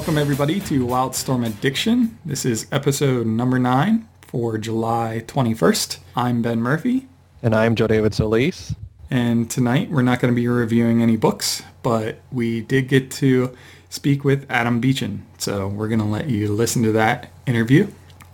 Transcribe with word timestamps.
Hello 0.00 0.08
and 0.08 0.16
welcome 0.16 0.32
everybody 0.32 0.60
to 0.60 0.86
Wildstorm 0.86 1.46
Addiction. 1.46 2.18
This 2.24 2.46
is 2.46 2.66
episode 2.72 3.26
number 3.26 3.58
nine 3.58 4.08
for 4.22 4.56
July 4.56 5.22
21st. 5.26 5.98
I'm 6.16 6.40
Ben 6.40 6.62
Murphy. 6.62 7.06
And 7.42 7.54
I'm 7.54 7.74
Joe 7.74 7.86
David 7.86 8.12
Soliz. 8.12 8.74
And 9.10 9.50
tonight 9.50 9.90
we're 9.90 10.00
not 10.00 10.18
going 10.18 10.32
to 10.32 10.34
be 10.34 10.48
reviewing 10.48 11.02
any 11.02 11.18
books, 11.18 11.62
but 11.82 12.18
we 12.32 12.62
did 12.62 12.88
get 12.88 13.10
to 13.10 13.54
speak 13.90 14.24
with 14.24 14.46
Adam 14.48 14.80
Beechen. 14.80 15.26
So 15.36 15.68
we're 15.68 15.88
going 15.88 16.00
to 16.00 16.06
let 16.06 16.30
you 16.30 16.50
listen 16.50 16.82
to 16.84 16.92
that 16.92 17.30
interview 17.44 17.86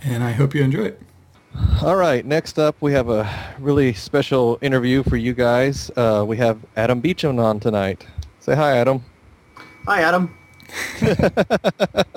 and 0.04 0.22
I 0.22 0.30
hope 0.30 0.54
you 0.54 0.62
enjoy 0.62 0.84
it. 0.84 1.02
All 1.82 1.96
right, 1.96 2.24
next 2.24 2.60
up 2.60 2.76
we 2.80 2.92
have 2.92 3.08
a 3.08 3.28
really 3.58 3.92
special 3.92 4.56
interview 4.62 5.02
for 5.02 5.16
you 5.16 5.34
guys. 5.34 5.90
Uh, 5.96 6.24
we 6.24 6.36
have 6.36 6.60
Adam 6.76 7.00
Beechen 7.00 7.40
on 7.40 7.58
tonight. 7.58 8.06
Say 8.38 8.54
hi, 8.54 8.76
Adam. 8.76 9.04
Hi, 9.86 10.02
Adam. 10.02 10.32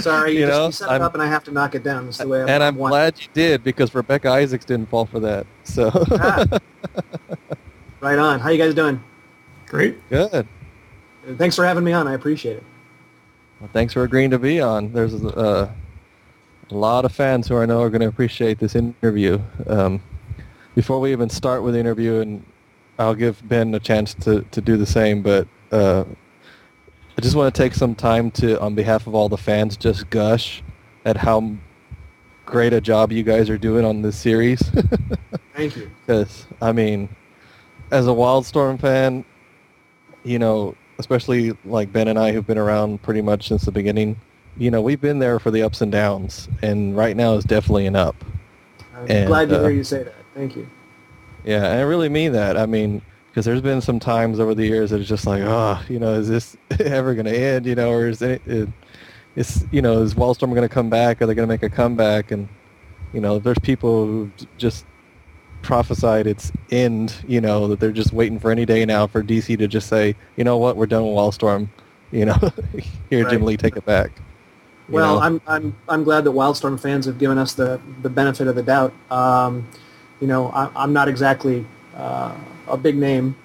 Sorry, 0.00 0.32
you, 0.34 0.40
You 0.40 0.46
just 0.46 0.66
you 0.66 0.72
set 0.72 0.88
it 0.88 0.92
I'm- 0.92 1.02
up 1.02 1.14
and 1.14 1.22
I 1.22 1.26
have 1.26 1.42
to 1.44 1.50
knock 1.50 1.74
it 1.74 1.82
down. 1.82 2.04
That's 2.06 2.18
the 2.18 2.28
way 2.28 2.42
I 2.42 2.46
and 2.48 2.62
I'm 2.62 2.76
want. 2.76 2.92
glad 2.92 3.20
you 3.20 3.26
did 3.34 3.64
because 3.64 3.94
Rebecca 3.94 4.28
Isaacs 4.30 4.64
didn't 4.64 4.88
fall 4.88 5.06
for 5.06 5.18
that. 5.20 5.46
So 5.64 5.90
Ah. 6.12 6.44
right 8.00 8.18
on. 8.18 8.38
How 8.40 8.50
you 8.50 8.58
guys 8.62 8.74
doing? 8.74 9.02
Great. 9.66 9.96
good. 10.08 10.46
Thanks 11.36 11.56
for 11.56 11.64
having 11.66 11.84
me 11.84 11.92
on. 11.92 12.06
I 12.06 12.14
appreciate 12.14 12.56
it. 12.58 12.62
Well, 13.60 13.68
thanks 13.72 13.92
for 13.92 14.04
agreeing 14.04 14.30
to 14.30 14.38
be 14.38 14.60
on. 14.60 14.92
There's 14.92 15.14
uh, 15.24 15.68
a 16.70 16.74
lot 16.74 17.04
of 17.04 17.12
fans 17.12 17.48
who 17.48 17.56
I 17.58 17.66
know 17.66 17.82
are 17.82 17.90
going 17.90 18.00
to 18.02 18.06
appreciate 18.08 18.58
this 18.60 18.74
interview. 18.76 19.40
Um, 19.66 20.00
before 20.76 21.00
we 21.00 21.10
even 21.12 21.28
start 21.28 21.64
with 21.64 21.74
the 21.74 21.80
interview, 21.80 22.20
and 22.20 22.44
I'll 23.00 23.16
give 23.16 23.46
Ben 23.48 23.74
a 23.74 23.80
chance 23.80 24.14
to, 24.14 24.42
to 24.42 24.60
do 24.60 24.76
the 24.76 24.86
same, 24.86 25.22
but 25.22 25.48
uh, 25.72 26.04
I 27.18 27.20
just 27.20 27.34
want 27.34 27.52
to 27.52 27.60
take 27.60 27.74
some 27.74 27.96
time 27.96 28.30
to, 28.32 28.60
on 28.60 28.76
behalf 28.76 29.08
of 29.08 29.14
all 29.16 29.28
the 29.28 29.36
fans, 29.36 29.76
just 29.76 30.08
gush 30.08 30.62
at 31.04 31.16
how 31.16 31.52
great 32.46 32.72
a 32.72 32.80
job 32.80 33.10
you 33.10 33.24
guys 33.24 33.50
are 33.50 33.58
doing 33.58 33.84
on 33.84 34.02
this 34.02 34.16
series. 34.16 34.62
Thank 35.56 35.76
you. 35.76 35.90
Because, 36.06 36.46
I 36.62 36.70
mean, 36.70 37.08
as 37.90 38.06
a 38.06 38.10
Wildstorm 38.10 38.80
fan, 38.80 39.24
you 40.22 40.38
know, 40.38 40.76
especially 41.00 41.56
like 41.64 41.92
Ben 41.92 42.06
and 42.06 42.20
I 42.20 42.30
who've 42.30 42.46
been 42.46 42.56
around 42.56 43.02
pretty 43.02 43.20
much 43.20 43.48
since 43.48 43.64
the 43.64 43.72
beginning, 43.72 44.16
you 44.56 44.70
know, 44.70 44.80
we've 44.80 45.00
been 45.00 45.18
there 45.18 45.40
for 45.40 45.50
the 45.50 45.62
ups 45.62 45.80
and 45.80 45.90
downs, 45.90 46.48
and 46.62 46.96
right 46.96 47.16
now 47.16 47.34
is 47.34 47.42
definitely 47.42 47.86
an 47.86 47.96
up. 47.96 48.14
I'm 48.94 49.10
And, 49.10 49.26
glad 49.26 49.48
to 49.48 49.58
uh, 49.58 49.62
hear 49.62 49.70
you 49.70 49.82
say 49.82 50.04
that. 50.04 50.14
Thank 50.36 50.54
you. 50.54 50.68
Yeah, 51.42 51.64
and 51.64 51.80
I 51.80 51.82
really 51.82 52.08
mean 52.08 52.30
that. 52.34 52.56
I 52.56 52.66
mean, 52.66 53.02
because 53.28 53.44
there's 53.44 53.60
been 53.60 53.80
some 53.80 54.00
times 54.00 54.40
over 54.40 54.54
the 54.54 54.66
years 54.66 54.90
that 54.90 55.00
it's 55.00 55.08
just 55.08 55.26
like, 55.26 55.42
oh, 55.42 55.80
you 55.88 55.98
know, 55.98 56.14
is 56.14 56.28
this 56.28 56.56
ever 56.80 57.14
going 57.14 57.26
to 57.26 57.36
end? 57.36 57.66
You 57.66 57.74
know, 57.74 57.90
or 57.90 58.08
is 58.08 58.22
it, 58.22 58.42
it 58.46 58.68
it's, 59.36 59.64
you 59.70 59.82
know, 59.82 60.02
is 60.02 60.14
Wildstorm 60.14 60.50
going 60.50 60.62
to 60.62 60.68
come 60.68 60.90
back? 60.90 61.22
Are 61.22 61.26
they 61.26 61.34
going 61.34 61.46
to 61.46 61.52
make 61.52 61.62
a 61.62 61.68
comeback? 61.68 62.30
And, 62.30 62.48
you 63.12 63.20
know, 63.20 63.38
there's 63.38 63.58
people 63.60 64.06
who 64.06 64.30
just 64.56 64.84
prophesied 65.62 66.26
its 66.26 66.52
end, 66.70 67.14
you 67.26 67.40
know, 67.40 67.68
that 67.68 67.80
they're 67.80 67.92
just 67.92 68.12
waiting 68.12 68.38
for 68.38 68.50
any 68.50 68.64
day 68.64 68.84
now 68.84 69.06
for 69.06 69.22
DC 69.22 69.58
to 69.58 69.68
just 69.68 69.88
say, 69.88 70.14
you 70.36 70.44
know 70.44 70.56
what, 70.56 70.76
we're 70.76 70.86
done 70.86 71.04
with 71.04 71.14
Wildstorm. 71.14 71.68
You 72.10 72.24
know, 72.24 72.38
here, 73.10 73.28
Jim 73.28 73.42
Lee, 73.42 73.58
take 73.58 73.76
it 73.76 73.84
back. 73.84 74.12
Well, 74.88 75.16
know? 75.16 75.20
I'm 75.20 75.42
I'm 75.46 75.76
I'm 75.90 76.04
glad 76.04 76.24
that 76.24 76.30
Wildstorm 76.30 76.80
fans 76.80 77.04
have 77.04 77.18
given 77.18 77.36
us 77.36 77.52
the 77.52 77.78
the 78.00 78.08
benefit 78.08 78.46
of 78.46 78.54
the 78.54 78.62
doubt. 78.62 78.94
Um, 79.10 79.68
you 80.18 80.26
know, 80.26 80.48
I, 80.52 80.70
I'm 80.74 80.94
not 80.94 81.06
exactly 81.06 81.66
uh, 81.94 82.34
a 82.70 82.76
big 82.76 82.96
name, 82.96 83.36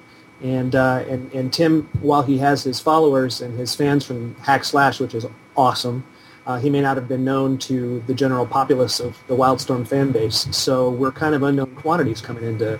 and 0.41 0.75
uh, 0.75 1.03
and 1.09 1.31
and 1.33 1.51
Tim, 1.53 1.89
while 2.01 2.23
he 2.23 2.37
has 2.39 2.63
his 2.63 2.79
followers 2.79 3.41
and 3.41 3.57
his 3.57 3.75
fans 3.75 4.05
from 4.05 4.35
Hack 4.35 4.63
Slash, 4.63 4.99
which 4.99 5.13
is 5.15 5.25
awesome, 5.55 6.03
uh, 6.45 6.57
he 6.59 6.69
may 6.69 6.81
not 6.81 6.97
have 6.97 7.07
been 7.07 7.23
known 7.23 7.57
to 7.59 8.01
the 8.07 8.13
general 8.13 8.45
populace 8.45 8.99
of 8.99 9.17
the 9.27 9.35
Wildstorm 9.35 9.87
fan 9.87 10.11
base. 10.11 10.47
So 10.51 10.89
we're 10.89 11.11
kind 11.11 11.35
of 11.35 11.43
unknown 11.43 11.75
quantities 11.75 12.21
coming 12.21 12.43
in 12.43 12.57
to 12.59 12.79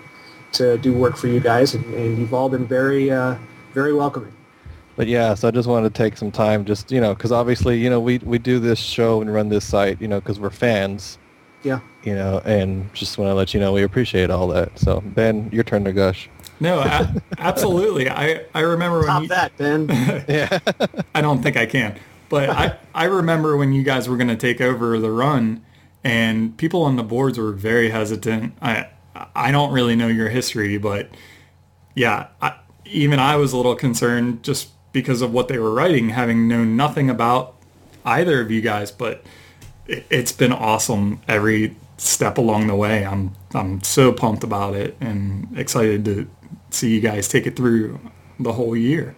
to 0.53 0.77
do 0.77 0.93
work 0.93 1.17
for 1.17 1.27
you 1.27 1.39
guys, 1.39 1.73
and, 1.73 1.83
and 1.93 2.17
you've 2.17 2.33
all 2.33 2.49
been 2.49 2.65
very 2.67 3.09
uh, 3.11 3.35
very 3.73 3.93
welcoming. 3.93 4.31
But 4.95 5.07
yeah, 5.07 5.33
so 5.33 5.47
I 5.47 5.51
just 5.51 5.67
wanted 5.67 5.91
to 5.91 5.97
take 5.97 6.17
some 6.17 6.31
time, 6.31 6.65
just 6.65 6.91
you 6.91 7.01
know, 7.01 7.15
because 7.15 7.31
obviously, 7.31 7.79
you 7.79 7.89
know, 7.89 7.99
we 7.99 8.19
we 8.19 8.37
do 8.37 8.59
this 8.59 8.77
show 8.79 9.21
and 9.21 9.33
run 9.33 9.49
this 9.49 9.65
site, 9.65 9.99
you 9.99 10.07
know, 10.07 10.19
because 10.19 10.39
we're 10.39 10.51
fans, 10.51 11.17
Yeah. 11.63 11.79
you 12.03 12.13
know, 12.13 12.41
and 12.45 12.93
just 12.93 13.17
want 13.17 13.29
to 13.29 13.33
let 13.33 13.55
you 13.55 13.59
know 13.59 13.73
we 13.73 13.81
appreciate 13.81 14.29
all 14.29 14.47
that. 14.49 14.77
So 14.77 15.01
Ben, 15.15 15.49
your 15.51 15.63
turn 15.63 15.83
to 15.85 15.93
gush. 15.93 16.29
No, 16.63 16.79
a- 16.79 17.21
absolutely. 17.37 18.09
I, 18.09 18.45
I 18.53 18.61
remember 18.61 18.99
when 18.99 19.07
Top 19.07 19.21
you, 19.23 19.27
that, 19.27 19.57
Ben. 19.57 19.87
Yeah. 20.29 20.59
I 21.15 21.21
don't 21.21 21.43
think 21.43 21.57
I 21.57 21.65
can. 21.65 21.99
But 22.29 22.49
I, 22.49 22.77
I 22.95 23.03
remember 23.05 23.57
when 23.57 23.73
you 23.73 23.83
guys 23.83 24.07
were 24.07 24.15
going 24.15 24.29
to 24.29 24.37
take 24.37 24.61
over 24.61 24.97
the 24.97 25.11
run 25.11 25.63
and 26.05 26.57
people 26.57 26.83
on 26.83 26.95
the 26.95 27.03
boards 27.03 27.37
were 27.37 27.51
very 27.51 27.89
hesitant. 27.89 28.53
I 28.61 28.87
I 29.35 29.51
don't 29.51 29.71
really 29.71 29.95
know 29.95 30.07
your 30.07 30.29
history, 30.29 30.77
but 30.77 31.09
yeah, 31.95 32.27
I, 32.41 32.55
even 32.85 33.19
I 33.19 33.35
was 33.35 33.53
a 33.53 33.57
little 33.57 33.75
concerned 33.75 34.41
just 34.41 34.69
because 34.91 35.21
of 35.21 35.31
what 35.33 35.49
they 35.49 35.59
were 35.59 35.71
writing, 35.71 36.09
having 36.09 36.47
known 36.47 36.75
nothing 36.75 37.09
about 37.09 37.55
either 38.05 38.41
of 38.41 38.49
you 38.49 38.61
guys. 38.61 38.89
But 38.89 39.23
it, 39.85 40.05
it's 40.09 40.31
been 40.31 40.53
awesome 40.53 41.21
every 41.27 41.75
step 41.97 42.37
along 42.37 42.67
the 42.67 42.75
way. 42.75 43.05
I'm 43.05 43.35
I'm 43.53 43.83
so 43.83 44.11
pumped 44.13 44.43
about 44.43 44.75
it 44.75 44.95
and 44.99 45.47
excited 45.57 46.05
to 46.05 46.27
see 46.73 46.93
you 46.93 47.01
guys 47.01 47.27
take 47.27 47.47
it 47.47 47.55
through 47.55 47.99
the 48.39 48.53
whole 48.53 48.75
year. 48.75 49.15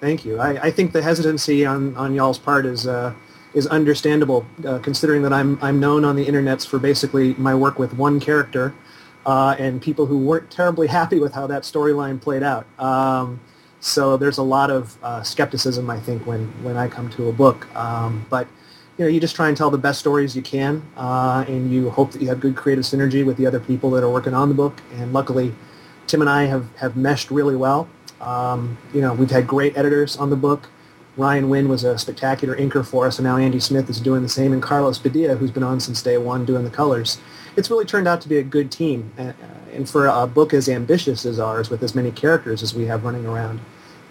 Thank 0.00 0.24
you. 0.24 0.38
I, 0.38 0.66
I 0.66 0.70
think 0.70 0.92
the 0.92 1.02
hesitancy 1.02 1.64
on, 1.64 1.96
on 1.96 2.14
y'all's 2.14 2.38
part 2.38 2.66
is 2.66 2.86
uh, 2.86 3.14
is 3.54 3.66
understandable, 3.66 4.44
uh, 4.66 4.78
considering 4.80 5.22
that 5.22 5.32
I'm 5.32 5.58
I'm 5.62 5.80
known 5.80 6.04
on 6.04 6.16
the 6.16 6.26
internets 6.26 6.66
for 6.66 6.78
basically 6.78 7.34
my 7.34 7.54
work 7.54 7.78
with 7.78 7.94
one 7.94 8.20
character, 8.20 8.74
uh, 9.24 9.56
and 9.58 9.80
people 9.80 10.04
who 10.06 10.18
weren't 10.18 10.50
terribly 10.50 10.86
happy 10.86 11.18
with 11.18 11.32
how 11.32 11.46
that 11.46 11.62
storyline 11.62 12.20
played 12.20 12.42
out. 12.42 12.66
Um, 12.78 13.40
so 13.80 14.16
there's 14.16 14.38
a 14.38 14.42
lot 14.42 14.70
of 14.70 14.98
uh, 15.02 15.22
skepticism, 15.22 15.88
I 15.88 15.98
think, 15.98 16.26
when 16.26 16.48
when 16.62 16.76
I 16.76 16.88
come 16.88 17.08
to 17.10 17.28
a 17.28 17.32
book. 17.32 17.66
Um, 17.74 18.26
but 18.28 18.46
you 18.98 19.04
know, 19.04 19.10
you 19.10 19.20
just 19.20 19.36
try 19.36 19.48
and 19.48 19.56
tell 19.56 19.70
the 19.70 19.78
best 19.78 19.98
stories 20.00 20.36
you 20.36 20.42
can, 20.42 20.82
uh, 20.96 21.44
and 21.48 21.70
you 21.70 21.88
hope 21.90 22.12
that 22.12 22.20
you 22.20 22.28
have 22.28 22.40
good 22.40 22.56
creative 22.56 22.84
synergy 22.84 23.24
with 23.24 23.38
the 23.38 23.46
other 23.46 23.60
people 23.60 23.90
that 23.92 24.04
are 24.04 24.10
working 24.10 24.34
on 24.34 24.48
the 24.48 24.54
book. 24.54 24.82
And 24.94 25.12
luckily, 25.12 25.54
Tim 26.06 26.20
and 26.20 26.30
I 26.30 26.44
have, 26.44 26.74
have 26.76 26.96
meshed 26.96 27.30
really 27.30 27.56
well. 27.56 27.88
Um, 28.20 28.78
you 28.94 29.00
know, 29.00 29.12
we've 29.12 29.30
had 29.30 29.46
great 29.46 29.76
editors 29.76 30.16
on 30.16 30.30
the 30.30 30.36
book. 30.36 30.68
Ryan 31.16 31.48
Winn 31.48 31.68
was 31.68 31.84
a 31.84 31.96
spectacular 31.98 32.54
inker 32.56 32.84
for 32.84 33.06
us, 33.06 33.18
and 33.18 33.24
now 33.24 33.36
Andy 33.36 33.58
Smith 33.58 33.88
is 33.88 34.00
doing 34.00 34.22
the 34.22 34.28
same, 34.28 34.52
and 34.52 34.62
Carlos 34.62 34.98
Badilla, 34.98 35.36
who's 35.36 35.50
been 35.50 35.62
on 35.62 35.80
since 35.80 36.02
day 36.02 36.18
one 36.18 36.44
doing 36.44 36.64
the 36.64 36.70
colors. 36.70 37.18
It's 37.56 37.70
really 37.70 37.86
turned 37.86 38.06
out 38.06 38.20
to 38.20 38.28
be 38.28 38.36
a 38.36 38.42
good 38.42 38.70
team, 38.70 39.12
and 39.16 39.88
for 39.88 40.06
a 40.08 40.26
book 40.26 40.52
as 40.52 40.68
ambitious 40.68 41.24
as 41.24 41.40
ours, 41.40 41.70
with 41.70 41.82
as 41.82 41.94
many 41.94 42.10
characters 42.10 42.62
as 42.62 42.74
we 42.74 42.84
have 42.84 43.04
running 43.04 43.24
around, 43.24 43.60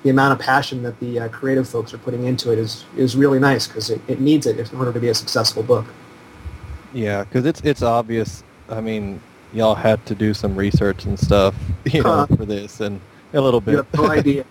the 0.01 0.09
amount 0.09 0.39
of 0.39 0.43
passion 0.43 0.81
that 0.83 0.99
the 0.99 1.19
uh, 1.19 1.29
creative 1.29 1.67
folks 1.67 1.93
are 1.93 1.97
putting 1.99 2.25
into 2.25 2.51
it 2.51 2.59
is, 2.59 2.85
is 2.95 3.15
really 3.15 3.39
nice 3.39 3.67
because 3.67 3.89
it, 3.89 4.01
it 4.07 4.19
needs 4.19 4.45
it 4.45 4.71
in 4.71 4.77
order 4.77 4.93
to 4.93 4.99
be 4.99 5.09
a 5.09 5.15
successful 5.15 5.63
book. 5.63 5.85
Yeah, 6.93 7.23
because 7.23 7.45
it's 7.45 7.61
it's 7.61 7.81
obvious. 7.81 8.43
I 8.69 8.81
mean, 8.81 9.19
y'all 9.55 9.73
had 9.75 10.05
to 10.05 10.13
do 10.13 10.33
some 10.33 10.55
research 10.55 11.05
and 11.05 11.17
stuff, 11.17 11.55
you 11.85 12.03
know, 12.03 12.25
Huh. 12.27 12.35
for 12.35 12.45
this, 12.45 12.81
and 12.81 12.99
a 13.33 13.41
little 13.41 13.61
You 13.65 13.77
bit. 13.77 13.85
have 13.85 13.93
no 13.95 14.07
idea. 14.11 14.45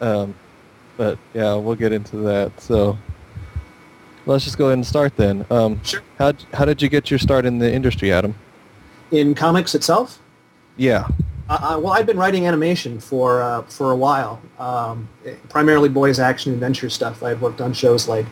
um, 0.00 0.34
but 0.96 1.18
yeah, 1.34 1.54
we'll 1.54 1.76
get 1.76 1.92
into 1.92 2.16
that. 2.18 2.58
So 2.60 2.98
let's 4.26 4.44
just 4.44 4.58
go 4.58 4.66
ahead 4.66 4.74
and 4.78 4.86
start 4.86 5.16
then. 5.16 5.44
Um, 5.50 5.80
Sure. 5.84 6.00
how 6.18 6.32
how 6.52 6.64
did 6.64 6.82
you 6.82 6.88
get 6.88 7.10
your 7.10 7.18
start 7.18 7.44
in 7.46 7.58
the 7.58 7.72
industry, 7.72 8.10
Adam? 8.12 8.34
In 9.10 9.34
comics 9.34 9.74
itself, 9.74 10.18
Yeah. 10.76 11.06
Uh, 11.50 11.76
uh, 11.76 11.80
well, 11.80 11.94
I've 11.94 12.04
been 12.04 12.18
writing 12.18 12.46
animation 12.46 13.00
for 13.00 13.40
uh, 13.42 13.62
for 13.62 13.90
a 13.92 13.96
while, 13.96 14.38
um, 14.58 15.08
primarily 15.48 15.88
boys 15.88 16.18
action 16.18 16.52
adventure 16.52 16.90
stuff. 16.90 17.22
I've 17.22 17.40
worked 17.40 17.62
on 17.62 17.72
shows 17.72 18.06
like 18.06 18.26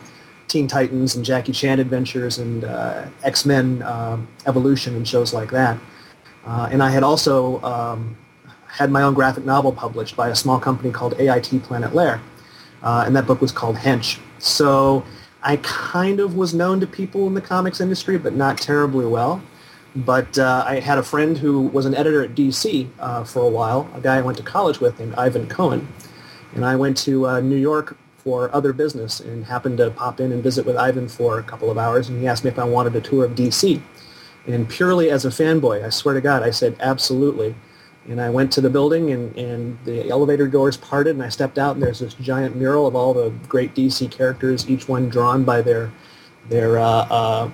Teen 0.47 0.67
Titans 0.67 1.15
and 1.15 1.25
Jackie 1.25 1.51
Chan 1.51 1.79
Adventures 1.79 2.37
and 2.37 2.63
uh, 2.63 3.05
X 3.23 3.45
Men 3.45 3.81
um, 3.83 4.27
Evolution 4.45 4.95
and 4.95 5.07
shows 5.07 5.33
like 5.33 5.51
that. 5.51 5.77
Uh, 6.45 6.69
and 6.71 6.81
I 6.81 6.89
had 6.89 7.03
also 7.03 7.61
um, 7.61 8.17
had 8.67 8.89
my 8.91 9.01
own 9.01 9.13
graphic 9.13 9.45
novel 9.45 9.73
published 9.73 10.15
by 10.15 10.29
a 10.29 10.35
small 10.35 10.59
company 10.59 10.91
called 10.91 11.19
AIT 11.19 11.61
Planet 11.63 11.93
Lar, 11.93 12.21
uh, 12.81 13.03
and 13.05 13.15
that 13.15 13.27
book 13.27 13.41
was 13.41 13.51
called 13.51 13.75
Hench. 13.75 14.19
So 14.39 15.03
I 15.43 15.57
kind 15.57 16.19
of 16.19 16.35
was 16.35 16.53
known 16.53 16.79
to 16.79 16.87
people 16.87 17.27
in 17.27 17.33
the 17.33 17.41
comics 17.41 17.81
industry, 17.81 18.17
but 18.17 18.33
not 18.33 18.57
terribly 18.57 19.05
well. 19.05 19.41
But 19.95 20.37
uh, 20.37 20.63
I 20.67 20.79
had 20.79 20.97
a 20.97 21.03
friend 21.03 21.37
who 21.37 21.61
was 21.61 21.85
an 21.85 21.95
editor 21.95 22.23
at 22.23 22.35
DC 22.35 22.87
uh, 22.99 23.23
for 23.23 23.41
a 23.41 23.49
while, 23.49 23.89
a 23.95 24.01
guy 24.01 24.17
I 24.17 24.21
went 24.21 24.37
to 24.37 24.43
college 24.43 24.79
with 24.79 24.99
named 24.99 25.15
Ivan 25.15 25.47
Cohen. 25.47 25.87
And 26.53 26.63
I 26.63 26.75
went 26.75 26.97
to 26.97 27.27
uh, 27.27 27.41
New 27.41 27.55
York 27.55 27.97
for 28.27 28.53
other 28.53 28.73
business 28.73 29.21
and 29.21 29.45
happened 29.45 29.77
to 29.77 29.89
pop 29.89 30.19
in 30.19 30.33
and 30.33 30.43
visit 30.43 30.65
with 30.65 30.75
Ivan 30.75 31.07
for 31.07 31.39
a 31.39 31.43
couple 31.43 31.71
of 31.71 31.77
hours. 31.77 32.09
And 32.09 32.19
he 32.19 32.27
asked 32.27 32.43
me 32.43 32.49
if 32.49 32.59
I 32.59 32.65
wanted 32.65 32.93
a 32.93 32.99
tour 32.99 33.23
of 33.23 33.35
DC. 33.35 33.81
And 34.45 34.67
purely 34.67 35.09
as 35.09 35.23
a 35.23 35.29
fanboy, 35.29 35.85
I 35.85 35.87
swear 35.87 36.13
to 36.13 36.19
God, 36.19 36.43
I 36.43 36.49
said 36.49 36.75
absolutely. 36.81 37.55
And 38.09 38.19
I 38.19 38.29
went 38.29 38.51
to 38.51 38.59
the 38.59 38.69
building, 38.69 39.11
and, 39.11 39.33
and 39.37 39.79
the 39.85 40.09
elevator 40.09 40.45
doors 40.45 40.75
parted, 40.75 41.15
and 41.15 41.23
I 41.23 41.29
stepped 41.29 41.57
out, 41.57 41.75
and 41.75 41.81
there's 41.83 41.99
this 41.99 42.15
giant 42.15 42.57
mural 42.57 42.85
of 42.85 42.97
all 42.97 43.13
the 43.13 43.29
great 43.47 43.73
DC 43.73 44.11
characters, 44.11 44.69
each 44.69 44.89
one 44.89 45.07
drawn 45.07 45.45
by 45.45 45.61
their 45.61 45.89
their 46.49 46.79
uh, 46.79 47.07
uh, 47.09 47.51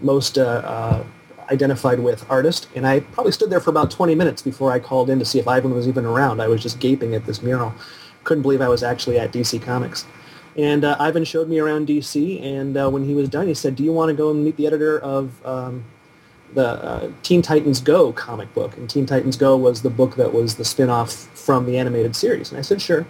most 0.00 0.36
uh, 0.36 0.62
uh, 0.64 1.04
identified 1.48 2.00
with 2.00 2.28
artist. 2.28 2.66
And 2.74 2.88
I 2.88 3.00
probably 3.00 3.32
stood 3.32 3.50
there 3.50 3.60
for 3.60 3.70
about 3.70 3.92
20 3.92 4.16
minutes 4.16 4.42
before 4.42 4.72
I 4.72 4.80
called 4.80 5.10
in 5.10 5.20
to 5.20 5.24
see 5.24 5.38
if 5.38 5.46
Ivan 5.46 5.72
was 5.72 5.86
even 5.86 6.04
around. 6.04 6.42
I 6.42 6.48
was 6.48 6.60
just 6.60 6.80
gaping 6.80 7.14
at 7.14 7.24
this 7.24 7.40
mural. 7.40 7.72
Couldn't 8.24 8.42
believe 8.42 8.60
I 8.60 8.68
was 8.68 8.82
actually 8.82 9.18
at 9.18 9.32
DC 9.32 9.60
Comics. 9.62 10.06
And 10.56 10.84
uh, 10.84 10.96
Ivan 10.98 11.24
showed 11.24 11.48
me 11.48 11.58
around 11.58 11.88
DC, 11.88 12.42
and 12.42 12.76
uh, 12.76 12.90
when 12.90 13.04
he 13.04 13.14
was 13.14 13.28
done, 13.28 13.46
he 13.46 13.54
said, 13.54 13.74
"Do 13.74 13.82
you 13.82 13.92
want 13.92 14.10
to 14.10 14.14
go 14.14 14.30
and 14.30 14.44
meet 14.44 14.56
the 14.56 14.66
editor 14.66 14.98
of 15.00 15.44
um, 15.46 15.84
the 16.52 16.68
uh, 16.68 17.10
Teen 17.22 17.40
Titans 17.40 17.80
Go 17.80 18.12
comic 18.12 18.52
book?" 18.52 18.76
And 18.76 18.88
Teen 18.88 19.06
Titans 19.06 19.36
Go 19.36 19.56
was 19.56 19.80
the 19.80 19.90
book 19.90 20.16
that 20.16 20.34
was 20.34 20.56
the 20.56 20.64
spin-off 20.64 21.12
from 21.12 21.64
the 21.64 21.78
animated 21.78 22.14
series. 22.14 22.50
And 22.50 22.58
I 22.58 22.62
said, 22.62 22.82
"Sure." 22.82 23.06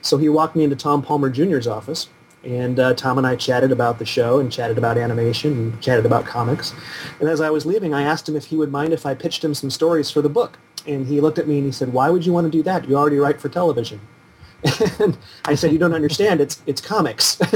So 0.00 0.16
he 0.16 0.28
walked 0.28 0.56
me 0.56 0.64
into 0.64 0.76
Tom 0.76 1.02
Palmer 1.02 1.28
Jr.'s 1.28 1.66
office, 1.66 2.08
and 2.44 2.80
uh, 2.80 2.94
Tom 2.94 3.18
and 3.18 3.26
I 3.26 3.36
chatted 3.36 3.72
about 3.72 3.98
the 3.98 4.06
show 4.06 4.38
and 4.38 4.50
chatted 4.50 4.78
about 4.78 4.96
animation 4.96 5.52
and 5.52 5.82
chatted 5.82 6.06
about 6.06 6.24
comics. 6.24 6.72
And 7.20 7.28
as 7.28 7.42
I 7.42 7.50
was 7.50 7.66
leaving, 7.66 7.92
I 7.92 8.02
asked 8.02 8.26
him 8.26 8.36
if 8.36 8.46
he 8.46 8.56
would 8.56 8.70
mind 8.70 8.94
if 8.94 9.04
I 9.04 9.14
pitched 9.14 9.44
him 9.44 9.52
some 9.52 9.68
stories 9.68 10.10
for 10.10 10.22
the 10.22 10.30
book. 10.30 10.58
And 10.86 11.06
he 11.06 11.20
looked 11.20 11.38
at 11.38 11.48
me 11.48 11.58
and 11.58 11.66
he 11.66 11.72
said, 11.72 11.92
"Why 11.92 12.08
would 12.08 12.24
you 12.24 12.32
want 12.32 12.46
to 12.46 12.50
do 12.50 12.62
that? 12.62 12.88
You 12.88 12.96
already 12.96 13.18
write 13.18 13.38
for 13.38 13.50
television." 13.50 14.00
And 15.00 15.16
I 15.44 15.54
said, 15.54 15.72
you 15.72 15.78
don't 15.78 15.94
understand. 15.94 16.40
It's 16.40 16.62
it's 16.66 16.80
comics. 16.80 17.38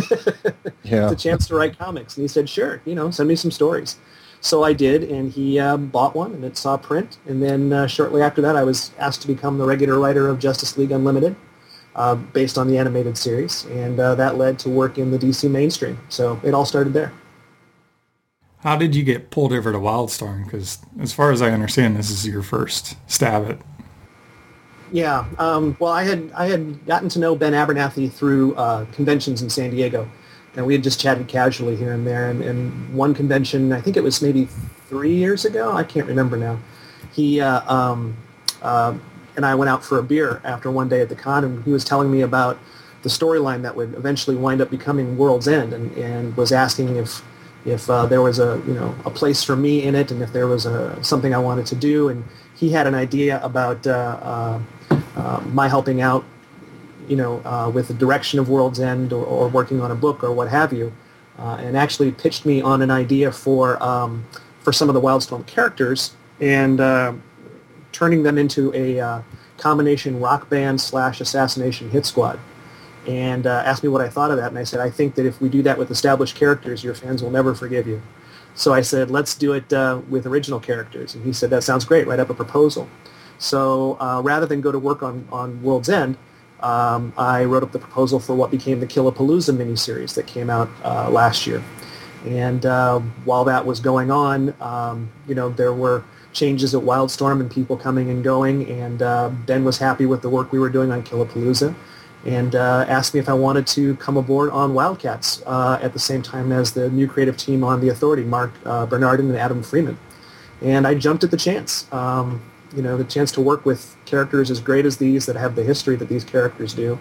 Yeah. 0.82 1.04
it's 1.04 1.22
a 1.22 1.28
chance 1.28 1.46
to 1.46 1.54
write 1.54 1.78
comics. 1.78 2.16
And 2.16 2.24
he 2.24 2.28
said, 2.28 2.48
sure, 2.48 2.80
you 2.84 2.96
know, 2.96 3.10
send 3.12 3.28
me 3.28 3.36
some 3.36 3.52
stories. 3.52 3.96
So 4.40 4.64
I 4.64 4.72
did, 4.72 5.04
and 5.04 5.30
he 5.30 5.58
uh, 5.60 5.76
bought 5.76 6.16
one, 6.16 6.32
and 6.32 6.44
it 6.44 6.56
saw 6.56 6.76
print. 6.76 7.18
And 7.26 7.40
then 7.42 7.72
uh, 7.72 7.86
shortly 7.86 8.22
after 8.22 8.40
that, 8.42 8.56
I 8.56 8.64
was 8.64 8.90
asked 8.98 9.20
to 9.22 9.28
become 9.28 9.58
the 9.58 9.66
regular 9.66 10.00
writer 10.00 10.28
of 10.28 10.38
Justice 10.40 10.76
League 10.78 10.90
Unlimited, 10.90 11.36
uh, 11.94 12.14
based 12.14 12.56
on 12.58 12.66
the 12.66 12.78
animated 12.78 13.16
series. 13.18 13.66
And 13.66 14.00
uh, 14.00 14.14
that 14.16 14.36
led 14.38 14.58
to 14.60 14.70
work 14.70 14.98
in 14.98 15.10
the 15.10 15.18
DC 15.18 15.48
mainstream. 15.48 16.00
So 16.08 16.40
it 16.42 16.54
all 16.54 16.64
started 16.64 16.92
there. 16.92 17.12
How 18.60 18.76
did 18.76 18.94
you 18.94 19.02
get 19.04 19.30
pulled 19.30 19.52
over 19.52 19.72
to 19.72 19.78
Wildstorm? 19.78 20.44
Because 20.44 20.78
as 20.98 21.12
far 21.12 21.30
as 21.30 21.40
I 21.40 21.50
understand, 21.50 21.96
this 21.96 22.10
is 22.10 22.26
your 22.26 22.42
first 22.42 22.96
stab 23.10 23.48
at. 23.48 23.58
Yeah. 24.92 25.24
Um, 25.38 25.76
well, 25.78 25.92
I 25.92 26.02
had 26.02 26.30
I 26.34 26.46
had 26.46 26.84
gotten 26.86 27.08
to 27.10 27.18
know 27.18 27.36
Ben 27.36 27.52
Abernathy 27.52 28.10
through 28.10 28.54
uh, 28.56 28.86
conventions 28.92 29.42
in 29.42 29.50
San 29.50 29.70
Diego, 29.70 30.10
and 30.56 30.66
we 30.66 30.72
had 30.72 30.82
just 30.82 31.00
chatted 31.00 31.28
casually 31.28 31.76
here 31.76 31.92
and 31.92 32.06
there. 32.06 32.28
And, 32.28 32.42
and 32.42 32.94
one 32.94 33.14
convention, 33.14 33.72
I 33.72 33.80
think 33.80 33.96
it 33.96 34.02
was 34.02 34.20
maybe 34.20 34.48
three 34.88 35.14
years 35.14 35.44
ago. 35.44 35.72
I 35.72 35.84
can't 35.84 36.06
remember 36.06 36.36
now. 36.36 36.58
He 37.12 37.40
uh, 37.40 37.60
um, 37.72 38.16
uh, 38.62 38.94
and 39.36 39.46
I 39.46 39.54
went 39.54 39.68
out 39.68 39.84
for 39.84 39.98
a 39.98 40.02
beer 40.02 40.40
after 40.44 40.70
one 40.70 40.88
day 40.88 41.00
at 41.00 41.08
the 41.08 41.14
con, 41.14 41.44
and 41.44 41.64
he 41.64 41.72
was 41.72 41.84
telling 41.84 42.10
me 42.10 42.22
about 42.22 42.58
the 43.02 43.08
storyline 43.08 43.62
that 43.62 43.74
would 43.74 43.94
eventually 43.94 44.36
wind 44.36 44.60
up 44.60 44.70
becoming 44.70 45.16
World's 45.16 45.48
End, 45.48 45.72
and, 45.72 45.96
and 45.96 46.36
was 46.36 46.52
asking 46.52 46.96
if 46.96 47.22
if 47.64 47.88
uh, 47.90 48.06
there 48.06 48.22
was 48.22 48.38
a 48.38 48.60
you 48.66 48.74
know 48.74 48.94
a 49.04 49.10
place 49.10 49.44
for 49.44 49.54
me 49.54 49.84
in 49.84 49.94
it, 49.94 50.10
and 50.10 50.20
if 50.20 50.32
there 50.32 50.46
was 50.48 50.66
a 50.66 51.02
something 51.02 51.34
I 51.34 51.38
wanted 51.38 51.66
to 51.66 51.76
do, 51.76 52.08
and 52.08 52.24
he 52.60 52.68
had 52.68 52.86
an 52.86 52.94
idea 52.94 53.42
about 53.42 53.86
uh, 53.86 53.90
uh, 54.22 54.60
uh, 55.16 55.40
my 55.46 55.66
helping 55.66 56.02
out, 56.02 56.22
you 57.08 57.16
know, 57.16 57.70
with 57.74 57.88
the 57.88 57.94
direction 57.94 58.38
of 58.38 58.50
World's 58.50 58.78
End 58.78 59.14
or, 59.14 59.24
or 59.24 59.48
working 59.48 59.80
on 59.80 59.90
a 59.90 59.94
book 59.94 60.22
or 60.22 60.30
what 60.30 60.48
have 60.48 60.70
you, 60.70 60.92
and 61.38 61.74
actually 61.74 62.12
pitched 62.12 62.44
me 62.44 62.60
on 62.60 62.82
an 62.82 62.90
idea 62.90 63.32
for 63.32 63.82
um, 63.82 64.26
for 64.60 64.74
some 64.74 64.90
of 64.90 64.94
the 64.94 65.00
Wildstorm 65.00 65.46
characters 65.46 66.12
and 66.38 66.78
turning 67.92 68.22
them 68.22 68.36
into 68.36 68.72
a 68.74 69.22
combination 69.56 70.20
rock 70.20 70.50
band 70.50 70.82
slash 70.82 71.22
assassination 71.22 71.88
hit 71.88 72.04
squad. 72.04 72.38
And 73.06 73.46
uh, 73.46 73.62
asked 73.64 73.82
me 73.82 73.88
what 73.88 74.02
I 74.02 74.10
thought 74.10 74.30
of 74.30 74.36
that, 74.36 74.48
and 74.48 74.58
I 74.58 74.64
said, 74.64 74.80
I 74.80 74.90
think 74.90 75.14
that 75.14 75.24
if 75.24 75.40
we 75.40 75.48
do 75.48 75.62
that 75.62 75.78
with 75.78 75.90
established 75.90 76.36
characters, 76.36 76.84
your 76.84 76.94
fans 76.94 77.22
will 77.22 77.30
never 77.30 77.54
forgive 77.54 77.86
you. 77.86 78.02
So 78.54 78.74
I 78.74 78.80
said, 78.80 79.10
let's 79.10 79.34
do 79.34 79.52
it 79.52 79.72
uh, 79.72 80.00
with 80.08 80.26
original 80.26 80.60
characters. 80.60 81.14
And 81.14 81.24
he 81.24 81.32
said, 81.32 81.50
that 81.50 81.62
sounds 81.62 81.84
great. 81.84 82.06
Write 82.06 82.20
up 82.20 82.30
a 82.30 82.34
proposal. 82.34 82.88
So 83.38 83.96
uh, 84.00 84.20
rather 84.22 84.46
than 84.46 84.60
go 84.60 84.70
to 84.70 84.78
work 84.78 85.02
on, 85.02 85.26
on 85.32 85.62
World's 85.62 85.88
End, 85.88 86.16
um, 86.60 87.12
I 87.16 87.44
wrote 87.44 87.62
up 87.62 87.72
the 87.72 87.78
proposal 87.78 88.20
for 88.20 88.34
what 88.34 88.50
became 88.50 88.80
the 88.80 88.86
Killapalooza 88.86 89.56
miniseries 89.56 90.14
that 90.14 90.26
came 90.26 90.50
out 90.50 90.68
uh, 90.84 91.08
last 91.10 91.46
year. 91.46 91.62
And 92.26 92.66
uh, 92.66 93.00
while 93.24 93.44
that 93.44 93.64
was 93.64 93.80
going 93.80 94.10
on, 94.10 94.54
um, 94.60 95.10
you 95.26 95.34
know, 95.34 95.48
there 95.48 95.72
were 95.72 96.04
changes 96.32 96.74
at 96.74 96.82
Wildstorm 96.82 97.40
and 97.40 97.50
people 97.50 97.78
coming 97.78 98.10
and 98.10 98.22
going. 98.22 98.68
And 98.70 99.00
uh, 99.00 99.30
Ben 99.46 99.64
was 99.64 99.78
happy 99.78 100.04
with 100.04 100.20
the 100.20 100.28
work 100.28 100.52
we 100.52 100.58
were 100.58 100.68
doing 100.68 100.92
on 100.92 101.02
Killapalooza 101.02 101.74
and 102.24 102.54
uh, 102.54 102.84
asked 102.88 103.14
me 103.14 103.20
if 103.20 103.28
I 103.28 103.32
wanted 103.32 103.66
to 103.68 103.96
come 103.96 104.16
aboard 104.16 104.50
on 104.50 104.74
Wildcats 104.74 105.42
uh, 105.46 105.78
at 105.80 105.92
the 105.92 105.98
same 105.98 106.22
time 106.22 106.52
as 106.52 106.72
the 106.72 106.90
new 106.90 107.08
creative 107.08 107.36
team 107.36 107.64
on 107.64 107.80
The 107.80 107.88
Authority, 107.88 108.24
Marc 108.24 108.52
uh, 108.64 108.86
Bernardin 108.86 109.28
and 109.30 109.38
Adam 109.38 109.62
Freeman. 109.62 109.98
And 110.60 110.86
I 110.86 110.94
jumped 110.94 111.24
at 111.24 111.30
the 111.30 111.36
chance. 111.36 111.90
Um, 111.92 112.42
you 112.76 112.82
know, 112.82 112.96
the 112.96 113.04
chance 113.04 113.32
to 113.32 113.40
work 113.40 113.64
with 113.64 113.96
characters 114.04 114.50
as 114.50 114.60
great 114.60 114.86
as 114.86 114.98
these 114.98 115.26
that 115.26 115.36
have 115.36 115.56
the 115.56 115.62
history 115.64 115.96
that 115.96 116.08
these 116.08 116.24
characters 116.24 116.74
do 116.74 116.98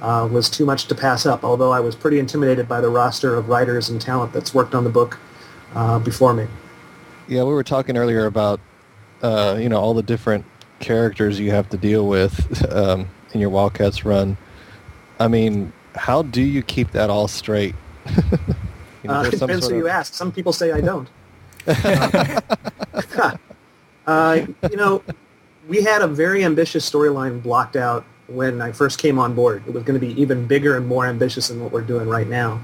uh, 0.00 0.28
was 0.30 0.50
too 0.50 0.66
much 0.66 0.86
to 0.86 0.94
pass 0.94 1.24
up, 1.24 1.44
although 1.44 1.72
I 1.72 1.80
was 1.80 1.94
pretty 1.94 2.18
intimidated 2.18 2.68
by 2.68 2.80
the 2.80 2.88
roster 2.88 3.34
of 3.34 3.48
writers 3.48 3.88
and 3.88 4.00
talent 4.00 4.32
that's 4.32 4.52
worked 4.52 4.74
on 4.74 4.84
the 4.84 4.90
book 4.90 5.18
uh, 5.74 5.98
before 5.98 6.34
me. 6.34 6.46
Yeah, 7.28 7.44
we 7.44 7.52
were 7.52 7.64
talking 7.64 7.96
earlier 7.96 8.26
about 8.26 8.60
uh, 9.22 9.56
you 9.58 9.68
know 9.68 9.80
all 9.80 9.94
the 9.94 10.02
different 10.02 10.44
characters 10.78 11.40
you 11.40 11.50
have 11.50 11.68
to 11.70 11.76
deal 11.76 12.06
with 12.06 12.70
um, 12.72 13.08
in 13.32 13.40
your 13.40 13.50
Wildcats 13.50 14.04
run. 14.04 14.36
I 15.18 15.28
mean, 15.28 15.72
how 15.94 16.22
do 16.22 16.42
you 16.42 16.62
keep 16.62 16.92
that 16.92 17.10
all 17.10 17.28
straight? 17.28 17.74
you 18.06 18.18
know, 19.04 19.14
uh, 19.14 19.24
it 19.24 19.38
depends 19.38 19.66
who 19.68 19.74
of... 19.74 19.78
you 19.78 19.88
ask. 19.88 20.14
Some 20.14 20.32
people 20.32 20.52
say 20.52 20.72
I 20.72 20.80
don't. 20.80 21.08
uh, 24.06 24.46
you 24.70 24.76
know, 24.76 25.02
we 25.68 25.82
had 25.82 26.02
a 26.02 26.06
very 26.06 26.44
ambitious 26.44 26.88
storyline 26.88 27.42
blocked 27.42 27.76
out 27.76 28.04
when 28.28 28.60
I 28.60 28.72
first 28.72 28.98
came 28.98 29.18
on 29.18 29.34
board. 29.34 29.62
It 29.66 29.72
was 29.72 29.82
going 29.84 29.98
to 29.98 30.06
be 30.06 30.20
even 30.20 30.46
bigger 30.46 30.76
and 30.76 30.86
more 30.86 31.06
ambitious 31.06 31.48
than 31.48 31.60
what 31.60 31.72
we're 31.72 31.82
doing 31.82 32.08
right 32.08 32.28
now, 32.28 32.60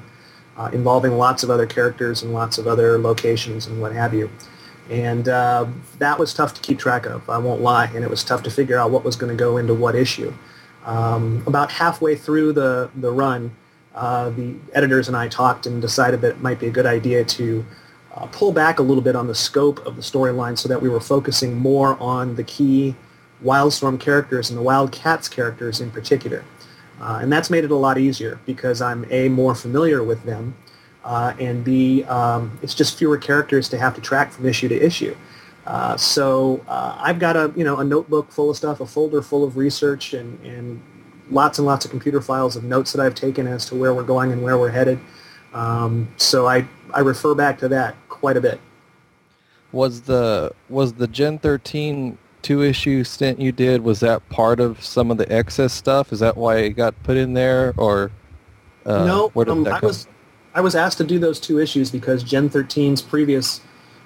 uh, 0.56 0.70
involving 0.72 1.12
lots 1.12 1.42
of 1.42 1.50
other 1.50 1.66
characters 1.66 2.22
and 2.22 2.32
lots 2.32 2.58
of 2.58 2.66
other 2.66 2.98
locations 2.98 3.66
and 3.66 3.80
what 3.80 3.92
have 3.92 4.14
you. 4.14 4.30
And 4.90 5.28
uh, 5.28 5.66
that 5.98 6.18
was 6.18 6.34
tough 6.34 6.54
to 6.54 6.60
keep 6.60 6.78
track 6.78 7.06
of, 7.06 7.28
I 7.30 7.38
won't 7.38 7.60
lie, 7.60 7.86
and 7.86 8.04
it 8.04 8.10
was 8.10 8.24
tough 8.24 8.42
to 8.42 8.50
figure 8.50 8.78
out 8.78 8.90
what 8.90 9.04
was 9.04 9.16
going 9.16 9.30
to 9.30 9.36
go 9.38 9.56
into 9.56 9.74
what 9.74 9.94
issue. 9.94 10.34
Um, 10.84 11.42
about 11.46 11.70
halfway 11.70 12.16
through 12.16 12.54
the, 12.54 12.90
the 12.96 13.10
run, 13.10 13.54
uh, 13.94 14.30
the 14.30 14.56
editors 14.72 15.08
and 15.08 15.16
I 15.16 15.28
talked 15.28 15.66
and 15.66 15.80
decided 15.80 16.20
that 16.22 16.30
it 16.30 16.40
might 16.40 16.58
be 16.58 16.66
a 16.66 16.70
good 16.70 16.86
idea 16.86 17.24
to 17.24 17.64
uh, 18.14 18.26
pull 18.26 18.52
back 18.52 18.78
a 18.78 18.82
little 18.82 19.02
bit 19.02 19.14
on 19.14 19.26
the 19.26 19.34
scope 19.34 19.84
of 19.86 19.96
the 19.96 20.02
storyline 20.02 20.58
so 20.58 20.68
that 20.68 20.80
we 20.80 20.88
were 20.88 21.00
focusing 21.00 21.56
more 21.56 21.96
on 22.00 22.34
the 22.36 22.44
key 22.44 22.94
Wildstorm 23.44 23.98
characters 23.98 24.50
and 24.50 24.58
the 24.58 24.62
Wildcats 24.62 25.28
characters 25.28 25.80
in 25.80 25.90
particular. 25.90 26.44
Uh, 27.00 27.18
and 27.20 27.32
that's 27.32 27.50
made 27.50 27.64
it 27.64 27.70
a 27.70 27.76
lot 27.76 27.98
easier 27.98 28.38
because 28.46 28.80
I'm 28.80 29.06
A, 29.10 29.28
more 29.28 29.54
familiar 29.54 30.02
with 30.02 30.22
them, 30.24 30.54
uh, 31.04 31.34
and 31.40 31.64
B, 31.64 32.04
um, 32.04 32.58
it's 32.62 32.74
just 32.74 32.96
fewer 32.96 33.18
characters 33.18 33.68
to 33.70 33.78
have 33.78 33.94
to 33.96 34.00
track 34.00 34.30
from 34.30 34.46
issue 34.46 34.68
to 34.68 34.80
issue. 34.80 35.16
Uh, 35.66 35.96
so 35.96 36.64
uh, 36.66 36.96
I've 36.98 37.18
got 37.18 37.36
a 37.36 37.52
you 37.56 37.64
know 37.64 37.78
a 37.78 37.84
notebook 37.84 38.30
full 38.32 38.50
of 38.50 38.56
stuff, 38.56 38.80
a 38.80 38.86
folder 38.86 39.22
full 39.22 39.44
of 39.44 39.56
research, 39.56 40.12
and, 40.12 40.44
and 40.44 40.82
lots 41.30 41.58
and 41.58 41.66
lots 41.66 41.84
of 41.84 41.90
computer 41.90 42.20
files 42.20 42.56
of 42.56 42.64
notes 42.64 42.92
that 42.92 43.04
I've 43.04 43.14
taken 43.14 43.46
as 43.46 43.66
to 43.66 43.74
where 43.74 43.94
we're 43.94 44.02
going 44.02 44.32
and 44.32 44.42
where 44.42 44.58
we're 44.58 44.70
headed. 44.70 44.98
Um, 45.54 46.12
so 46.16 46.46
I 46.48 46.66
I 46.92 47.00
refer 47.00 47.34
back 47.34 47.58
to 47.58 47.68
that 47.68 47.94
quite 48.08 48.36
a 48.36 48.40
bit. 48.40 48.60
Was 49.70 50.02
the 50.02 50.52
was 50.68 50.94
the 50.94 51.06
Gen 51.06 51.38
13 51.38 52.18
two 52.42 52.62
issue 52.62 53.04
stint 53.04 53.40
you 53.40 53.52
did 53.52 53.82
was 53.82 54.00
that 54.00 54.28
part 54.28 54.58
of 54.58 54.82
some 54.84 55.10
of 55.10 55.16
the 55.16 55.32
excess 55.32 55.72
stuff? 55.72 56.12
Is 56.12 56.20
that 56.20 56.36
why 56.36 56.56
it 56.58 56.70
got 56.70 57.00
put 57.04 57.16
in 57.16 57.34
there, 57.34 57.72
or 57.76 58.10
uh, 58.84 59.04
no? 59.04 59.32
Um, 59.46 59.66
I 59.66 59.78
was 59.80 60.08
I 60.54 60.60
was 60.60 60.74
asked 60.74 60.98
to 60.98 61.04
do 61.04 61.18
those 61.18 61.40
two 61.40 61.58
issues 61.58 61.90
because 61.90 62.22
Gen 62.22 62.50
13's 62.50 63.00
previous 63.00 63.60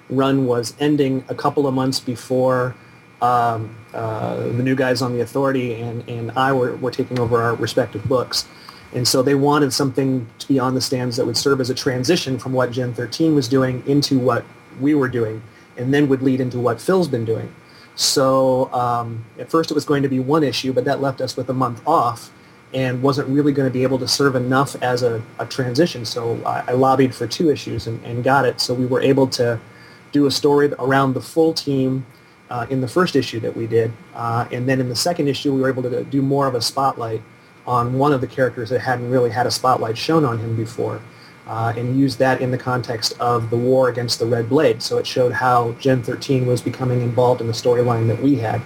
run 0.09 0.45
was 0.45 0.73
ending 0.79 1.23
a 1.29 1.35
couple 1.35 1.67
of 1.67 1.73
months 1.73 1.99
before 1.99 2.75
um, 3.21 3.75
uh, 3.93 4.35
the 4.35 4.63
new 4.63 4.75
guys 4.75 5.01
on 5.01 5.13
the 5.13 5.21
authority 5.21 5.73
and, 5.73 6.07
and 6.07 6.31
I 6.31 6.53
were, 6.53 6.75
were 6.77 6.91
taking 6.91 7.19
over 7.19 7.41
our 7.41 7.55
respective 7.55 8.05
books. 8.05 8.47
And 8.93 9.07
so 9.07 9.21
they 9.21 9.35
wanted 9.35 9.73
something 9.73 10.27
to 10.39 10.47
be 10.47 10.59
on 10.59 10.73
the 10.73 10.81
stands 10.81 11.17
that 11.17 11.25
would 11.25 11.37
serve 11.37 11.59
as 11.59 11.69
a 11.69 11.75
transition 11.75 12.39
from 12.39 12.53
what 12.53 12.71
Gen 12.71 12.93
13 12.93 13.35
was 13.35 13.47
doing 13.47 13.83
into 13.85 14.17
what 14.17 14.45
we 14.79 14.95
were 14.95 15.09
doing, 15.09 15.41
and 15.75 15.93
then 15.93 16.07
would 16.07 16.21
lead 16.21 16.39
into 16.39 16.59
what 16.59 16.79
Phil's 16.79 17.07
been 17.07 17.25
doing. 17.25 17.53
So 17.95 18.71
um, 18.73 19.25
at 19.39 19.49
first 19.49 19.71
it 19.71 19.73
was 19.73 19.83
going 19.83 20.03
to 20.03 20.09
be 20.09 20.19
one 20.19 20.43
issue, 20.43 20.71
but 20.71 20.85
that 20.85 21.01
left 21.01 21.19
us 21.19 21.35
with 21.35 21.49
a 21.49 21.53
month 21.53 21.81
off 21.85 22.31
and 22.73 23.01
wasn't 23.01 23.27
really 23.29 23.51
going 23.51 23.67
to 23.67 23.73
be 23.73 23.83
able 23.83 23.97
to 23.97 24.07
serve 24.07 24.35
enough 24.35 24.75
as 24.81 25.01
a, 25.01 25.21
a 25.39 25.45
transition. 25.45 26.05
So 26.05 26.41
I, 26.45 26.63
I, 26.67 26.71
lobbied 26.73 27.15
for 27.15 27.25
two 27.25 27.49
issues 27.49 27.87
and, 27.87 28.03
and 28.03 28.23
got 28.23 28.45
it. 28.45 28.59
So 28.59 28.73
we 28.73 28.85
were 28.85 29.01
able 29.01 29.25
to 29.27 29.59
do 30.11 30.25
a 30.25 30.31
story 30.31 30.71
around 30.79 31.13
the 31.13 31.21
full 31.21 31.53
team 31.53 32.05
uh, 32.49 32.65
in 32.69 32.81
the 32.81 32.87
first 32.87 33.15
issue 33.15 33.39
that 33.41 33.55
we 33.55 33.67
did. 33.67 33.91
Uh, 34.13 34.47
and 34.51 34.67
then 34.67 34.79
in 34.79 34.89
the 34.89 34.95
second 34.95 35.27
issue, 35.27 35.53
we 35.53 35.61
were 35.61 35.69
able 35.69 35.83
to 35.83 36.03
do 36.05 36.21
more 36.21 36.47
of 36.47 36.55
a 36.55 36.61
spotlight 36.61 37.21
on 37.65 37.93
one 37.93 38.13
of 38.13 38.21
the 38.21 38.27
characters 38.27 38.69
that 38.69 38.79
hadn't 38.79 39.09
really 39.09 39.29
had 39.29 39.45
a 39.45 39.51
spotlight 39.51 39.97
shown 39.97 40.23
on 40.23 40.37
him 40.37 40.55
before. 40.55 41.01
Uh, 41.45 41.73
and 41.77 41.97
use 41.97 42.17
that 42.17 42.41
in 42.41 42.51
the 42.51 42.57
context 42.57 43.17
of 43.21 43.49
the 43.49 43.55
war 43.55 43.87
against 43.87 44.19
the 44.19 44.25
Red 44.25 44.49
Blade. 44.49 44.83
So 44.83 44.97
it 44.97 45.07
showed 45.07 45.31
how 45.31 45.71
Gen 45.73 46.03
13 46.03 46.45
was 46.45 46.61
becoming 46.61 47.01
involved 47.01 47.39
in 47.39 47.47
the 47.47 47.53
storyline 47.53 48.07
that 48.07 48.21
we 48.21 48.35
had. 48.35 48.61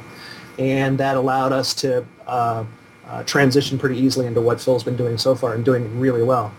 And 0.57 0.97
that 0.97 1.15
allowed 1.15 1.51
us 1.51 1.75
to 1.75 2.03
uh, 2.25 2.65
uh, 3.07 3.23
transition 3.23 3.77
pretty 3.77 3.99
easily 3.99 4.25
into 4.25 4.41
what 4.41 4.59
Phil's 4.59 4.83
been 4.83 4.95
doing 4.95 5.17
so 5.19 5.35
far 5.35 5.53
and 5.53 5.63
doing 5.63 5.99
really 5.99 6.23
well. 6.23 6.51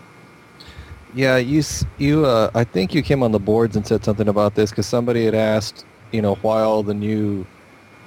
Yeah, 1.13 1.37
you 1.37 1.61
you 1.97 2.25
uh, 2.25 2.49
I 2.55 2.63
think 2.63 2.93
you 2.93 3.03
came 3.03 3.21
on 3.23 3.31
the 3.31 3.39
boards 3.39 3.75
and 3.75 3.85
said 3.85 4.03
something 4.03 4.27
about 4.27 4.55
this 4.55 4.71
because 4.71 4.87
somebody 4.87 5.25
had 5.25 5.35
asked, 5.35 5.85
you 6.11 6.21
know, 6.21 6.35
while 6.35 6.81
the 6.81 6.93
new 6.93 7.45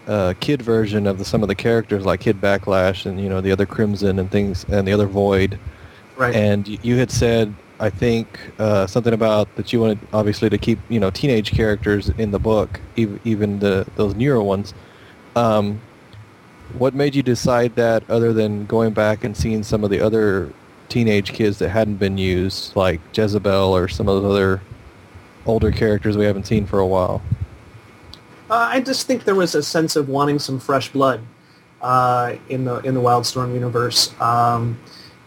uh, 0.07 0.35
kid 0.41 0.63
version 0.63 1.07
of 1.07 1.19
the, 1.19 1.25
some 1.25 1.43
of 1.43 1.49
the 1.49 1.55
characters 1.55 2.05
like 2.05 2.21
Kid 2.21 2.41
Backlash 2.41 3.07
and 3.07 3.21
you 3.21 3.29
know 3.29 3.41
the 3.41 3.53
other 3.53 3.67
Crimson 3.67 4.19
and 4.19 4.31
things 4.31 4.65
and 4.69 4.87
the 4.87 4.93
other 4.93 5.07
Void, 5.07 5.59
right? 6.17 6.35
And 6.35 6.67
you 6.85 6.97
had 6.97 7.11
said 7.11 7.55
I 7.79 7.91
think 7.91 8.41
uh, 8.59 8.87
something 8.87 9.13
about 9.13 9.55
that 9.57 9.73
you 9.73 9.81
wanted 9.81 9.99
obviously 10.13 10.49
to 10.49 10.59
keep 10.59 10.79
you 10.89 10.99
know 10.99 11.11
teenage 11.11 11.53
characters 11.53 12.09
in 12.11 12.31
the 12.31 12.39
book, 12.39 12.81
even, 12.97 13.21
even 13.25 13.59
the 13.59 13.87
those 13.97 14.15
newer 14.15 14.43
ones. 14.43 14.75
Um, 15.35 15.81
what 16.79 16.95
made 16.95 17.15
you 17.15 17.23
decide 17.23 17.77
that, 17.77 18.09
other 18.11 18.33
than 18.33 18.67
going 18.67 18.93
back 18.93 19.23
and 19.23 19.37
seeing 19.37 19.63
some 19.63 19.85
of 19.85 19.91
the 19.91 20.01
other 20.01 20.53
teenage 20.89 21.33
kids 21.33 21.59
that 21.59 21.71
hadn't 21.71 21.97
been 21.97 22.19
used, 22.19 22.75
like 22.77 23.01
Jezebel 23.15 23.77
or 23.77 23.89
some 23.89 24.09
of 24.09 24.23
those 24.23 24.31
other 24.31 24.61
older 25.47 25.71
characters 25.71 26.17
we 26.17 26.25
haven't 26.25 26.47
seen 26.47 26.67
for 26.67 26.79
a 26.79 26.87
while? 26.87 27.23
Uh, 28.49 28.69
I 28.71 28.81
just 28.81 29.07
think 29.07 29.25
there 29.25 29.35
was 29.35 29.55
a 29.55 29.63
sense 29.63 29.97
of 29.97 30.09
wanting 30.09 30.39
some 30.39 30.61
fresh 30.61 30.93
blood 30.93 31.21
uh, 31.83 32.37
in 32.49 32.65
the 32.65 32.77
in 32.81 32.95
the 32.95 33.01
Wildstorm 33.01 33.53
universe, 33.55 34.19
um, 34.21 34.79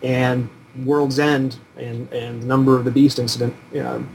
and 0.02 0.50
World's 0.86 1.20
End 1.20 1.58
and, 1.78 2.12
and 2.14 2.44
Number 2.44 2.78
of 2.78 2.86
the 2.86 2.92
Beast 2.92 3.20
incident 3.20 3.56
you 3.74 3.84
know, 3.84 4.06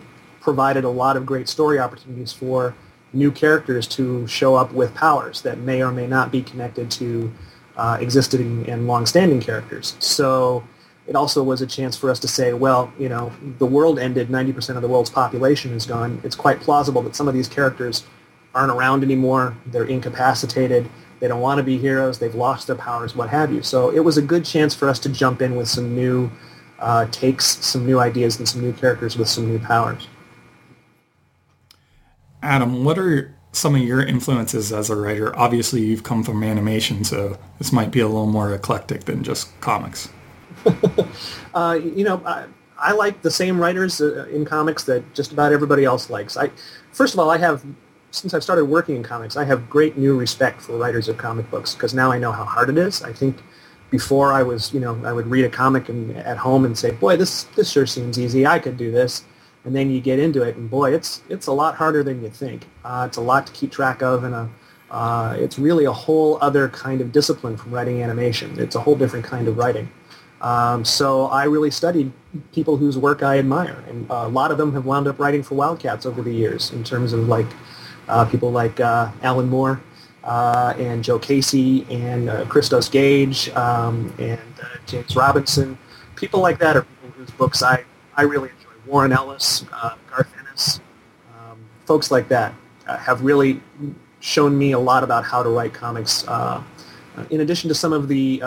provided 0.41 0.85
a 0.85 0.89
lot 0.89 1.17
of 1.17 1.27
great 1.27 1.49
story 1.49 1.79
opportunities 1.79 2.33
for 2.33 2.75
new 3.13 3.31
characters 3.31 3.87
to 3.87 4.27
show 4.27 4.55
up 4.57 4.73
with 4.73 4.93
powers 4.95 5.43
that 5.43 5.59
may 5.59 5.83
or 5.83 5.93
may 5.93 6.07
not 6.07 6.33
be 6.33 6.43
connected 6.43 6.91
to 6.91 7.33
uh, 7.77 7.97
existing 8.01 8.69
and 8.69 8.87
long-standing 8.87 9.41
characters. 9.41 9.97
So 10.01 10.65
it 11.07 11.15
also 11.15 11.43
was 11.43 11.61
a 11.61 11.67
chance 11.67 11.97
for 11.97 12.11
us 12.11 12.19
to 12.21 12.29
say, 12.29 12.53
well, 12.55 12.93
you 12.99 13.09
know, 13.09 13.31
the 13.59 13.67
world 13.67 13.99
ended, 13.99 14.29
90% 14.29 14.77
of 14.77 14.83
the 14.83 14.89
world's 14.89 15.11
population 15.11 15.73
is 15.73 15.85
gone. 15.85 16.21
It's 16.25 16.37
quite 16.37 16.61
plausible 16.61 17.03
that 17.03 17.15
some 17.15 17.29
of 17.29 17.35
these 17.35 17.49
characters 17.49 18.05
aren't 18.55 18.73
around 18.73 19.03
anymore. 19.03 19.57
They're 19.67 19.85
incapacitated. 19.85 20.89
They 21.21 21.29
don't 21.29 21.41
want 21.41 21.59
to 21.59 21.63
be 21.63 21.79
heroes. 21.79 22.19
They've 22.19 22.35
lost 22.35 22.67
their 22.67 22.77
powers, 22.77 23.15
what 23.15 23.29
have 23.29 23.53
you. 23.53 23.63
So 23.63 23.91
it 23.91 24.01
was 24.01 24.17
a 24.17 24.23
good 24.23 24.45
chance 24.45 24.75
for 24.75 24.89
us 24.89 24.99
to 25.01 25.09
jump 25.09 25.43
in 25.43 25.57
with 25.57 25.69
some 25.69 25.95
new 25.95 26.31
uh, 26.79 27.07
takes, 27.11 27.65
some 27.65 27.87
new 27.87 28.01
ideas, 28.01 28.39
and 28.39 28.49
some 28.49 28.63
new 28.63 28.73
characters 28.73 29.17
with 29.17 29.29
some 29.29 29.47
new 29.47 29.59
powers. 29.59 30.09
Adam, 32.43 32.85
what 32.85 32.99
are 32.99 33.35
some 33.53 33.75
of 33.75 33.81
your 33.83 34.03
influences 34.03 34.73
as 34.73 34.91
a 34.91 34.97
writer? 34.97 35.37
Obviously, 35.39 35.83
you've 35.83 36.03
come 36.03 36.23
from 36.23 36.43
animation, 36.43 37.05
so 37.05 37.39
this 37.59 37.73
might 37.73 37.91
be 37.91 38.01
a 38.01 38.07
little 38.07 38.27
more 38.27 38.53
eclectic 38.53 39.05
than 39.05 39.23
just 39.23 39.59
comics. 39.61 40.09
uh, 41.55 41.79
you 41.83 42.05
know, 42.05 42.23
I, 42.25 42.47
I, 42.79 42.93
like 42.93 43.23
the 43.23 43.31
same 43.31 43.59
writers 43.59 44.01
uh, 44.01 44.27
in 44.27 44.45
comics 44.45 44.85
that 44.85 45.15
just 45.15 45.33
about 45.33 45.53
everybody 45.53 45.85
else 45.85 46.11
likes. 46.11 46.37
I, 46.37 46.51
first 46.93 47.15
of 47.15 47.21
all, 47.21 47.31
I 47.31 47.39
have 47.39 47.65
since 48.11 48.33
I've 48.33 48.45
started 48.45 48.67
working 48.67 48.97
in 48.97 49.03
comics, 49.03 49.37
I 49.37 49.45
have 49.45 49.69
great 49.69 49.99
new 49.99 50.17
respect 50.17 50.61
for 50.61 50.77
writers 50.77 51.09
of 51.09 51.17
comic 51.17 51.51
books 51.51 51.75
because 51.75 51.95
now 51.95 52.13
I 52.13 52.19
know 52.19 52.31
how 52.31 52.45
hard 52.45 52.71
it 52.71 52.79
is. 52.79 53.03
I 53.03 53.13
think 53.13 53.43
before 53.91 54.33
I 54.33 54.43
was, 54.43 54.73
you 54.73 54.81
know, 54.81 55.01
I 55.05 55.13
would 55.13 55.27
read 55.27 55.45
a 55.45 55.49
comic 55.49 55.89
and 55.89 56.17
at 56.17 56.37
home 56.37 56.65
and 56.65 56.77
say, 56.77 56.93
boy, 56.93 57.17
this 57.17 57.45
this 57.57 57.71
sure 57.71 57.87
seems 57.87 58.19
easy. 58.19 58.47
I 58.47 58.59
could 58.59 58.77
do 58.77 58.91
this. 58.91 59.25
And 59.65 59.75
then 59.75 59.91
you 59.91 60.01
get 60.01 60.19
into 60.19 60.43
it, 60.43 60.57
and 60.57 60.69
boy, 60.69 60.95
it's 60.95 61.23
it's 61.31 61.47
a 61.47 61.53
lot 61.53 61.75
harder 61.75 62.03
than 62.03 62.23
you 62.23 62.29
think. 62.29 62.67
Uh, 62.85 63.05
it's 63.09 63.17
a 63.17 63.23
lot 63.23 63.47
to 63.47 63.53
keep 63.53 63.73
track 63.73 64.03
of, 64.03 64.25
and 64.25 64.35
a, 64.35 64.51
uh, 64.91 65.37
it's 65.39 65.59
really 65.59 65.87
a 65.87 65.93
whole 65.93 66.39
other 66.43 66.69
kind 66.69 67.01
of 67.01 67.13
discipline 67.13 67.57
from 67.57 67.73
writing 67.73 68.03
animation. 68.03 68.59
It's 68.59 68.75
a 68.75 68.81
whole 68.81 68.95
different 68.95 69.25
kind 69.25 69.49
of 69.49 69.57
writing. 69.57 69.89
Um, 70.45 70.85
so 70.85 71.27
I 71.29 71.45
really 71.45 71.71
studied 71.71 72.13
people 72.53 72.77
whose 72.77 72.99
work 72.99 73.23
I 73.23 73.39
admire, 73.39 73.83
and 73.89 74.07
a 74.11 74.29
lot 74.29 74.51
of 74.51 74.59
them 74.59 74.75
have 74.75 74.85
wound 74.85 75.09
up 75.09 75.19
writing 75.19 75.43
for 75.43 75.55
Wildcats 75.55 76.05
over 76.05 76.21
the 76.21 76.33
years. 76.33 76.71
In 76.73 76.85
terms 76.85 77.15
of 77.15 77.29
like 77.29 77.47
uh, 78.09 78.27
people 78.27 78.53
like 78.53 78.79
uh, 78.79 79.11
Alan 79.23 79.49
Moore 79.49 79.81
uh, 80.23 80.75
and 80.77 81.03
Joe 81.03 81.19
Casey 81.19 81.87
and 81.91 82.29
uh, 82.29 82.45
Christos 82.45 82.91
Gage 82.91 83.49
um, 83.51 84.13
and 84.19 84.39
uh, 84.63 84.67
James 84.85 85.17
Robinson. 85.17 85.79
People 86.15 86.41
like 86.41 86.59
that 86.59 86.77
are 86.77 86.83
people 86.83 87.11
whose 87.17 87.31
books 87.31 87.63
I, 87.63 87.83
I 88.15 88.23
really 88.23 88.51
enjoy. 88.51 88.71
Warren 88.87 89.13
Ellis, 89.13 89.65
uh, 89.73 89.95
Garth 90.11 90.31
Ennis, 90.39 90.79
um, 91.39 91.59
folks 91.87 92.11
like 92.11 92.29
that 92.29 92.55
have 92.87 93.23
really 93.23 93.63
shown 94.21 94.59
me 94.59 94.73
a 94.73 94.79
lot 94.79 95.03
about 95.03 95.25
how 95.25 95.43
to 95.43 95.49
write 95.49 95.73
comics. 95.73 96.23
In 97.31 97.41
addition 97.41 97.69
to 97.69 97.75
some 97.75 97.93
of 97.93 98.09
the 98.09 98.41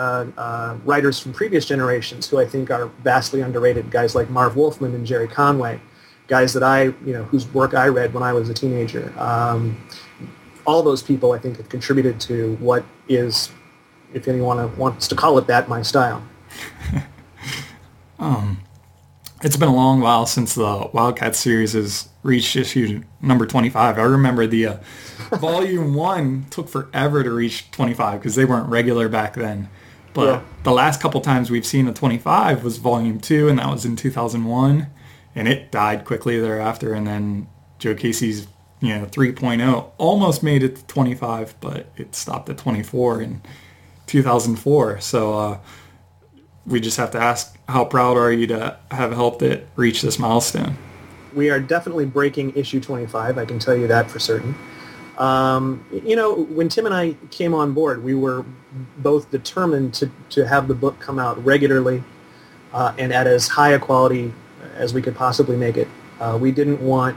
writers 0.84 1.18
from 1.18 1.32
previous 1.32 1.64
generations 1.64 2.28
who 2.28 2.38
I 2.38 2.46
think 2.46 2.70
are 2.70 2.86
vastly 3.02 3.40
underrated, 3.40 3.90
guys 3.90 4.14
like 4.14 4.30
Marv 4.30 4.56
Wolfman 4.56 4.94
and 4.94 5.06
Gerry 5.06 5.28
Conway, 5.28 5.80
guys 6.28 6.52
that 6.52 6.62
I, 6.62 6.82
you 6.82 7.12
know, 7.14 7.24
whose 7.24 7.52
work 7.52 7.74
I 7.74 7.88
read 7.88 8.14
when 8.14 8.22
I 8.22 8.32
was 8.32 8.48
a 8.48 8.54
teenager. 8.54 9.12
Um, 9.18 9.82
all 10.66 10.82
those 10.82 11.02
people, 11.02 11.32
I 11.32 11.38
think, 11.38 11.56
have 11.56 11.68
contributed 11.70 12.20
to 12.20 12.56
what 12.56 12.84
is, 13.08 13.50
if 14.12 14.28
anyone 14.28 14.76
wants 14.76 15.08
to 15.08 15.16
call 15.16 15.38
it 15.38 15.46
that, 15.46 15.68
my 15.68 15.80
style. 15.80 16.22
um, 18.18 18.60
it's 19.42 19.56
been 19.56 19.68
a 19.68 19.74
long 19.74 20.00
while 20.00 20.26
since 20.26 20.54
the 20.54 20.90
Wildcat 20.92 21.36
series 21.36 21.72
has 21.72 22.08
reached 22.22 22.56
issue 22.56 23.02
number 23.20 23.46
25. 23.46 23.98
I 23.98 24.02
remember 24.02 24.46
the 24.46 24.66
uh, 24.66 24.76
volume 25.38 25.94
one 25.94 26.46
took 26.50 26.68
forever 26.68 27.22
to 27.22 27.30
reach 27.30 27.70
25 27.70 28.20
because 28.20 28.34
they 28.34 28.44
weren't 28.44 28.68
regular 28.68 29.08
back 29.08 29.34
then. 29.34 29.68
But 30.14 30.26
yeah. 30.26 30.42
the 30.64 30.72
last 30.72 31.00
couple 31.00 31.20
times 31.20 31.50
we've 31.50 31.66
seen 31.66 31.86
a 31.86 31.92
25 31.92 32.64
was 32.64 32.78
volume 32.78 33.20
two, 33.20 33.48
and 33.48 33.58
that 33.58 33.70
was 33.70 33.84
in 33.84 33.94
2001 33.94 34.88
and 35.34 35.46
it 35.46 35.70
died 35.70 36.04
quickly 36.04 36.40
thereafter. 36.40 36.92
And 36.92 37.06
then 37.06 37.48
Joe 37.78 37.94
Casey's 37.94 38.48
you 38.80 38.96
know 38.96 39.06
3.0 39.06 39.90
almost 39.98 40.42
made 40.42 40.62
it 40.62 40.76
to 40.76 40.86
25, 40.86 41.54
but 41.60 41.86
it 41.96 42.14
stopped 42.14 42.48
at 42.48 42.58
24 42.58 43.22
in 43.22 43.42
2004. 44.06 45.00
So 45.00 45.38
uh, 45.38 45.58
we 46.68 46.80
just 46.80 46.96
have 46.98 47.10
to 47.12 47.18
ask, 47.18 47.56
how 47.68 47.84
proud 47.84 48.16
are 48.16 48.30
you 48.30 48.46
to 48.48 48.76
have 48.90 49.12
helped 49.12 49.42
it 49.42 49.66
reach 49.76 50.02
this 50.02 50.18
milestone? 50.18 50.76
We 51.34 51.50
are 51.50 51.60
definitely 51.60 52.06
breaking 52.06 52.54
issue 52.56 52.80
25. 52.80 53.38
I 53.38 53.44
can 53.44 53.58
tell 53.58 53.76
you 53.76 53.86
that 53.86 54.10
for 54.10 54.18
certain. 54.18 54.54
Um, 55.16 55.84
you 55.90 56.14
know, 56.14 56.44
when 56.44 56.68
Tim 56.68 56.86
and 56.86 56.94
I 56.94 57.14
came 57.30 57.54
on 57.54 57.72
board, 57.72 58.04
we 58.04 58.14
were 58.14 58.44
both 58.98 59.30
determined 59.30 59.94
to, 59.94 60.10
to 60.30 60.46
have 60.46 60.68
the 60.68 60.74
book 60.74 61.00
come 61.00 61.18
out 61.18 61.42
regularly 61.44 62.04
uh, 62.72 62.94
and 62.98 63.12
at 63.12 63.26
as 63.26 63.48
high 63.48 63.70
a 63.70 63.78
quality 63.78 64.32
as 64.76 64.94
we 64.94 65.02
could 65.02 65.16
possibly 65.16 65.56
make 65.56 65.76
it. 65.76 65.88
Uh, 66.20 66.38
we 66.40 66.52
didn't 66.52 66.80
want 66.80 67.16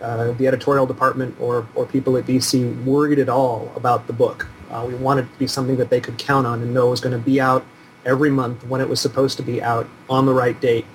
uh, 0.00 0.32
the 0.32 0.46
editorial 0.46 0.86
department 0.86 1.36
or, 1.40 1.68
or 1.74 1.86
people 1.86 2.16
at 2.16 2.26
DC 2.26 2.84
worried 2.84 3.18
at 3.18 3.28
all 3.28 3.72
about 3.76 4.06
the 4.06 4.12
book. 4.12 4.48
Uh, 4.70 4.84
we 4.86 4.94
wanted 4.94 5.26
it 5.26 5.32
to 5.32 5.38
be 5.38 5.46
something 5.46 5.76
that 5.76 5.90
they 5.90 6.00
could 6.00 6.18
count 6.18 6.46
on 6.46 6.62
and 6.62 6.74
know 6.74 6.88
was 6.88 7.00
going 7.00 7.16
to 7.16 7.24
be 7.24 7.40
out 7.40 7.64
every 8.06 8.30
month 8.30 8.64
when 8.66 8.80
it 8.80 8.88
was 8.88 9.00
supposed 9.00 9.36
to 9.36 9.42
be 9.42 9.62
out 9.62 9.86
on 10.08 10.24
the 10.24 10.32
right 10.32 10.58
date 10.60 10.86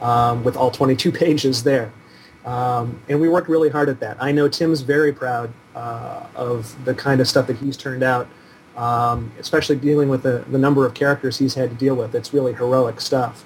um, 0.00 0.44
with 0.44 0.56
all 0.56 0.70
22 0.70 1.10
pages 1.24 1.62
there. 1.62 1.92
Um, 2.44 3.00
and 3.08 3.20
we 3.20 3.28
worked 3.28 3.48
really 3.48 3.70
hard 3.70 3.88
at 3.88 3.98
that. 4.00 4.16
I 4.20 4.30
know 4.32 4.48
Tim's 4.48 4.82
very 4.82 5.12
proud 5.12 5.52
uh, 5.74 6.26
of 6.36 6.84
the 6.84 6.94
kind 6.94 7.20
of 7.20 7.26
stuff 7.26 7.46
that 7.48 7.56
he's 7.56 7.76
turned 7.76 8.02
out, 8.02 8.28
um, 8.76 9.32
especially 9.40 9.76
dealing 9.76 10.08
with 10.08 10.22
the, 10.22 10.44
the 10.48 10.58
number 10.58 10.86
of 10.86 10.94
characters 10.94 11.38
he's 11.38 11.54
had 11.54 11.70
to 11.70 11.76
deal 11.76 11.96
with. 11.96 12.14
It's 12.14 12.32
really 12.32 12.52
heroic 12.52 13.00
stuff. 13.00 13.44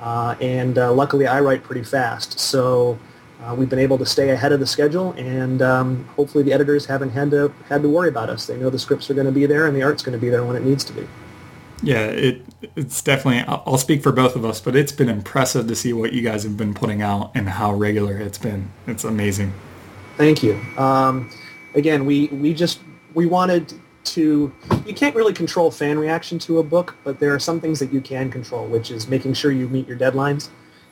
Uh, 0.00 0.34
and 0.40 0.78
uh, 0.78 0.92
luckily 0.92 1.26
I 1.26 1.40
write 1.40 1.62
pretty 1.62 1.84
fast. 1.84 2.40
So 2.40 2.98
uh, 3.42 3.54
we've 3.54 3.68
been 3.68 3.78
able 3.78 3.98
to 3.98 4.06
stay 4.06 4.30
ahead 4.30 4.52
of 4.52 4.60
the 4.60 4.66
schedule, 4.66 5.12
and 5.12 5.62
um, 5.62 6.04
hopefully 6.16 6.42
the 6.44 6.52
editors 6.52 6.86
haven't 6.86 7.10
had 7.10 7.30
to 7.30 7.52
had 7.68 7.82
to 7.82 7.88
worry 7.88 8.08
about 8.08 8.28
us. 8.28 8.46
They 8.46 8.56
know 8.56 8.68
the 8.68 8.78
scripts 8.78 9.08
are 9.08 9.14
going 9.14 9.26
to 9.26 9.32
be 9.32 9.46
there, 9.46 9.66
and 9.66 9.74
the 9.74 9.82
art's 9.82 10.02
going 10.02 10.12
to 10.12 10.18
be 10.18 10.28
there 10.28 10.44
when 10.44 10.56
it 10.56 10.62
needs 10.62 10.84
to 10.84 10.92
be. 10.92 11.06
Yeah, 11.82 12.06
it 12.06 12.42
it's 12.76 13.00
definitely. 13.02 13.42
I'll 13.48 13.78
speak 13.78 14.02
for 14.02 14.12
both 14.12 14.36
of 14.36 14.44
us, 14.44 14.60
but 14.60 14.76
it's 14.76 14.92
been 14.92 15.08
impressive 15.08 15.66
to 15.66 15.74
see 15.74 15.92
what 15.92 16.12
you 16.12 16.22
guys 16.22 16.42
have 16.42 16.56
been 16.56 16.74
putting 16.74 17.00
out 17.00 17.30
and 17.34 17.48
how 17.48 17.72
regular 17.72 18.18
it's 18.18 18.38
been. 18.38 18.70
It's 18.86 19.04
amazing. 19.04 19.52
Thank 20.16 20.42
you. 20.42 20.60
Um, 20.76 21.30
again, 21.74 22.04
we 22.04 22.26
we 22.28 22.52
just 22.52 22.80
we 23.14 23.26
wanted 23.26 23.72
to 24.02 24.52
you 24.86 24.94
can't 24.94 25.14
really 25.14 25.32
control 25.32 25.70
fan 25.70 25.98
reaction 25.98 26.38
to 26.40 26.58
a 26.58 26.62
book, 26.62 26.96
but 27.04 27.18
there 27.18 27.34
are 27.34 27.38
some 27.38 27.60
things 27.60 27.78
that 27.78 27.92
you 27.92 28.00
can 28.00 28.30
control, 28.30 28.66
which 28.66 28.90
is 28.90 29.08
making 29.08 29.34
sure 29.34 29.50
you 29.50 29.68
meet 29.68 29.88
your 29.88 29.98
deadlines 29.98 30.48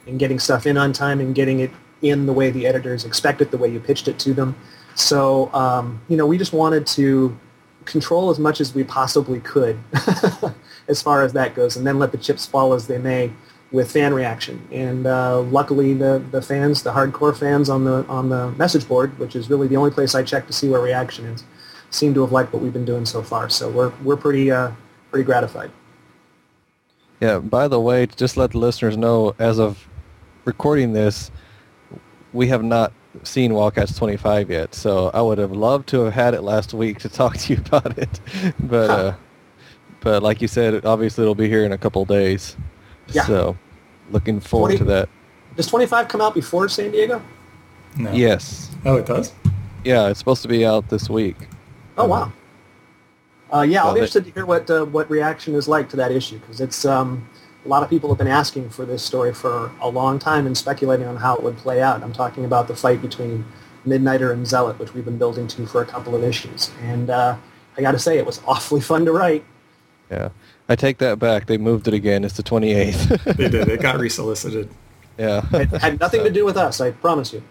and 0.06 0.18
getting 0.18 0.38
stuff 0.38 0.66
in 0.66 0.78
on 0.78 0.92
time 0.92 1.20
and 1.20 1.34
getting 1.34 1.60
it 1.60 1.70
in 2.00 2.26
the 2.26 2.32
way 2.32 2.50
the 2.50 2.66
editors 2.66 3.04
expect 3.04 3.40
it, 3.40 3.50
the 3.50 3.58
way 3.58 3.68
you 3.68 3.80
pitched 3.80 4.08
it 4.08 4.18
to 4.20 4.32
them. 4.32 4.54
So, 4.94 5.52
um, 5.52 6.00
you 6.08 6.16
know, 6.16 6.26
we 6.26 6.38
just 6.38 6.52
wanted 6.52 6.86
to 6.88 7.38
control 7.84 8.30
as 8.30 8.38
much 8.38 8.60
as 8.60 8.74
we 8.74 8.84
possibly 8.84 9.40
could 9.40 9.78
as 10.88 11.02
far 11.02 11.22
as 11.22 11.32
that 11.34 11.54
goes, 11.54 11.76
and 11.76 11.86
then 11.86 11.98
let 11.98 12.12
the 12.12 12.18
chips 12.18 12.46
fall 12.46 12.72
as 12.72 12.86
they 12.86 12.98
may 12.98 13.30
with 13.70 13.90
fan 13.90 14.14
reaction. 14.14 14.66
And 14.72 15.06
uh, 15.06 15.42
luckily, 15.42 15.94
the, 15.94 16.22
the 16.30 16.40
fans, 16.40 16.82
the 16.82 16.92
hardcore 16.92 17.36
fans 17.36 17.68
on 17.68 17.84
the 17.84 18.06
on 18.06 18.28
the 18.28 18.50
message 18.52 18.88
board, 18.88 19.18
which 19.18 19.36
is 19.36 19.50
really 19.50 19.68
the 19.68 19.76
only 19.76 19.90
place 19.90 20.14
I 20.14 20.22
check 20.22 20.46
to 20.46 20.52
see 20.52 20.68
where 20.68 20.80
reaction 20.80 21.26
is, 21.26 21.44
seem 21.90 22.14
to 22.14 22.22
have 22.22 22.32
liked 22.32 22.52
what 22.52 22.62
we've 22.62 22.72
been 22.72 22.86
doing 22.86 23.04
so 23.04 23.22
far. 23.22 23.48
So 23.50 23.70
we're 23.70 23.92
we're 24.02 24.16
pretty 24.16 24.50
uh, 24.50 24.72
pretty 25.10 25.24
gratified. 25.24 25.70
Yeah. 27.20 27.38
By 27.38 27.68
the 27.68 27.80
way, 27.80 28.06
just 28.06 28.36
let 28.36 28.52
the 28.52 28.58
listeners 28.58 28.96
know, 28.96 29.34
as 29.38 29.58
of 29.58 29.88
recording 30.44 30.92
this, 30.92 31.30
we 32.32 32.46
have 32.48 32.62
not 32.62 32.92
seen 33.24 33.54
Wildcats 33.54 33.96
25 33.96 34.50
yet. 34.50 34.74
So 34.74 35.10
I 35.12 35.20
would 35.20 35.38
have 35.38 35.52
loved 35.52 35.88
to 35.88 36.04
have 36.04 36.14
had 36.14 36.34
it 36.34 36.42
last 36.42 36.72
week 36.74 37.00
to 37.00 37.08
talk 37.08 37.36
to 37.38 37.54
you 37.54 37.60
about 37.66 37.98
it, 37.98 38.20
but 38.60 38.90
uh, 38.90 39.14
but 40.00 40.22
like 40.22 40.40
you 40.40 40.48
said, 40.48 40.84
obviously 40.84 41.22
it'll 41.22 41.34
be 41.34 41.48
here 41.48 41.64
in 41.64 41.72
a 41.72 41.78
couple 41.78 42.04
days. 42.04 42.56
Yeah. 43.08 43.24
So 43.24 43.56
looking 44.10 44.40
forward 44.40 44.76
20 44.76 44.78
to 44.78 44.84
that. 44.84 45.08
Does 45.56 45.66
25 45.66 46.08
come 46.08 46.20
out 46.20 46.34
before 46.34 46.68
San 46.68 46.90
Diego? 46.90 47.22
No. 47.96 48.12
Yes. 48.12 48.70
Oh, 48.84 48.96
it 48.96 49.06
does. 49.06 49.32
Yeah, 49.84 50.08
it's 50.08 50.18
supposed 50.18 50.42
to 50.42 50.48
be 50.48 50.64
out 50.64 50.88
this 50.88 51.08
week. 51.08 51.36
Oh 51.96 52.06
wow. 52.06 52.32
Uh, 53.52 53.62
yeah, 53.62 53.82
I'll 53.82 53.94
be 53.94 54.00
interested 54.00 54.26
to 54.26 54.30
hear 54.32 54.44
what 54.44 54.70
uh, 54.70 54.84
what 54.84 55.10
reaction 55.10 55.54
is 55.54 55.66
like 55.66 55.88
to 55.90 55.96
that 55.96 56.12
issue 56.12 56.38
because 56.38 56.60
it's 56.60 56.84
um, 56.84 57.28
a 57.64 57.68
lot 57.68 57.82
of 57.82 57.88
people 57.88 58.08
have 58.10 58.18
been 58.18 58.26
asking 58.28 58.68
for 58.70 58.84
this 58.84 59.02
story 59.02 59.32
for 59.32 59.72
a 59.80 59.88
long 59.88 60.18
time 60.18 60.46
and 60.46 60.56
speculating 60.56 61.06
on 61.06 61.16
how 61.16 61.34
it 61.36 61.42
would 61.42 61.56
play 61.56 61.80
out. 61.80 62.02
I'm 62.02 62.12
talking 62.12 62.44
about 62.44 62.68
the 62.68 62.76
fight 62.76 63.00
between 63.00 63.44
Midnighter 63.86 64.32
and 64.32 64.46
Zealot, 64.46 64.78
which 64.78 64.92
we've 64.92 65.04
been 65.04 65.18
building 65.18 65.48
to 65.48 65.66
for 65.66 65.80
a 65.80 65.86
couple 65.86 66.14
of 66.14 66.22
issues, 66.22 66.70
and 66.82 67.08
uh, 67.10 67.36
I 67.76 67.80
got 67.80 67.92
to 67.92 67.98
say 67.98 68.18
it 68.18 68.26
was 68.26 68.40
awfully 68.46 68.80
fun 68.80 69.04
to 69.06 69.12
write. 69.12 69.44
Yeah. 70.10 70.30
I 70.68 70.76
take 70.76 70.98
that 70.98 71.18
back. 71.18 71.46
They 71.46 71.58
moved 71.58 71.88
it 71.88 71.94
again. 71.94 72.24
It's 72.24 72.36
the 72.36 72.42
28th. 72.42 73.36
They 73.36 73.48
did. 73.48 73.68
It 73.68 73.80
got 73.80 73.98
resolicited. 74.00 74.68
yeah. 75.18 75.44
It 75.52 75.68
had 75.70 75.98
nothing 76.00 76.24
to 76.24 76.30
do 76.30 76.44
with 76.44 76.56
us, 76.56 76.80
I 76.80 76.90
promise 76.92 77.32
you. 77.32 77.42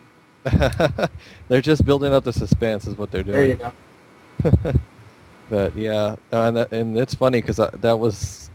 they're 1.50 1.62
just 1.62 1.86
building 1.86 2.14
up 2.14 2.24
the 2.24 2.32
suspense 2.34 2.88
is 2.88 2.98
what 2.98 3.12
they're 3.12 3.24
doing. 3.24 3.58
There 3.58 3.72
you 4.44 4.54
go. 4.64 4.74
But 5.50 5.78
yeah, 5.78 6.18
uh, 6.34 6.42
and 6.42 6.58
that, 6.58 6.74
and 6.74 6.98
it's 6.98 7.16
funny 7.16 7.40
because 7.42 7.56
that 7.56 8.00
was, 8.00 8.50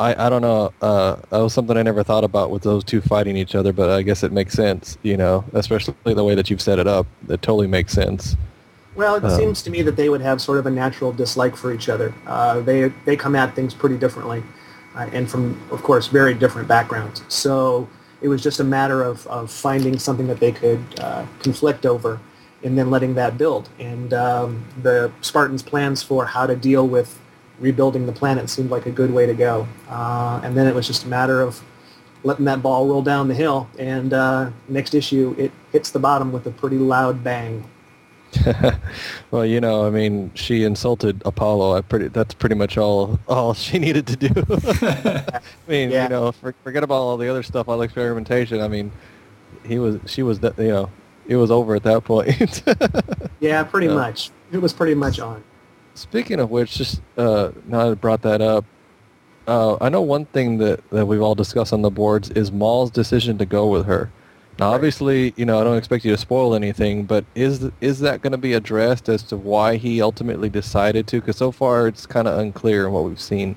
I 0.00 0.26
I 0.26 0.28
don't 0.28 0.42
know, 0.42 0.72
uh, 0.82 1.14
that 1.30 1.38
was 1.38 1.52
something 1.52 1.76
I 1.76 1.82
never 1.84 2.02
thought 2.02 2.24
about 2.24 2.50
with 2.50 2.62
those 2.64 2.82
two 2.82 3.00
fighting 3.00 3.36
each 3.36 3.54
other. 3.54 3.72
But 3.72 3.88
I 3.90 4.02
guess 4.02 4.24
it 4.24 4.32
makes 4.32 4.54
sense, 4.54 4.98
you 5.04 5.16
know, 5.16 5.44
especially 5.52 5.94
the 6.02 6.24
way 6.24 6.34
that 6.34 6.50
you've 6.50 6.60
set 6.60 6.80
it 6.80 6.88
up. 6.88 7.06
It 7.28 7.40
totally 7.42 7.68
makes 7.68 7.92
sense. 7.92 8.36
Well, 8.94 9.14
it 9.14 9.24
Um, 9.24 9.30
seems 9.30 9.62
to 9.62 9.70
me 9.70 9.82
that 9.82 9.96
they 9.96 10.08
would 10.08 10.20
have 10.20 10.40
sort 10.40 10.58
of 10.58 10.66
a 10.66 10.70
natural 10.70 11.12
dislike 11.12 11.56
for 11.56 11.72
each 11.72 11.88
other. 11.88 12.12
Uh, 12.26 12.60
they 12.60 12.92
they 13.04 13.16
come 13.16 13.34
at 13.34 13.54
things 13.54 13.74
pretty 13.74 13.96
differently, 13.96 14.42
uh, 14.94 15.06
and 15.12 15.30
from 15.30 15.58
of 15.70 15.82
course 15.82 16.08
very 16.08 16.34
different 16.34 16.68
backgrounds. 16.68 17.22
So 17.28 17.88
it 18.20 18.28
was 18.28 18.42
just 18.42 18.60
a 18.60 18.64
matter 18.64 19.02
of, 19.02 19.26
of 19.26 19.50
finding 19.50 19.98
something 19.98 20.28
that 20.28 20.38
they 20.40 20.52
could 20.52 20.84
uh, 21.00 21.24
conflict 21.42 21.86
over, 21.86 22.20
and 22.62 22.76
then 22.78 22.90
letting 22.90 23.14
that 23.14 23.36
build. 23.38 23.68
And 23.80 24.12
um, 24.14 24.64
the 24.82 25.10
Spartans' 25.22 25.62
plans 25.62 26.02
for 26.02 26.26
how 26.26 26.46
to 26.46 26.54
deal 26.54 26.86
with 26.86 27.18
rebuilding 27.58 28.06
the 28.06 28.12
planet 28.12 28.50
seemed 28.50 28.70
like 28.70 28.86
a 28.86 28.90
good 28.90 29.12
way 29.12 29.26
to 29.26 29.34
go. 29.34 29.66
Uh, 29.88 30.40
and 30.44 30.56
then 30.56 30.66
it 30.66 30.74
was 30.74 30.86
just 30.86 31.04
a 31.04 31.08
matter 31.08 31.40
of 31.40 31.62
letting 32.24 32.44
that 32.44 32.62
ball 32.62 32.86
roll 32.86 33.02
down 33.02 33.26
the 33.28 33.34
hill. 33.34 33.68
And 33.78 34.12
uh, 34.12 34.50
next 34.68 34.94
issue, 34.94 35.34
it 35.38 35.50
hits 35.72 35.90
the 35.90 35.98
bottom 35.98 36.30
with 36.30 36.46
a 36.46 36.50
pretty 36.50 36.78
loud 36.78 37.24
bang. 37.24 37.64
well, 39.30 39.44
you 39.44 39.60
know, 39.60 39.86
I 39.86 39.90
mean, 39.90 40.30
she 40.34 40.64
insulted 40.64 41.22
Apollo. 41.24 41.76
I 41.76 41.80
pretty 41.80 42.08
that's 42.08 42.34
pretty 42.34 42.54
much 42.54 42.78
all 42.78 43.18
all 43.28 43.54
she 43.66 43.78
needed 43.78 44.06
to 44.08 44.16
do. 44.16 44.44
I 44.50 45.40
mean, 45.68 45.90
Yeah. 45.90 46.04
you 46.04 46.08
know, 46.08 46.32
for, 46.32 46.54
forget 46.64 46.82
about 46.82 46.96
all 46.96 47.16
the 47.16 47.28
other 47.28 47.42
stuff, 47.42 47.68
all 47.68 47.78
the 47.78 47.84
experimentation. 47.84 48.60
I 48.60 48.68
mean, 48.68 48.90
he 49.66 49.78
was 49.78 49.98
she 50.06 50.22
was 50.22 50.40
you 50.42 50.52
know, 50.58 50.90
it 51.26 51.36
was 51.36 51.50
over 51.50 51.74
at 51.74 51.82
that 51.84 52.04
point. 52.04 52.62
Yeah, 53.40 53.64
pretty 53.64 53.88
much. 53.88 54.30
It 54.52 54.58
was 54.58 54.72
pretty 54.72 54.94
much 54.94 55.18
on. 55.18 55.42
Speaking 55.94 56.40
of 56.40 56.50
which, 56.50 56.76
just 56.76 57.02
uh, 57.18 57.50
now 57.66 57.84
that 57.84 57.90
I 57.90 57.94
brought 57.94 58.22
that 58.22 58.40
up, 58.40 58.64
uh, 59.46 59.76
I 59.80 59.88
know 59.88 60.00
one 60.00 60.24
thing 60.26 60.58
that, 60.58 60.88
that 60.90 61.04
we've 61.06 61.20
all 61.20 61.34
discussed 61.34 61.72
on 61.72 61.82
the 61.82 61.90
boards 61.90 62.30
is 62.30 62.50
Maul's 62.52 62.90
decision 62.90 63.36
to 63.38 63.44
go 63.44 63.66
with 63.66 63.84
her. 63.86 64.10
Now, 64.58 64.68
Right. 64.68 64.74
obviously, 64.74 65.32
you 65.36 65.46
know, 65.46 65.60
I 65.60 65.64
don't 65.64 65.78
expect 65.78 66.04
you 66.04 66.12
to 66.12 66.18
spoil 66.18 66.54
anything, 66.54 67.04
but 67.04 67.24
is 67.34 67.70
is 67.80 68.00
that 68.00 68.20
going 68.22 68.32
to 68.32 68.38
be 68.38 68.52
addressed 68.52 69.08
as 69.08 69.22
to 69.24 69.36
why 69.36 69.76
he 69.76 70.00
ultimately 70.02 70.48
decided 70.48 71.06
to? 71.08 71.20
Because 71.20 71.36
so 71.36 71.50
far, 71.50 71.88
it's 71.88 72.06
kind 72.06 72.28
of 72.28 72.38
unclear 72.38 72.86
in 72.86 72.92
what 72.92 73.04
we've 73.04 73.20
seen. 73.20 73.56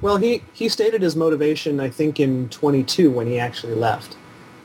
Well, 0.00 0.16
he, 0.16 0.42
he 0.52 0.68
stated 0.68 1.02
his 1.02 1.14
motivation, 1.16 1.80
I 1.80 1.88
think, 1.88 2.20
in 2.20 2.48
22 2.50 3.10
when 3.10 3.26
he 3.26 3.38
actually 3.38 3.74
left. 3.74 4.16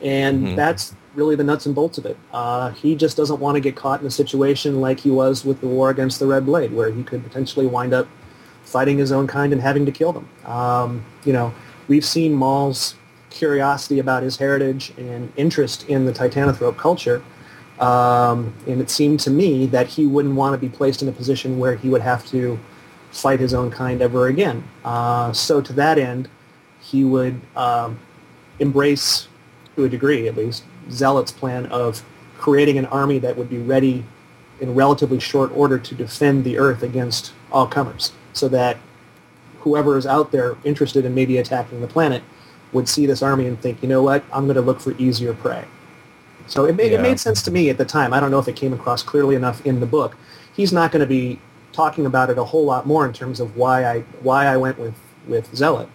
And 0.02 0.48
Mhm. 0.48 0.56
that's 0.56 0.94
really 1.14 1.34
the 1.34 1.44
nuts 1.44 1.66
and 1.66 1.74
bolts 1.74 1.98
of 1.98 2.06
it. 2.06 2.16
Uh, 2.32 2.70
he 2.70 2.94
just 2.94 3.16
doesn't 3.16 3.40
want 3.40 3.54
to 3.56 3.60
get 3.60 3.74
caught 3.76 4.00
in 4.00 4.06
a 4.06 4.10
situation 4.10 4.80
like 4.80 5.00
he 5.00 5.10
was 5.10 5.44
with 5.44 5.60
the 5.60 5.66
war 5.66 5.90
against 5.90 6.20
the 6.20 6.26
Red 6.26 6.46
Blade, 6.46 6.72
where 6.74 6.90
he 6.90 7.02
could 7.02 7.22
potentially 7.22 7.66
wind 7.66 7.92
up 7.92 8.06
fighting 8.64 8.98
his 8.98 9.12
own 9.12 9.26
kind 9.26 9.52
and 9.52 9.60
having 9.60 9.84
to 9.86 9.92
kill 9.92 10.12
them. 10.12 10.28
Um, 10.46 11.04
you 11.24 11.32
know, 11.32 11.52
we've 11.88 12.04
seen 12.04 12.32
Maul's 12.34 12.94
curiosity 13.30 13.98
about 13.98 14.22
his 14.22 14.36
heritage 14.36 14.92
and 14.98 15.32
interest 15.36 15.88
in 15.88 16.04
the 16.04 16.12
Titananthrope 16.12 16.76
culture. 16.76 17.22
Um, 17.78 18.52
and 18.66 18.80
it 18.80 18.90
seemed 18.90 19.20
to 19.20 19.30
me 19.30 19.66
that 19.66 19.86
he 19.86 20.04
wouldn't 20.04 20.34
want 20.34 20.52
to 20.52 20.58
be 20.58 20.68
placed 20.68 21.00
in 21.00 21.08
a 21.08 21.12
position 21.12 21.58
where 21.58 21.76
he 21.76 21.88
would 21.88 22.02
have 22.02 22.26
to 22.26 22.58
fight 23.10 23.40
his 23.40 23.54
own 23.54 23.70
kind 23.70 24.02
ever 24.02 24.26
again. 24.26 24.62
Uh, 24.84 25.32
so 25.32 25.60
to 25.60 25.72
that 25.72 25.98
end, 25.98 26.28
he 26.80 27.04
would 27.04 27.40
um, 27.56 27.98
embrace, 28.58 29.28
to 29.76 29.84
a 29.84 29.88
degree 29.88 30.28
at 30.28 30.36
least, 30.36 30.64
Zealot's 30.90 31.32
plan 31.32 31.66
of 31.66 32.04
creating 32.36 32.78
an 32.78 32.86
army 32.86 33.18
that 33.18 33.36
would 33.36 33.48
be 33.48 33.58
ready 33.58 34.04
in 34.60 34.74
relatively 34.74 35.18
short 35.18 35.50
order 35.54 35.78
to 35.78 35.94
defend 35.94 36.44
the 36.44 36.58
Earth 36.58 36.82
against 36.82 37.32
all 37.50 37.66
comers, 37.66 38.12
so 38.32 38.48
that 38.48 38.76
whoever 39.60 39.96
is 39.96 40.06
out 40.06 40.32
there 40.32 40.56
interested 40.64 41.04
in 41.04 41.14
maybe 41.14 41.38
attacking 41.38 41.80
the 41.80 41.86
planet 41.86 42.22
would 42.72 42.88
see 42.88 43.06
this 43.06 43.22
army 43.22 43.46
and 43.46 43.60
think, 43.60 43.82
you 43.82 43.88
know 43.88 44.02
what, 44.02 44.24
I'm 44.32 44.44
going 44.44 44.56
to 44.56 44.62
look 44.62 44.80
for 44.80 44.92
easier 44.98 45.34
prey. 45.34 45.64
So 46.46 46.64
it 46.64 46.76
made, 46.76 46.92
Yeah. 46.92 46.98
it 46.98 47.02
made 47.02 47.20
sense 47.20 47.42
to 47.42 47.50
me 47.50 47.70
at 47.70 47.78
the 47.78 47.84
time. 47.84 48.12
I 48.12 48.20
don't 48.20 48.30
know 48.30 48.38
if 48.38 48.48
it 48.48 48.56
came 48.56 48.72
across 48.72 49.02
clearly 49.02 49.36
enough 49.36 49.64
in 49.64 49.80
the 49.80 49.86
book. 49.86 50.16
He's 50.54 50.72
not 50.72 50.92
going 50.92 51.00
to 51.00 51.06
be 51.06 51.38
talking 51.72 52.06
about 52.06 52.30
it 52.30 52.38
a 52.38 52.44
whole 52.44 52.64
lot 52.64 52.86
more 52.86 53.06
in 53.06 53.12
terms 53.12 53.40
of 53.40 53.56
why 53.56 53.84
I 53.84 54.00
why 54.22 54.46
I 54.46 54.56
went 54.56 54.78
with 54.78 54.94
with 55.28 55.54
Zealot, 55.54 55.88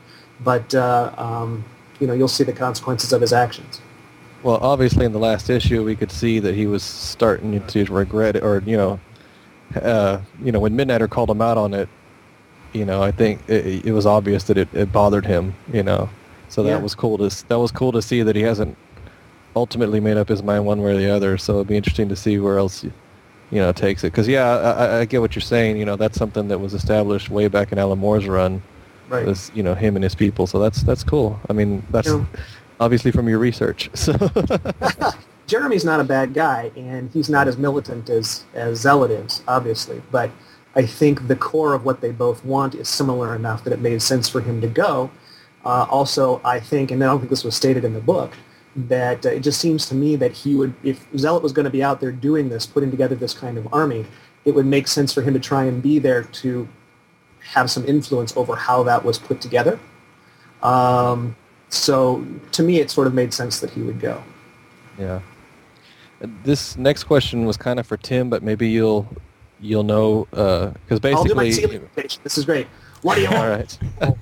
but 0.44 0.74
uh, 0.74 1.12
um, 1.18 1.66
you 2.00 2.08
know 2.08 2.14
you'll 2.14 2.30
see 2.30 2.46
the 2.46 2.54
consequences 2.54 3.12
of 3.12 3.22
his 3.22 3.34
actions. 3.34 3.82
Well, 4.44 4.58
obviously, 4.62 5.06
in 5.06 5.12
the 5.12 5.20
last 5.20 5.50
issue, 5.50 5.84
we 5.84 5.96
could 5.96 6.12
see 6.12 6.40
that 6.40 6.56
he 6.56 6.68
was 6.68 6.84
starting 6.84 7.66
to 7.68 7.86
regret 7.86 8.36
it, 8.38 8.44
or 8.44 8.64
you 8.66 8.78
know, 8.78 9.00
uh, 9.82 10.20
you 10.42 10.52
know, 10.52 10.60
when 10.60 10.76
Midnighter 10.78 11.10
called 11.10 11.30
him 11.30 11.42
out 11.42 11.58
on 11.58 11.74
it, 11.74 11.90
you 12.72 12.86
know, 12.86 13.02
I 13.02 13.12
think 13.12 13.42
it, 13.50 13.86
it 13.86 13.92
was 13.92 14.06
obvious 14.06 14.44
that 14.46 14.58
it, 14.58 14.70
it 14.74 14.92
bothered 14.92 15.26
him, 15.26 15.56
you 15.74 15.84
know. 15.84 16.10
So 16.50 16.64
that 16.64 16.70
Yeah. 16.70 16.78
was 16.80 16.96
cool 16.96 17.18
to 17.18 17.48
that 17.48 17.60
was 17.60 17.72
cool 17.72 17.92
to 17.92 18.02
see 18.02 18.22
that 18.24 18.36
he 18.36 18.42
hasn't 18.44 18.78
ultimately 19.56 20.00
made 20.00 20.18
up 20.18 20.28
his 20.30 20.44
mind 20.44 20.66
one 20.66 20.82
way 20.82 20.92
or 20.94 20.98
the 20.98 21.10
other. 21.10 21.38
So 21.38 21.56
it'd 21.56 21.68
be 21.68 21.78
interesting 21.78 22.10
to 22.10 22.16
see 22.16 22.40
where 22.40 22.58
else, 22.58 22.84
you 22.84 22.92
know, 23.52 23.72
takes 23.72 24.04
it. 24.04 24.12
Because 24.12 24.28
yeah, 24.28 24.46
I, 24.46 25.00
I- 25.00 25.06
get 25.06 25.22
what 25.22 25.36
you're 25.36 25.42
saying. 25.42 25.78
You 25.78 25.86
know, 25.86 25.96
that's 25.96 26.18
something 26.18 26.48
that 26.50 26.60
was 26.60 26.74
established 26.74 27.30
way 27.30 27.48
back 27.48 27.72
in 27.72 27.78
Alan 27.80 28.00
Moore's 28.00 28.28
run. 28.28 28.62
Right. 29.10 29.26
Was 29.26 29.52
you 29.54 29.62
know 29.64 29.76
him 29.76 29.96
and 29.96 30.04
his 30.04 30.16
people. 30.16 30.48
So 30.48 30.60
that's 30.60 30.82
that's 30.84 31.04
cool. 31.04 31.40
I 31.50 31.54
mean, 31.54 31.84
that's 31.92 32.08
Yeah. 32.08 32.26
obviously 32.80 33.12
from 33.12 33.28
your 33.30 33.40
research. 33.40 33.90
So. 33.96 34.14
Jeremy's 35.48 35.86
not 35.86 36.00
a 36.00 36.04
bad 36.04 36.34
guy, 36.34 36.72
and 36.76 37.12
he's 37.12 37.30
not 37.30 37.48
as 37.48 37.56
militant 37.58 38.10
as 38.10 38.44
as 38.56 38.80
Zealot 38.80 39.12
is, 39.12 39.44
obviously. 39.48 40.02
But 40.12 40.32
I 40.76 40.88
think 40.88 41.28
the 41.28 41.36
core 41.36 41.74
of 41.76 41.86
what 41.86 42.02
they 42.02 42.10
both 42.12 42.44
want 42.44 42.74
is 42.74 42.90
similar 42.90 43.36
enough 43.36 43.64
that 43.64 43.72
it 43.72 43.80
made 43.80 44.02
sense 44.02 44.28
for 44.28 44.42
him 44.42 44.60
to 44.62 44.68
go. 44.68 45.12
Uh, 45.66 45.88
also, 45.90 46.40
I 46.46 46.60
think, 46.60 46.92
and 46.92 47.04
I 47.04 47.08
don't 47.08 47.20
think 47.20 47.32
this 47.32 47.44
was 47.44 47.56
stated 47.56 47.84
in 47.84 47.94
the 47.94 48.00
book, 48.00 48.34
that 48.76 49.26
uh, 49.26 49.30
it 49.30 49.40
just 49.40 49.60
seems 49.60 49.88
to 49.88 49.96
me 49.96 50.16
that 50.18 50.32
he 50.32 50.54
would, 50.54 50.74
if 50.84 51.08
Zealot 51.18 51.42
was 51.42 51.52
going 51.52 51.64
to 51.64 51.72
be 51.72 51.82
out 51.82 52.00
there 52.00 52.12
doing 52.12 52.50
this, 52.50 52.66
putting 52.66 52.92
together 52.92 53.16
this 53.16 53.34
kind 53.34 53.58
of 53.58 53.68
army, 53.74 54.06
it 54.44 54.54
would 54.54 54.66
make 54.66 54.88
sense 54.88 55.14
for 55.14 55.22
him 55.22 55.34
to 55.34 55.40
try 55.40 55.64
and 55.64 55.82
be 55.82 55.98
there 55.98 56.24
to 56.24 56.68
have 57.40 57.72
some 57.72 57.86
influence 57.86 58.36
over 58.38 58.56
how 58.56 58.84
that 58.84 59.04
was 59.04 59.18
put 59.18 59.42
together. 59.42 59.80
Um, 60.62 61.36
so 61.70 62.26
to 62.52 62.64
me, 62.64 62.80
it 62.80 62.92
sort 62.92 63.08
of 63.08 63.14
made 63.14 63.34
sense 63.34 63.60
that 63.60 63.72
he 63.72 63.82
would 63.82 64.00
go. 64.00 64.24
Yeah. 65.00 65.22
This 66.44 66.78
next 66.78 67.04
question 67.04 67.46
was 67.46 67.58
kind 67.58 67.80
of 67.80 67.86
for 67.86 67.98
Tim, 67.98 68.30
but 68.30 68.42
maybe 68.42 68.70
you'll 68.70 69.08
you'll 69.60 69.84
know 69.84 70.28
because 70.32 71.00
I'll 71.04 71.24
do 71.24 71.36
my 71.36 71.44
basically. 71.44 71.82
This 72.24 72.38
is 72.38 72.46
great. 72.46 72.68
What 73.06 73.18
do 73.18 73.22
you 73.22 73.28
All 73.28 73.36
want? 73.36 73.78
right. 74.02 74.18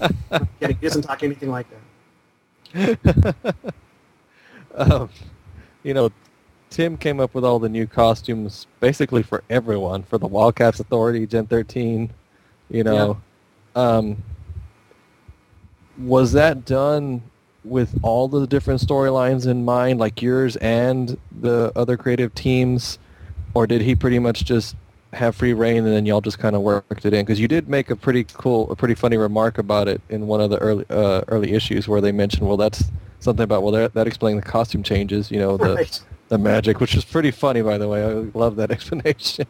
Yeah, 0.58 0.68
he 0.68 0.74
doesn't 0.74 1.02
talk 1.02 1.22
anything 1.22 1.50
like 1.50 1.66
that. 2.72 3.54
um, 4.74 5.10
you 5.82 5.92
know, 5.92 6.10
Tim 6.70 6.96
came 6.96 7.20
up 7.20 7.34
with 7.34 7.44
all 7.44 7.58
the 7.58 7.68
new 7.68 7.86
costumes 7.86 8.66
basically 8.80 9.22
for 9.22 9.44
everyone, 9.50 10.02
for 10.02 10.16
the 10.16 10.26
Wildcats 10.26 10.80
Authority, 10.80 11.26
Gen 11.26 11.46
13, 11.46 12.10
you 12.70 12.84
know. 12.84 13.20
Um, 13.74 14.16
was 15.98 16.32
that 16.32 16.64
done 16.64 17.22
with 17.64 17.98
all 18.02 18.28
the 18.28 18.46
different 18.46 18.80
storylines 18.80 19.46
in 19.46 19.62
mind, 19.62 20.00
like 20.00 20.22
yours 20.22 20.56
and 20.56 21.18
the 21.38 21.70
other 21.76 21.98
creative 21.98 22.34
teams, 22.34 22.98
or 23.52 23.66
did 23.66 23.82
he 23.82 23.94
pretty 23.94 24.18
much 24.18 24.46
just 24.46 24.74
have 25.16 25.34
free 25.34 25.52
reign 25.52 25.78
and 25.78 25.88
then 25.88 26.06
y'all 26.06 26.20
just 26.20 26.38
kind 26.38 26.54
of 26.54 26.62
worked 26.62 27.04
it 27.04 27.12
in? 27.12 27.24
Because 27.24 27.40
you 27.40 27.48
did 27.48 27.68
make 27.68 27.90
a 27.90 27.96
pretty 27.96 28.24
cool, 28.24 28.70
a 28.70 28.76
pretty 28.76 28.94
funny 28.94 29.16
remark 29.16 29.58
about 29.58 29.88
it 29.88 30.00
in 30.08 30.26
one 30.26 30.40
of 30.40 30.50
the 30.50 30.58
early 30.58 30.84
uh, 30.90 31.22
early 31.28 31.52
issues 31.52 31.88
where 31.88 32.00
they 32.00 32.12
mentioned, 32.12 32.46
well, 32.46 32.56
that's 32.56 32.84
something 33.20 33.44
about 33.44 33.62
well, 33.62 33.72
that, 33.72 33.94
that 33.94 34.06
explained 34.06 34.38
the 34.38 34.46
costume 34.46 34.82
changes, 34.82 35.30
you 35.30 35.38
know, 35.38 35.56
the 35.56 35.74
Right. 35.74 36.00
the 36.28 36.38
magic, 36.38 36.80
which 36.80 36.94
is 36.94 37.04
pretty 37.04 37.30
funny, 37.30 37.62
by 37.62 37.78
the 37.78 37.88
way. 37.88 38.04
I 38.04 38.12
love 38.38 38.56
that 38.56 38.70
explanation. 38.76 39.46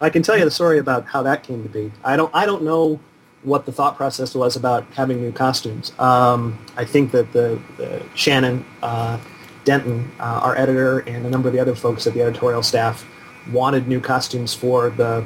I 0.00 0.10
can 0.10 0.22
tell 0.22 0.38
you 0.38 0.44
the 0.44 0.50
story 0.50 0.78
about 0.78 1.06
how 1.06 1.22
that 1.22 1.42
came 1.42 1.62
to 1.62 1.68
be. 1.68 1.92
I 2.04 2.16
don't 2.16 2.34
I 2.34 2.46
don't 2.46 2.62
know 2.62 3.00
what 3.42 3.66
the 3.66 3.72
thought 3.72 3.96
process 3.96 4.34
was 4.34 4.56
about 4.56 4.84
having 4.94 5.20
new 5.20 5.32
costumes. 5.32 5.92
Um, 5.98 6.58
I 6.76 6.84
think 6.84 7.12
that 7.12 7.32
the, 7.32 7.60
the 7.76 8.02
Shannon 8.14 8.64
uh, 8.82 9.18
Denton, 9.64 10.10
uh, 10.18 10.40
our 10.42 10.56
editor, 10.56 11.00
and 11.00 11.24
a 11.24 11.30
number 11.30 11.48
of 11.48 11.54
the 11.54 11.60
other 11.60 11.74
folks 11.74 12.06
at 12.06 12.14
the 12.14 12.22
editorial 12.22 12.62
staff 12.62 13.06
wanted 13.52 13.88
new 13.88 14.00
costumes 14.00 14.54
for 14.54 14.90
the 14.90 15.24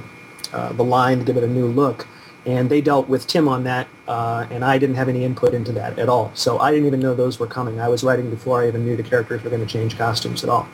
uh, 0.53 0.73
the 0.73 0.85
line 0.85 1.19
to 1.19 1.25
give 1.25 1.37
it 1.37 1.45
a 1.45 1.49
new 1.49 1.67
look, 1.67 2.07
and 2.45 2.71
they 2.71 2.81
dealt 2.81 3.09
with 3.09 3.27
Tim 3.27 3.49
on 3.49 3.65
that, 3.65 3.89
uh, 4.09 4.47
and 4.51 4.65
I 4.65 4.79
didn't 4.79 4.97
have 4.97 5.09
any 5.09 5.25
input 5.25 5.55
into 5.55 5.73
that 5.73 5.99
at 5.99 6.09
all. 6.09 6.31
So 6.35 6.59
I 6.59 6.71
didn't 6.71 6.87
even 6.87 7.01
know 7.01 7.15
those 7.15 7.39
were 7.39 7.47
coming. 7.47 7.81
I 7.81 7.89
was 7.89 8.05
writing 8.05 8.31
before 8.31 8.63
I 8.63 8.69
even 8.69 8.85
knew 8.85 8.97
the 8.97 9.03
characters 9.03 9.43
were 9.43 9.51
going 9.51 9.65
to 9.65 9.73
change 9.73 9.97
costumes 9.97 10.45
at 10.45 10.51
all. 10.51 10.69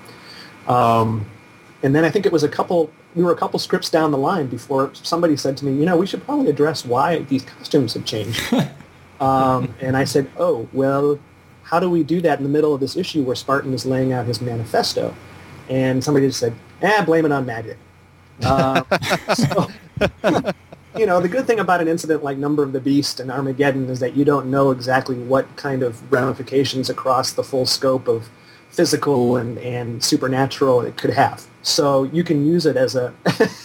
Um, 0.67 1.27
and 1.83 1.95
then 1.95 2.05
I 2.05 2.11
think 2.11 2.27
it 2.27 2.33
was 2.33 2.43
a 2.43 2.49
couple, 2.49 2.91
we 3.15 3.23
were 3.23 3.33
a 3.33 3.37
couple 3.37 3.59
scripts 3.59 3.89
down 3.89 4.11
the 4.11 4.19
line 4.19 4.49
before 4.49 4.91
somebody 4.95 5.37
said 5.37 5.57
to 5.59 5.65
me, 5.65 5.79
you 5.79 5.87
know, 5.87 5.97
we 5.97 6.07
should 6.07 6.25
probably 6.25 6.51
address 6.51 6.85
why 6.85 7.21
these 7.21 7.45
costumes 7.45 7.95
have 7.95 8.05
changed. 8.05 8.53
um, 9.21 9.75
and 9.81 9.97
I 9.97 10.05
said, 10.05 10.29
oh, 10.39 10.69
well, 10.73 11.19
how 11.63 11.79
do 11.79 11.89
we 11.89 12.03
do 12.03 12.21
that 12.23 12.39
in 12.39 12.45
the 12.45 12.51
middle 12.51 12.75
of 12.75 12.81
this 12.81 12.97
issue 12.97 13.23
where 13.23 13.37
Spartan 13.37 13.73
is 13.75 13.87
laying 13.87 14.13
out 14.13 14.27
his 14.27 14.41
manifesto? 14.41 15.15
And 15.69 16.03
somebody 16.03 16.27
just 16.27 16.41
said, 16.41 16.55
eh, 16.83 17.05
blame 17.05 17.25
it 17.25 17.33
on 17.33 17.47
magic. 17.47 17.79
Um, 18.45 18.87
so, 19.35 19.69
you 20.97 21.07
know, 21.07 21.21
the 21.21 21.29
good 21.29 21.47
thing 21.47 21.61
about 21.61 21.81
an 21.81 21.89
incident 21.89 22.23
like 22.23 22.39
Number 22.39 22.63
of 22.63 22.73
the 22.73 22.81
Beast 22.81 23.21
and 23.21 23.31
Armageddon 23.31 23.89
is 23.89 24.01
that 24.01 24.17
you 24.17 24.25
don't 24.25 24.51
know 24.51 24.71
exactly 24.71 25.17
what 25.17 25.57
kind 25.57 25.83
of 25.83 26.11
ramifications 26.13 26.91
across 26.91 27.33
the 27.33 27.45
full 27.45 27.67
scope 27.67 28.09
of 28.09 28.29
physical 28.71 29.37
and, 29.37 29.59
and 29.59 30.03
supernatural 30.03 30.83
it 30.83 30.97
could 30.97 31.11
have. 31.11 31.47
So 31.63 32.05
you 32.05 32.23
can 32.23 32.47
use 32.47 32.67
it 32.67 32.77
as 32.77 32.95
a 32.95 33.13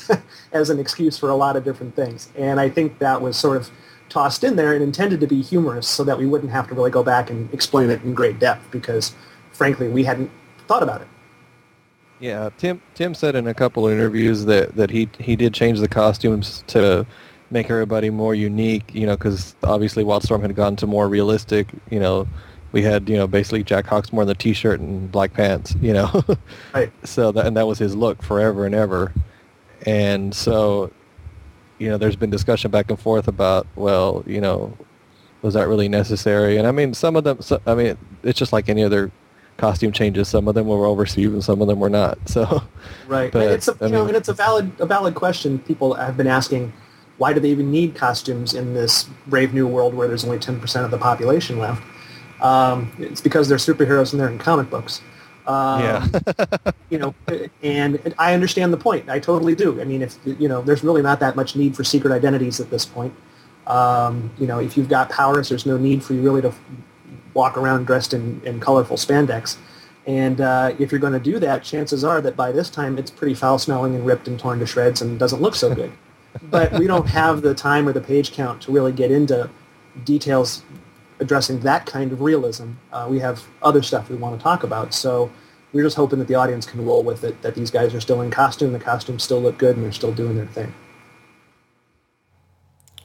as 0.53 0.69
an 0.69 0.79
excuse 0.79 1.17
for 1.17 1.29
a 1.29 1.35
lot 1.35 1.55
of 1.55 1.63
different 1.63 1.95
things. 1.95 2.29
And 2.35 2.59
I 2.59 2.69
think 2.69 2.99
that 2.99 3.21
was 3.21 3.37
sort 3.37 3.57
of 3.57 3.69
tossed 4.09 4.43
in 4.43 4.55
there 4.55 4.73
and 4.73 4.83
intended 4.83 5.19
to 5.19 5.27
be 5.27 5.41
humorous 5.41 5.87
so 5.87 6.03
that 6.03 6.17
we 6.17 6.25
wouldn't 6.25 6.51
have 6.51 6.67
to 6.67 6.75
really 6.75 6.91
go 6.91 7.03
back 7.03 7.29
and 7.29 7.51
explain 7.53 7.89
it 7.89 8.01
in 8.03 8.13
great 8.13 8.39
depth 8.39 8.69
because 8.71 9.15
frankly 9.51 9.87
we 9.87 10.03
hadn't 10.03 10.29
thought 10.67 10.83
about 10.83 11.01
it. 11.01 11.07
Yeah, 12.23 12.51
Tim 12.57 12.81
Tim 12.95 13.13
said 13.13 13.35
in 13.35 13.47
a 13.47 13.53
couple 13.53 13.85
of 13.85 13.91
interviews 13.91 14.45
that, 14.45 14.77
that 14.77 14.89
he 14.89 15.09
he 15.19 15.35
did 15.35 15.53
change 15.53 15.81
the 15.81 15.89
costumes 15.89 16.63
to 16.67 17.05
make 17.51 17.69
everybody 17.69 18.09
more 18.09 18.33
unique. 18.33 18.95
You 18.95 19.07
know, 19.07 19.17
because 19.17 19.57
obviously 19.61 20.05
Wildstorm 20.05 20.41
had 20.41 20.55
gone 20.55 20.77
to 20.77 20.87
more 20.87 21.09
realistic. 21.09 21.67
You 21.89 21.99
know, 21.99 22.25
we 22.71 22.81
had 22.81 23.09
you 23.09 23.17
know 23.17 23.27
basically 23.27 23.61
Jack 23.65 23.87
Hawksmoor 23.87 24.21
in 24.21 24.29
the 24.29 24.35
t-shirt 24.35 24.79
and 24.79 25.11
black 25.11 25.33
pants. 25.33 25.75
You 25.81 25.91
know, 25.91 26.23
Right. 26.73 26.93
so 27.05 27.33
that 27.33 27.45
and 27.45 27.57
that 27.57 27.67
was 27.67 27.77
his 27.77 27.93
look 27.93 28.21
forever 28.23 28.65
and 28.65 28.73
ever. 28.73 29.11
And 29.85 30.33
so, 30.33 30.93
you 31.77 31.89
know, 31.89 31.97
there's 31.97 32.15
been 32.15 32.29
discussion 32.29 32.71
back 32.71 32.89
and 32.89 32.97
forth 32.97 33.27
about 33.27 33.67
well, 33.75 34.23
you 34.25 34.39
know, 34.39 34.77
was 35.41 35.55
that 35.55 35.67
really 35.67 35.89
necessary? 35.89 36.55
And 36.55 36.67
I 36.67 36.71
mean, 36.71 36.93
some 36.93 37.17
of 37.17 37.25
them. 37.25 37.41
So, 37.41 37.59
I 37.67 37.75
mean, 37.75 37.97
it's 38.23 38.39
just 38.39 38.53
like 38.53 38.69
any 38.69 38.81
other 38.81 39.11
costume 39.57 39.91
changes. 39.91 40.27
Some 40.27 40.47
of 40.47 40.55
them 40.55 40.67
were 40.67 40.79
well 40.79 40.95
received 40.95 41.33
and 41.33 41.43
some 41.43 41.61
of 41.61 41.67
them 41.67 41.79
were 41.79 41.89
not. 41.89 42.17
So, 42.27 42.63
Right. 43.07 43.31
But, 43.31 43.51
it's 43.51 43.67
a, 43.67 43.77
I 43.81 43.85
you 43.85 43.91
know, 43.91 43.99
mean- 43.99 44.09
and 44.09 44.17
it's 44.17 44.29
a 44.29 44.33
valid 44.33 44.71
a 44.79 44.85
valid 44.85 45.15
question. 45.15 45.59
People 45.59 45.93
have 45.93 46.17
been 46.17 46.27
asking, 46.27 46.73
why 47.17 47.33
do 47.33 47.39
they 47.39 47.49
even 47.49 47.71
need 47.71 47.95
costumes 47.95 48.53
in 48.53 48.73
this 48.73 49.07
brave 49.27 49.53
new 49.53 49.67
world 49.67 49.93
where 49.93 50.07
there's 50.07 50.25
only 50.25 50.39
10% 50.39 50.83
of 50.83 50.91
the 50.91 50.97
population 50.97 51.59
left? 51.59 51.81
Um, 52.41 52.91
it's 52.99 53.21
because 53.21 53.47
they're 53.47 53.57
superheroes 53.57 54.11
and 54.11 54.19
they're 54.19 54.29
in 54.29 54.39
comic 54.39 54.69
books. 54.69 55.01
Um, 55.45 55.81
yeah. 55.81 56.07
you 56.89 56.97
know, 56.97 57.13
and 57.61 58.13
I 58.17 58.33
understand 58.33 58.73
the 58.73 58.77
point. 58.77 59.09
I 59.09 59.19
totally 59.19 59.55
do. 59.55 59.79
I 59.79 59.83
mean, 59.83 60.01
if 60.01 60.17
you 60.25 60.47
know, 60.47 60.61
there's 60.61 60.83
really 60.83 61.01
not 61.01 61.19
that 61.19 61.35
much 61.35 61.55
need 61.55 61.75
for 61.75 61.83
secret 61.83 62.13
identities 62.13 62.59
at 62.59 62.69
this 62.69 62.85
point. 62.85 63.13
Um, 63.67 64.31
you 64.37 64.47
know, 64.47 64.59
if 64.59 64.75
you've 64.75 64.89
got 64.89 65.09
powers, 65.09 65.49
there's 65.49 65.65
no 65.65 65.77
need 65.77 66.03
for 66.03 66.13
you 66.13 66.21
really 66.21 66.41
to 66.41 66.53
walk 67.33 67.57
around 67.57 67.85
dressed 67.85 68.13
in, 68.13 68.41
in 68.43 68.59
colorful 68.59 68.97
spandex. 68.97 69.57
And 70.05 70.41
uh, 70.41 70.73
if 70.79 70.91
you're 70.91 70.99
going 70.99 71.13
to 71.13 71.19
do 71.19 71.39
that, 71.39 71.63
chances 71.63 72.03
are 72.03 72.21
that 72.21 72.35
by 72.35 72.51
this 72.51 72.69
time 72.69 72.97
it's 72.97 73.09
pretty 73.09 73.33
foul-smelling 73.33 73.95
and 73.95 74.05
ripped 74.05 74.27
and 74.27 74.39
torn 74.39 74.59
to 74.59 74.65
shreds 74.65 75.01
and 75.01 75.17
doesn't 75.17 75.41
look 75.41 75.55
so 75.55 75.73
good. 75.73 75.91
but 76.43 76.73
we 76.73 76.87
don't 76.87 77.07
have 77.07 77.41
the 77.41 77.53
time 77.53 77.87
or 77.87 77.93
the 77.93 78.01
page 78.01 78.33
count 78.33 78.61
to 78.63 78.71
really 78.71 78.91
get 78.91 79.11
into 79.11 79.49
details 80.03 80.63
addressing 81.19 81.59
that 81.61 81.85
kind 81.85 82.11
of 82.11 82.21
realism. 82.21 82.71
Uh, 82.91 83.07
we 83.09 83.19
have 83.19 83.43
other 83.61 83.81
stuff 83.81 84.09
we 84.09 84.15
want 84.15 84.37
to 84.37 84.43
talk 84.43 84.63
about. 84.63 84.93
So 84.93 85.31
we're 85.71 85.83
just 85.83 85.95
hoping 85.95 86.19
that 86.19 86.27
the 86.27 86.35
audience 86.35 86.65
can 86.65 86.85
roll 86.85 87.03
with 87.03 87.23
it, 87.23 87.41
that 87.41 87.55
these 87.55 87.71
guys 87.71 87.93
are 87.93 88.01
still 88.01 88.21
in 88.21 88.31
costume, 88.31 88.73
the 88.73 88.79
costumes 88.79 89.23
still 89.23 89.41
look 89.41 89.57
good, 89.57 89.75
and 89.75 89.85
they're 89.85 89.91
still 89.91 90.13
doing 90.13 90.35
their 90.35 90.47
thing. 90.47 90.73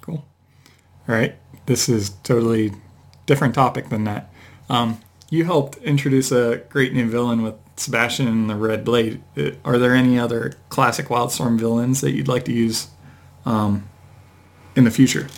Cool. 0.01 0.27
All 1.09 1.15
right. 1.15 1.37
This 1.67 1.89
is 1.89 2.11
totally 2.23 2.73
different 3.29 3.55
topic 3.55 3.91
than 3.91 4.03
that. 4.05 4.33
Um, 4.69 5.01
you 5.31 5.45
helped 5.45 5.77
introduce 5.79 6.33
a 6.33 6.63
great 6.71 6.93
new 6.95 7.09
villain 7.09 7.43
with 7.43 7.55
Sebastian 7.77 8.27
and 8.27 8.51
the 8.51 8.57
Red 8.57 8.85
Blade. 8.85 9.23
Uh, 9.37 9.51
Are 9.65 9.79
there 9.79 9.95
any 9.95 10.19
other 10.19 10.55
classic 10.71 11.07
Wildstorm 11.07 11.59
villains 11.61 12.01
that 12.01 12.13
you'd 12.13 12.27
like 12.27 12.45
to 12.47 12.53
use 12.53 12.89
um, 13.45 13.89
in 14.75 14.83
the 14.85 14.91
future? 14.91 15.29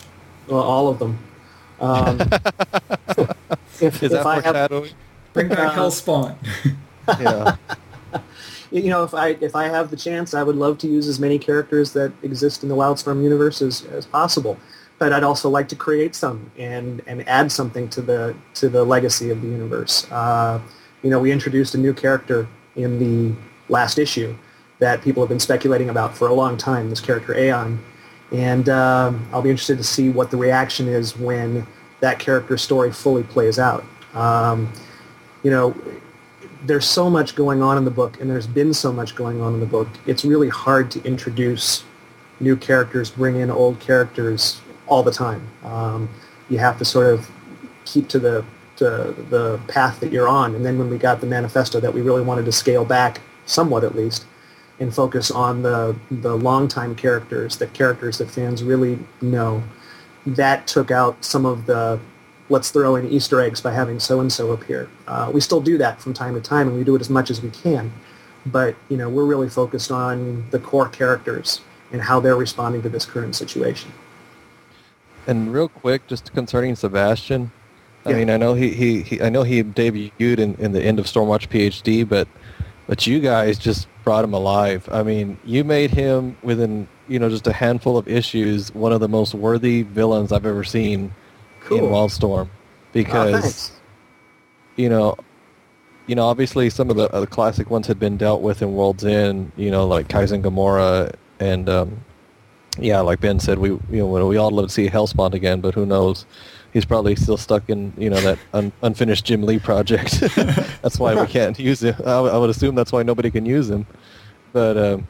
Well, 0.46 0.62
all 0.62 0.88
of 0.88 0.98
them. 1.00 1.18
Um, 1.81 2.20
if, 3.81 4.03
Is 4.03 4.03
if 4.05 4.11
that 4.12 4.26
I 4.26 4.35
have, 4.37 4.44
foreshadowing? 4.44 4.92
Bring 5.33 5.48
back 5.48 5.59
Uh, 5.59 5.72
Helspont. 5.74 6.37
yeah. 7.20 7.57
you 8.70 8.88
know, 8.88 9.03
if 9.05 9.14
I 9.14 9.29
if 9.40 9.57
I 9.57 9.68
have 9.68 9.90
the 9.90 9.96
chance, 9.96 10.35
I 10.35 10.42
would 10.42 10.57
love 10.57 10.79
to 10.79 10.88
use 10.88 11.09
as 11.09 11.18
many 11.18 11.38
characters 11.38 11.92
that 11.94 12.12
exist 12.22 12.62
in 12.62 12.68
the 12.68 12.76
Wildstorm 12.76 13.22
universe 13.22 13.61
as, 13.62 13.85
as 13.87 14.07
possible. 14.07 14.57
But 15.01 15.15
I'd 15.15 15.25
also 15.25 15.49
like 15.49 15.67
to 15.69 15.77
create 15.77 16.15
some 16.15 16.53
and, 16.59 17.03
and 17.07 17.27
add 17.27 17.51
something 17.51 17.89
to 17.89 18.03
the 18.03 18.37
to 18.55 18.69
the 18.69 18.85
legacy 18.85 19.31
of 19.31 19.41
the 19.41 19.49
universe. 19.49 20.07
Uh, 20.13 20.61
you 21.03 21.09
know, 21.09 21.19
we 21.19 21.33
introduced 21.33 21.75
a 21.75 21.79
new 21.79 21.95
character 21.95 22.47
in 22.77 22.99
the 22.99 23.35
last 23.71 23.99
issue 23.99 24.37
that 24.79 25.01
people 25.01 25.23
have 25.23 25.29
been 25.31 25.41
speculating 25.41 25.89
about 25.89 26.15
for 26.15 26.29
a 26.29 26.35
long 26.35 26.59
time. 26.59 26.91
This 26.91 27.01
character 27.01 27.35
Aeon, 27.35 27.83
and 28.31 28.69
um, 28.69 29.27
I'll 29.33 29.41
be 29.41 29.51
interested 29.51 29.79
to 29.79 29.85
see 29.85 30.11
what 30.11 30.31
the 30.31 30.37
reaction 30.37 30.87
is 30.87 31.17
when 31.17 31.67
that 32.01 32.19
character's 32.19 32.61
story 32.61 32.93
fully 32.93 33.23
plays 33.23 33.59
out. 33.59 33.85
Um, 34.15 34.71
you 35.43 35.51
know, 35.51 35.75
there's 36.65 36.87
so 36.87 37.09
much 37.09 37.35
going 37.35 37.63
on 37.63 37.79
in 37.79 37.87
the 37.87 37.91
book, 37.91 38.21
and 38.21 38.31
there's 38.31 38.47
been 38.47 38.75
so 38.75 38.93
much 38.93 39.15
going 39.15 39.41
on 39.41 39.55
in 39.55 39.61
the 39.61 39.67
book. 39.67 39.89
It's 40.07 40.27
really 40.27 40.51
hard 40.51 40.91
to 40.91 41.03
introduce 41.05 41.85
new 42.39 42.57
characters, 42.57 43.11
bring 43.11 43.37
in 43.37 43.51
old 43.51 43.81
characters 43.81 44.61
all 44.90 45.03
the 45.03 45.11
time. 45.11 45.48
Um, 45.64 46.11
you 46.50 46.59
have 46.59 46.76
to 46.79 46.85
sort 46.85 47.14
of 47.14 47.31
keep 47.87 48.09
to 48.09 48.18
the 48.18 48.44
to 48.76 49.14
the 49.31 49.61
path 49.68 50.00
that 50.00 50.12
you're 50.12 50.29
on. 50.29 50.55
And 50.55 50.64
then 50.64 50.79
when 50.79 50.90
we 50.90 50.98
got 50.98 51.20
the 51.20 51.26
manifesto 51.26 51.81
that 51.81 51.94
we 51.94 52.03
really 52.03 52.22
wanted 52.22 52.44
to 52.44 52.53
scale 52.53 52.85
back 52.85 53.20
somewhat 53.46 53.85
at 53.85 53.94
least 53.94 54.26
and 54.79 54.94
focus 54.94 55.31
on 55.31 55.62
the 55.62 55.96
the 56.11 56.37
longtime 56.37 56.94
characters, 56.94 57.57
the 57.57 57.68
characters 57.68 58.18
that 58.18 58.31
fans 58.31 58.62
really 58.62 58.98
know, 59.22 59.62
that 60.26 60.66
took 60.66 60.90
out 60.90 61.24
some 61.24 61.46
of 61.46 61.64
the 61.64 61.98
let's 62.50 62.70
throw 62.70 62.96
in 62.96 63.09
Easter 63.09 63.40
eggs 63.40 63.61
by 63.61 63.72
having 63.72 64.00
so-and-so 64.00 64.50
appear. 64.50 64.90
Uh, 65.07 65.31
we 65.33 65.40
still 65.40 65.61
do 65.61 65.79
that 65.79 66.00
from 66.03 66.12
time 66.12 66.35
to 66.35 66.40
time, 66.40 66.66
and 66.66 66.76
we 66.76 66.83
do 66.83 66.96
it 66.96 67.00
as 67.00 67.09
much 67.09 67.31
as 67.31 67.40
we 67.40 67.48
can. 67.50 67.92
But, 68.44 68.74
you 68.88 68.96
know, 68.96 69.09
we're 69.09 69.24
really 69.24 69.48
focused 69.48 69.92
on 69.92 70.44
the 70.50 70.59
core 70.59 70.88
characters 70.88 71.61
and 71.92 72.03
how 72.03 72.18
they're 72.18 72.37
responding 72.37 72.83
to 72.83 72.88
this 72.88 73.05
current 73.05 73.37
situation. 73.37 73.92
And 75.27 75.53
real 75.53 75.69
quick, 75.69 76.07
just 76.09 76.33
concerning 76.33 76.75
Sebastian, 76.77 77.51
I 78.05 78.11
Yeah. 78.11 78.17
mean, 78.17 78.31
I 78.31 78.37
know 78.37 78.55
he, 78.55 78.71
he, 78.71 79.03
he 79.03 79.23
I 79.23 79.29
know 79.29 79.43
he 79.43 79.63
debuted 79.63 80.39
in, 80.39 80.55
in 80.57 80.73
the 80.73 80.83
end 80.83 80.99
of 80.99 81.07
Stormwatch 81.07 81.49
PhD, 81.49 82.09
but 82.09 82.29
but 82.87 83.07
you 83.07 83.21
guys 83.21 83.59
just 83.59 83.87
brought 84.05 84.25
him 84.25 84.35
alive. 84.35 84.89
I 84.91 85.03
mean, 85.03 85.39
you 85.45 85.63
made 85.65 85.91
him 85.91 86.37
within 86.43 86.89
you 87.09 87.19
know 87.19 87.29
just 87.29 87.47
a 87.47 87.53
handful 87.53 87.97
of 87.99 88.09
issues 88.09 88.73
one 88.75 88.93
of 88.93 89.01
the 89.01 89.09
most 89.09 89.35
worthy 89.35 89.83
villains 89.83 90.33
I've 90.33 90.47
ever 90.47 90.65
seen 90.65 91.13
Cool. 91.61 91.79
in 91.79 91.85
Wildstorm, 91.87 92.49
Oh, 92.49 92.93
because 92.93 93.31
thanks. 93.31 93.73
you 94.77 94.89
know 94.89 95.17
you 96.07 96.17
know, 96.17 96.27
obviously 96.27 96.69
some 96.71 96.91
of 96.91 96.97
the, 96.97 97.09
uh, 97.15 97.21
the 97.21 97.27
classic 97.27 97.71
ones 97.71 97.87
had 97.87 97.99
been 98.01 98.17
dealt 98.17 98.43
with 98.43 98.63
in 98.63 98.73
World's 98.73 99.05
End, 99.05 99.53
you 99.57 99.71
know, 99.71 99.87
like 99.87 100.09
Kaizen 100.09 100.43
Gamorra 100.43 101.13
and 101.39 101.69
um, 101.69 102.05
yeah, 102.81 103.01
like 103.01 103.21
Ben 103.21 103.38
said, 103.38 103.59
we 103.59 103.71
you 103.71 103.81
know 103.90 104.27
we 104.27 104.37
all 104.37 104.51
love 104.51 104.66
to 104.66 104.73
see 104.73 104.88
Helspont 104.88 105.35
again, 105.35 105.61
but 105.61 105.75
who 105.75 105.87
knows? 105.87 106.27
He's 106.73 106.85
probably 106.85 107.16
still 107.16 107.37
stuck 107.37 107.69
in 107.69 107.93
you 107.99 108.11
know 108.11 108.21
that 108.21 108.38
un- 108.53 108.73
unfinished 108.83 109.25
Jim 109.25 109.43
Lee 109.43 109.59
project. 109.59 110.21
that's 110.83 110.99
why 110.99 111.14
we 111.14 111.27
can't 111.27 111.59
use 111.59 111.83
him. 111.83 111.97
I, 112.07 112.37
would 112.38 112.51
assume 112.51 112.75
that's 112.75 112.93
why 112.93 113.03
nobody 113.03 113.31
can 113.31 113.45
use 113.45 113.69
him. 113.69 113.87
But 114.53 114.77
um, 114.77 115.09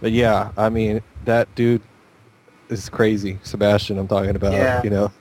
but 0.00 0.12
yeah, 0.12 0.52
I 0.56 0.68
mean 0.68 1.02
that 1.24 1.52
dude 1.54 1.82
is 2.68 2.88
crazy. 2.88 3.38
Sebastian, 3.42 3.98
I'm 3.98 4.08
talking 4.08 4.36
about. 4.36 4.52
Yeah. 4.52 4.82
You 4.82 4.90
know. 4.90 5.12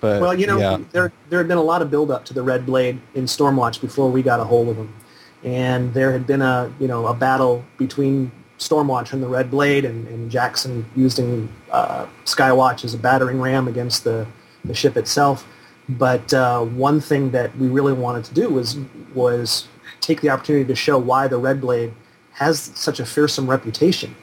But 0.00 0.20
Well, 0.20 0.38
you 0.38 0.46
know, 0.46 0.58
yeah. 0.58 0.78
there 0.92 1.12
there 1.30 1.38
had 1.38 1.48
been 1.48 1.58
a 1.58 1.62
lot 1.62 1.82
of 1.82 1.90
build 1.90 2.10
up 2.10 2.24
to 2.26 2.34
the 2.34 2.42
Red 2.42 2.66
Blade 2.66 3.00
in 3.14 3.24
Stormwatch 3.24 3.80
before 3.80 4.10
we 4.10 4.22
got 4.22 4.40
a 4.40 4.44
hold 4.44 4.68
of 4.68 4.76
him, 4.76 4.94
and 5.42 5.92
there 5.94 6.12
had 6.12 6.26
been 6.26 6.42
a 6.42 6.72
you 6.78 6.86
know 6.86 7.06
a 7.06 7.14
battle 7.14 7.64
between 7.78 8.30
Stormwatch 8.58 9.12
and 9.12 9.22
the 9.22 9.28
Red 9.28 9.50
Blade, 9.50 9.84
and, 9.84 10.06
and 10.08 10.30
Jackson 10.30 10.84
using 10.96 11.48
uh, 11.70 12.06
Skywatch 12.24 12.84
as 12.84 12.94
a 12.94 12.98
battering 12.98 13.40
ram 13.40 13.68
against 13.68 14.04
the 14.04 14.26
the 14.64 14.74
ship 14.74 14.96
itself. 14.96 15.46
But 15.88 16.32
uh, 16.34 16.64
one 16.64 17.00
thing 17.00 17.30
that 17.30 17.56
we 17.56 17.68
really 17.68 17.92
wanted 17.92 18.24
to 18.24 18.34
do 18.34 18.48
was 18.48 18.76
was 19.14 19.68
take 20.00 20.20
the 20.20 20.30
opportunity 20.30 20.64
to 20.64 20.74
show 20.74 20.98
why 20.98 21.28
the 21.28 21.38
Red 21.38 21.60
Blade 21.60 21.92
has 22.32 22.60
such 22.74 23.00
a 23.00 23.06
fearsome 23.06 23.48
reputation. 23.48 24.14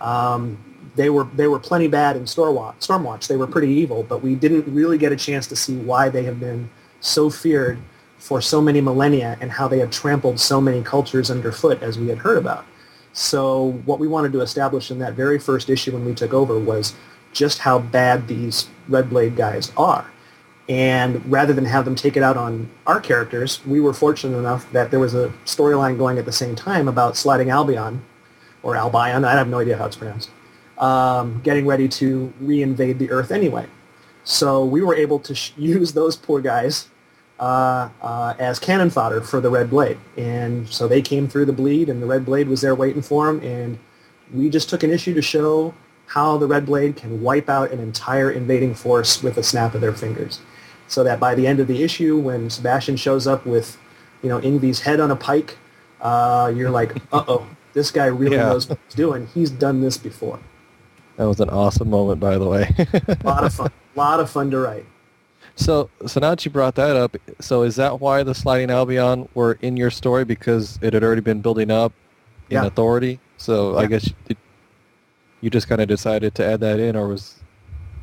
Um, 0.00 0.58
they 0.96 1.10
were 1.10 1.24
they 1.34 1.46
were 1.46 1.58
plenty 1.58 1.88
bad 1.88 2.16
in 2.16 2.24
Stormwatch. 2.24 2.74
Stormwatch. 2.80 3.26
They 3.26 3.36
were 3.36 3.46
pretty 3.46 3.72
evil, 3.72 4.02
but 4.02 4.22
we 4.22 4.34
didn't 4.34 4.72
really 4.72 4.98
get 4.98 5.12
a 5.12 5.16
chance 5.16 5.46
to 5.48 5.56
see 5.56 5.76
why 5.76 6.08
they 6.08 6.24
have 6.24 6.40
been 6.40 6.70
so 7.00 7.30
feared 7.30 7.78
for 8.18 8.40
so 8.40 8.60
many 8.60 8.80
millennia 8.80 9.36
and 9.40 9.50
how 9.50 9.66
they 9.66 9.78
have 9.78 9.90
trampled 9.90 10.38
so 10.38 10.60
many 10.60 10.82
cultures 10.82 11.30
underfoot 11.30 11.82
as 11.82 11.98
we 11.98 12.08
had 12.08 12.18
heard 12.18 12.38
about. 12.38 12.64
So 13.12 13.72
what 13.84 13.98
we 13.98 14.08
wanted 14.08 14.32
to 14.32 14.40
establish 14.40 14.90
in 14.90 14.98
that 15.00 15.14
very 15.14 15.38
first 15.38 15.68
issue 15.68 15.92
when 15.92 16.04
we 16.04 16.14
took 16.14 16.32
over 16.32 16.58
was 16.58 16.94
just 17.32 17.58
how 17.58 17.78
bad 17.78 18.28
these 18.28 18.68
Red 18.88 19.10
Blade 19.10 19.36
guys 19.36 19.72
are. 19.76 20.10
And 20.68 21.24
rather 21.30 21.52
than 21.52 21.64
have 21.64 21.84
them 21.84 21.94
take 21.94 22.16
it 22.16 22.22
out 22.22 22.36
on 22.36 22.70
our 22.86 23.00
characters, 23.00 23.64
we 23.66 23.80
were 23.80 23.92
fortunate 23.92 24.38
enough 24.38 24.70
that 24.72 24.90
there 24.90 25.00
was 25.00 25.14
a 25.14 25.32
storyline 25.44 25.98
going 25.98 26.18
at 26.18 26.24
the 26.24 26.32
same 26.32 26.54
time 26.54 26.88
about 26.88 27.16
Sliding 27.16 27.50
Albion, 27.50 28.02
or 28.62 28.76
Albion, 28.76 29.24
I 29.24 29.32
have 29.32 29.48
no 29.48 29.58
idea 29.58 29.76
how 29.76 29.86
it's 29.86 29.96
pronounced, 29.96 30.30
um, 30.78 31.40
getting 31.42 31.66
ready 31.66 31.88
to 31.88 32.32
reinvade 32.40 32.98
the 32.98 33.10
Earth 33.10 33.32
anyway. 33.32 33.66
So 34.24 34.64
we 34.64 34.82
were 34.82 34.94
able 34.94 35.18
to 35.20 35.34
sh- 35.34 35.52
use 35.56 35.92
those 35.92 36.16
poor 36.16 36.40
guys 36.40 36.88
uh, 37.42 37.88
uh, 38.00 38.34
as 38.38 38.58
cannon 38.60 38.88
fodder 38.88 39.20
for 39.20 39.40
the 39.40 39.50
Red 39.50 39.68
Blade. 39.68 39.98
And 40.16 40.68
so 40.68 40.86
they 40.86 41.02
came 41.02 41.26
through 41.26 41.46
the 41.46 41.52
bleed, 41.52 41.88
and 41.88 42.00
the 42.00 42.06
Red 42.06 42.24
Blade 42.24 42.46
was 42.48 42.60
there 42.60 42.74
waiting 42.74 43.02
for 43.02 43.26
them. 43.26 43.42
And 43.44 43.78
we 44.32 44.48
just 44.48 44.70
took 44.70 44.82
an 44.84 44.90
issue 44.90 45.12
to 45.14 45.22
show 45.22 45.74
how 46.06 46.36
the 46.38 46.46
Red 46.46 46.66
Blade 46.66 46.94
can 46.96 47.20
wipe 47.20 47.48
out 47.48 47.72
an 47.72 47.80
entire 47.80 48.30
invading 48.30 48.74
force 48.74 49.22
with 49.22 49.36
a 49.38 49.42
snap 49.42 49.74
of 49.74 49.80
their 49.80 49.92
fingers. 49.92 50.40
So 50.86 51.02
that 51.04 51.18
by 51.18 51.34
the 51.34 51.46
end 51.46 51.58
of 51.58 51.66
the 51.66 51.82
issue, 51.82 52.18
when 52.18 52.48
Sebastian 52.50 52.96
shows 52.96 53.26
up 53.26 53.44
with, 53.46 53.76
you 54.22 54.28
know, 54.28 54.38
Ingvi's 54.40 54.80
head 54.80 55.00
on 55.00 55.10
a 55.10 55.16
pike, 55.16 55.56
uh, 56.00 56.52
you're 56.54 56.70
like, 56.70 56.94
uh-oh, 57.12 57.46
this 57.72 57.90
guy 57.90 58.06
really 58.06 58.36
Yeah. 58.36 58.50
knows 58.50 58.68
what 58.68 58.78
he's 58.86 58.94
doing. 58.94 59.26
He's 59.34 59.50
done 59.50 59.80
this 59.80 59.96
before. 59.96 60.38
that 61.16 61.24
was 61.24 61.40
an 61.40 61.50
awesome 61.50 61.90
moment, 61.90 62.20
by 62.20 62.38
the 62.38 62.46
way. 62.46 62.68
A 62.78 63.16
lot 63.24 63.42
of 63.44 63.52
fun. 63.54 63.70
A 63.96 63.98
lot 63.98 64.20
of 64.20 64.30
fun 64.30 64.50
to 64.52 64.58
write. 64.58 64.84
So, 65.62 65.90
so 66.06 66.18
now 66.18 66.30
that 66.30 66.44
you 66.44 66.50
brought 66.50 66.74
that 66.74 66.96
up, 66.96 67.16
so 67.40 67.62
is 67.62 67.76
that 67.76 68.00
why 68.00 68.24
the 68.24 68.34
Sliding 68.34 68.70
Albion 68.70 69.28
were 69.34 69.58
in 69.62 69.76
your 69.76 69.90
story 69.90 70.24
because 70.24 70.78
it 70.82 70.92
had 70.92 71.04
already 71.04 71.20
been 71.20 71.40
building 71.40 71.70
up 71.70 71.92
in 72.50 72.56
Yeah. 72.56 72.66
authority? 72.66 73.20
So 73.36 73.78
I 73.78 73.86
guess 73.86 74.12
you, 74.28 74.36
you 75.40 75.50
just 75.50 75.68
kind 75.68 75.80
of 75.80 75.88
decided 75.88 76.34
to 76.36 76.44
add 76.44 76.60
that 76.60 76.80
in, 76.80 76.96
or 76.96 77.08
was, 77.08 77.34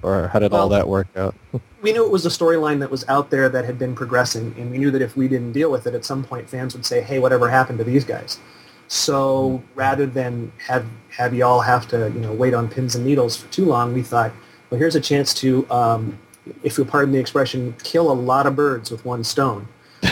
or 0.04 0.30
how 0.30 0.40
did 0.40 0.54
all 0.54 0.70
that 0.70 0.88
work 0.88 1.08
out? 1.18 1.36
we 1.82 1.92
knew 1.92 2.06
it 2.06 2.12
was 2.12 2.26
a 2.26 2.30
storyline 2.30 2.80
that 2.80 2.92
was 2.92 3.08
out 3.08 3.30
there 3.30 3.50
that 3.50 3.66
had 3.66 3.78
been 3.78 3.96
progressing, 3.96 4.54
and 4.58 4.72
we 4.72 4.78
knew 4.78 4.92
that 4.92 5.02
if 5.02 5.16
we 5.18 5.28
didn't 5.28 5.52
deal 5.52 5.72
with 5.72 5.86
it, 5.88 5.94
at 5.94 6.06
some 6.06 6.24
point 6.24 6.50
fans 6.50 6.74
would 6.74 6.86
say, 6.86 7.02
"Hey, 7.02 7.20
whatever 7.20 7.50
happened 7.50 7.78
to 7.80 7.84
these 7.84 8.06
guys?" 8.06 8.40
So 8.88 9.62
rather 9.76 10.06
than 10.06 10.52
have 10.68 10.86
have 11.10 11.34
y'all 11.34 11.60
have 11.62 11.88
to 11.90 12.10
you 12.14 12.20
know 12.22 12.34
wait 12.34 12.54
on 12.54 12.68
pins 12.70 12.96
and 12.96 13.06
needles 13.06 13.38
for 13.38 13.52
too 13.52 13.66
long, 13.66 13.94
we 13.94 14.02
thought, 14.02 14.32
well, 14.70 14.80
here's 14.80 14.96
a 14.96 15.02
chance 15.02 15.34
to, 15.36 15.70
um, 15.72 16.18
if 16.64 16.78
you'll 16.78 16.88
pardon 16.88 17.12
the 17.12 17.20
expression, 17.20 17.76
kill 17.84 18.12
a 18.12 18.14
lot 18.14 18.46
of 18.48 18.56
birds 18.56 18.92
with 18.92 19.06
one 19.06 19.24
stone. 19.24 19.68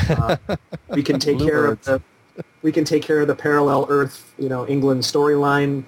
Uh, 0.09 0.37
we 0.89 1.03
can 1.03 1.19
take 1.19 1.39
care 1.39 1.65
of 1.65 1.81
the 1.83 2.01
we 2.61 2.71
can 2.71 2.83
take 2.83 3.01
care 3.01 3.21
of 3.21 3.27
the 3.27 3.35
parallel 3.35 3.87
Earth, 3.89 4.33
you 4.37 4.49
know, 4.49 4.67
England 4.67 5.01
storyline 5.01 5.83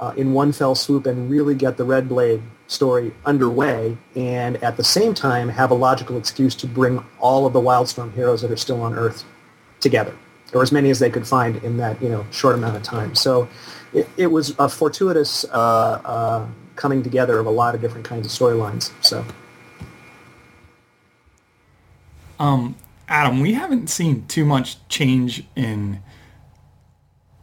uh, 0.00 0.12
in 0.16 0.32
one 0.32 0.52
fell 0.52 0.74
swoop 0.74 1.06
and 1.06 1.30
really 1.30 1.54
get 1.54 1.76
the 1.76 1.84
Red 1.84 2.08
Blade 2.08 2.42
story 2.66 3.14
underway, 3.24 3.96
and 4.16 4.62
at 4.62 4.76
the 4.76 4.84
same 4.84 5.14
time 5.14 5.48
have 5.48 5.70
a 5.70 5.74
logical 5.74 6.16
excuse 6.16 6.54
to 6.56 6.66
bring 6.66 7.04
all 7.20 7.46
of 7.46 7.52
the 7.52 7.60
Wildstorm 7.60 8.12
heroes 8.14 8.42
that 8.42 8.50
are 8.50 8.56
still 8.56 8.82
on 8.82 8.94
Earth 8.94 9.24
together, 9.80 10.14
or 10.52 10.62
as 10.62 10.72
many 10.72 10.90
as 10.90 10.98
they 10.98 11.10
could 11.10 11.26
find 11.26 11.56
in 11.62 11.76
that 11.76 12.00
you 12.02 12.08
know 12.08 12.26
short 12.30 12.54
amount 12.54 12.76
of 12.76 12.82
time. 12.82 13.14
So 13.14 13.48
it, 13.92 14.08
it 14.16 14.26
was 14.26 14.54
a 14.58 14.68
fortuitous 14.68 15.44
uh, 15.44 16.00
uh, 16.04 16.46
coming 16.76 17.02
together 17.02 17.38
of 17.38 17.46
a 17.46 17.50
lot 17.50 17.74
of 17.74 17.80
different 17.80 18.04
kinds 18.04 18.26
of 18.26 18.32
storylines. 18.32 18.92
So 19.04 19.24
Um, 22.38 22.76
Adam, 23.08 23.40
we 23.40 23.52
haven't 23.54 23.88
seen 23.88 24.26
too 24.26 24.44
much 24.44 24.76
change 24.88 25.44
in, 25.54 26.02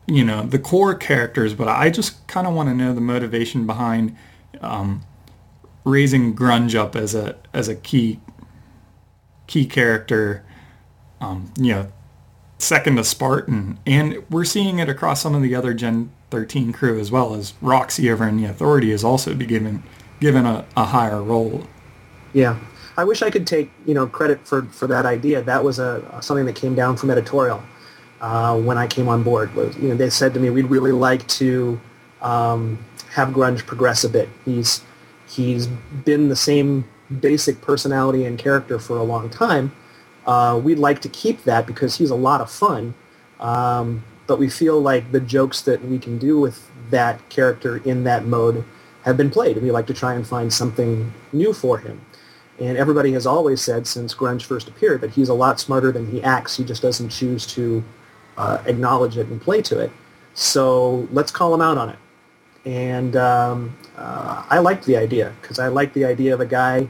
you 0.08 0.24
know, 0.24 0.44
the 0.44 0.60
core 0.60 0.96
characters, 0.96 1.54
but 1.54 1.68
I 1.68 1.90
just 1.90 2.26
kind 2.28 2.48
of 2.48 2.54
want 2.54 2.70
to 2.70 2.76
know 2.76 2.94
the 2.94 3.02
motivation 3.02 3.66
behind 3.66 4.16
um, 4.62 5.04
raising 5.84 6.36
Grunge 6.36 6.76
up 6.76 6.96
as 6.96 7.16
a 7.16 7.36
as 7.54 7.68
a 7.68 7.76
key 7.76 8.20
key 9.48 9.66
character. 9.66 10.44
Um, 11.20 11.54
you 11.56 11.74
know, 11.74 11.92
second 12.58 12.96
to 12.96 13.04
Spartan, 13.04 13.80
and 13.86 14.24
we're 14.30 14.46
seeing 14.46 14.80
it 14.80 14.90
across 14.90 15.22
some 15.22 15.36
of 15.36 15.44
the 15.44 15.54
other 15.54 15.74
Gen 15.74 16.12
13 16.32 16.72
crew 16.72 17.00
as 17.00 17.12
well 17.12 17.36
as 17.36 17.54
Roxy 17.62 18.10
over 18.10 18.28
in 18.28 18.38
the 18.38 18.46
Authority 18.46 18.92
is 18.92 19.04
also 19.04 19.36
be 19.36 19.46
given 19.46 19.84
given 20.20 20.46
a, 20.46 20.66
a 20.76 20.86
higher 20.86 21.22
role. 21.22 21.64
Yeah, 22.34 22.60
I 22.98 23.04
wish 23.04 23.22
I 23.22 23.30
could 23.30 23.48
take 23.48 23.72
you 23.86 23.94
know 23.94 24.08
credit 24.08 24.46
for, 24.46 24.64
for 24.64 24.88
that 24.88 25.06
idea. 25.06 25.42
That 25.42 25.64
was 25.64 25.80
a 25.80 26.20
something 26.22 26.46
that 26.46 26.56
came 26.56 26.76
down 26.76 26.98
from 26.98 27.10
editorial 27.10 27.64
uh, 28.20 28.60
when 28.60 28.78
I 28.78 28.88
came 28.88 29.08
on 29.08 29.24
board. 29.24 29.54
Was 29.56 29.76
you 29.78 29.90
know 29.90 29.96
they 29.96 30.10
said 30.10 30.34
to 30.34 30.40
me 30.40 30.50
we'd 30.50 30.66
really 30.66 30.92
like 30.92 31.28
to 31.28 31.80
um, 32.22 32.84
have 33.12 33.30
Grunge 33.30 33.66
progress 33.66 34.04
a 34.04 34.10
bit. 34.10 34.30
He's 34.46 34.82
he's 35.28 35.68
been 35.68 36.30
the 36.30 36.36
same 36.36 36.86
basic 37.20 37.62
personality 37.62 38.26
and 38.26 38.38
character 38.38 38.80
for 38.80 38.98
a 38.98 39.04
long 39.04 39.30
time. 39.30 39.74
Uh, 40.26 40.60
we'd 40.64 40.80
like 40.80 41.02
to 41.02 41.10
keep 41.10 41.44
that 41.44 41.66
because 41.66 41.98
he's 41.98 42.10
a 42.10 42.16
lot 42.16 42.42
of 42.42 42.50
fun. 42.50 42.94
Um, 43.40 44.04
but 44.28 44.38
we 44.38 44.50
feel 44.50 44.80
like 44.80 45.12
the 45.12 45.20
jokes 45.20 45.62
that 45.64 45.84
we 45.84 46.00
can 46.00 46.18
do 46.18 46.40
with 46.40 46.70
that 46.92 47.28
character 47.30 47.78
in 47.78 48.04
that 48.04 48.26
mode 48.26 48.64
have 49.04 49.18
been 49.18 49.30
played. 49.30 49.58
We 49.58 49.72
like 49.72 49.88
to 49.88 49.94
try 49.94 50.14
and 50.14 50.26
find 50.26 50.54
something 50.54 51.12
new 51.34 51.54
for 51.54 51.80
him. 51.80 52.02
And 52.62 52.78
everybody 52.78 53.12
has 53.14 53.26
always 53.26 53.60
said 53.60 53.88
since 53.88 54.14
Grunge 54.14 54.44
first 54.44 54.68
appeared 54.68 55.02
that 55.02 55.10
he's 55.10 55.30
a 55.30 55.34
lot 55.34 55.60
smarter 55.60 55.92
than 55.92 56.12
he 56.12 56.22
acts. 56.22 56.56
He 56.56 56.64
just 56.64 56.84
doesn't 56.84 57.10
choose 57.10 57.48
to 57.48 57.84
uh, 58.38 58.62
acknowledge 58.68 59.18
it 59.18 59.26
and 59.28 59.42
play 59.42 59.64
to 59.64 59.80
it. 59.80 59.92
So 60.36 61.08
let's 61.12 61.32
call 61.32 61.56
him 61.56 61.62
out 61.62 61.80
on 61.80 61.90
it. 61.90 61.98
And 62.64 63.16
um, 63.16 63.76
uh, 63.98 64.46
I 64.48 64.60
liked 64.60 64.86
the 64.86 64.96
idea 64.96 65.34
because 65.42 65.58
I 65.58 65.70
liked 65.70 65.96
the 65.96 66.06
idea 66.06 66.36
of 66.36 66.40
a 66.40 66.46
guy 66.46 66.88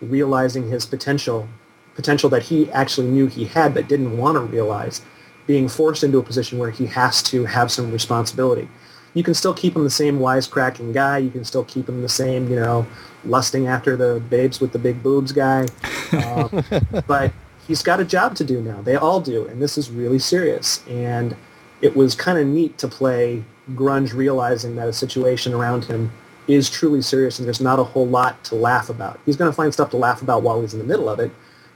realizing 0.00 0.68
his 0.68 0.84
potential, 0.84 1.48
potential 1.94 2.28
that 2.30 2.42
he 2.42 2.68
actually 2.72 3.06
knew 3.06 3.28
he 3.28 3.44
had 3.44 3.74
but 3.74 3.86
didn't 3.86 4.18
want 4.18 4.34
to 4.34 4.40
realize, 4.40 5.02
being 5.46 5.68
forced 5.68 6.02
into 6.02 6.18
a 6.18 6.22
position 6.24 6.58
where 6.58 6.72
he 6.72 6.86
has 6.86 7.22
to 7.22 7.44
have 7.44 7.70
some 7.70 7.92
responsibility. 7.92 8.68
You 9.14 9.22
can 9.22 9.34
still 9.34 9.54
keep 9.54 9.76
him 9.76 9.84
the 9.84 9.90
same 9.90 10.18
wisecracking 10.18 10.92
guy. 10.92 11.18
You 11.18 11.30
can 11.30 11.44
still 11.44 11.64
keep 11.64 11.88
him 11.88 12.02
the 12.02 12.08
same, 12.08 12.48
you 12.48 12.56
know, 12.56 12.86
lusting 13.24 13.66
after 13.66 13.96
the 13.96 14.20
babes 14.30 14.60
with 14.60 14.72
the 14.72 14.78
big 14.78 15.02
boobs 15.02 15.32
guy. 15.32 15.66
Um, 16.12 16.64
but 17.06 17.32
he's 17.66 17.82
got 17.82 18.00
a 18.00 18.04
job 18.04 18.34
to 18.36 18.44
do 18.44 18.60
now. 18.60 18.82
They 18.82 18.96
all 18.96 19.20
do, 19.20 19.46
and 19.46 19.60
this 19.60 19.78
is 19.78 19.90
really 19.90 20.18
serious. 20.18 20.86
And 20.88 21.36
it 21.80 21.96
was 21.96 22.14
kind 22.14 22.38
of 22.38 22.46
neat 22.46 22.78
to 22.78 22.88
play 22.88 23.44
Grunge 23.70 24.14
realizing 24.14 24.76
that 24.76 24.88
a 24.88 24.92
situation 24.92 25.52
around 25.52 25.84
him 25.84 26.12
is 26.48 26.68
truly 26.68 27.00
serious 27.00 27.38
and 27.38 27.46
there's 27.46 27.60
not 27.60 27.78
a 27.78 27.84
whole 27.84 28.06
lot 28.06 28.42
to 28.44 28.54
laugh 28.54 28.88
about. 28.88 29.20
He's 29.24 29.36
going 29.36 29.50
to 29.50 29.54
find 29.54 29.72
stuff 29.72 29.90
to 29.90 29.96
laugh 29.96 30.22
about 30.22 30.42
while 30.42 30.60
he's 30.60 30.72
in 30.72 30.80
the 30.80 30.84
middle 30.84 31.08
of 31.08 31.20
it, 31.20 31.30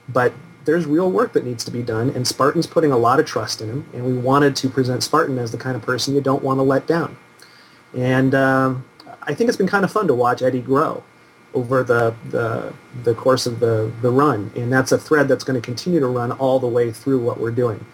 but 0.09 0.33
there's 0.65 0.85
real 0.85 1.11
work 1.11 1.33
that 1.35 1.45
needs 1.45 1.65
to 1.65 1.71
be 1.71 1.83
done, 1.83 2.11
and 2.11 2.27
Spartan's 2.27 2.67
putting 2.67 2.91
a 2.91 2.97
lot 2.97 3.21
of 3.21 3.27
trust 3.27 3.61
in 3.61 3.69
him, 3.69 3.89
and 3.95 4.05
we 4.05 4.15
wanted 4.15 4.57
to 4.57 4.69
present 4.69 5.05
Spartan 5.05 5.39
as 5.39 5.53
the 5.53 5.57
kind 5.57 5.77
of 5.77 5.83
person 5.83 6.13
you 6.15 6.21
don't 6.21 6.43
want 6.43 6.59
to 6.59 6.65
let 6.65 6.89
down. 6.89 7.17
And 7.95 8.35
um, 8.35 8.85
I 9.23 9.33
think 9.33 9.47
it's 9.47 9.57
been 9.57 9.69
kind 9.69 9.85
of 9.85 9.93
fun 9.93 10.09
to 10.09 10.15
watch 10.15 10.43
Eddie 10.43 10.61
grow 10.61 11.05
over 11.57 11.83
the, 11.83 12.14
the, 12.29 12.73
the 13.03 13.14
course 13.14 13.47
of 13.47 13.59
the, 13.59 13.90
the 14.03 14.11
run, 14.11 14.53
and 14.55 14.73
that's 14.73 14.92
a 14.92 14.99
thread 14.99 15.27
that's 15.27 15.42
going 15.42 15.61
to 15.61 15.64
continue 15.64 15.99
to 15.99 16.07
run 16.07 16.31
all 16.33 16.61
the 16.61 16.69
way 16.69 16.92
through 16.92 17.19
what 17.19 17.40
we're 17.40 17.51
doing. 17.51 17.85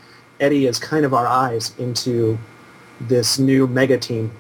Eddie 0.40 0.66
is 0.66 0.79
kind 0.79 1.07
of 1.07 1.14
our 1.14 1.27
eyes 1.27 1.72
into 1.79 2.37
this 3.01 3.38
new 3.38 3.66
mega 3.68 3.96
team. 3.96 4.33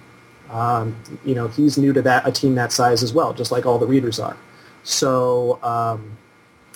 Um, 0.50 0.96
you 1.24 1.34
know, 1.36 1.46
he's 1.48 1.78
new 1.78 1.92
to 1.92 2.02
that 2.02 2.26
a 2.26 2.32
team 2.32 2.56
that 2.56 2.72
size 2.72 3.02
as 3.02 3.12
well, 3.12 3.32
just 3.32 3.52
like 3.52 3.64
all 3.64 3.78
the 3.78 3.86
readers 3.86 4.18
are. 4.18 4.36
So 4.82 5.62
um, 5.62 6.18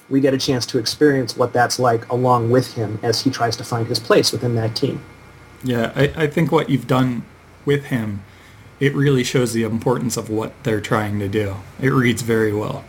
we 0.09 0.21
get 0.21 0.33
a 0.33 0.39
chance 0.39 0.65
to 0.67 0.79
experience 0.79 1.37
what 1.37 1.53
that's 1.53 1.79
like 1.79 2.09
along 2.11 2.51
with 2.51 2.75
him 2.75 2.99
as 3.03 3.21
he 3.21 3.31
tries 3.31 3.57
to 3.57 3.65
find 3.65 3.87
his 3.89 3.99
place 3.99 4.31
within 4.31 4.55
that 4.55 4.77
team. 4.77 5.05
Yeah, 5.65 5.93
I, 5.97 6.13
I 6.17 6.27
think 6.29 6.53
what 6.53 6.71
you've 6.71 6.87
done 6.87 7.25
with 7.65 7.87
him, 7.87 8.23
it 8.81 8.95
really 8.95 9.25
shows 9.25 9.53
the 9.53 9.63
importance 9.63 10.17
of 10.17 10.29
what 10.29 10.53
they're 10.63 10.81
trying 10.81 11.19
to 11.19 11.29
do. 11.29 11.57
It 11.81 11.89
reads 11.89 12.23
very 12.23 12.53
well. 12.53 12.85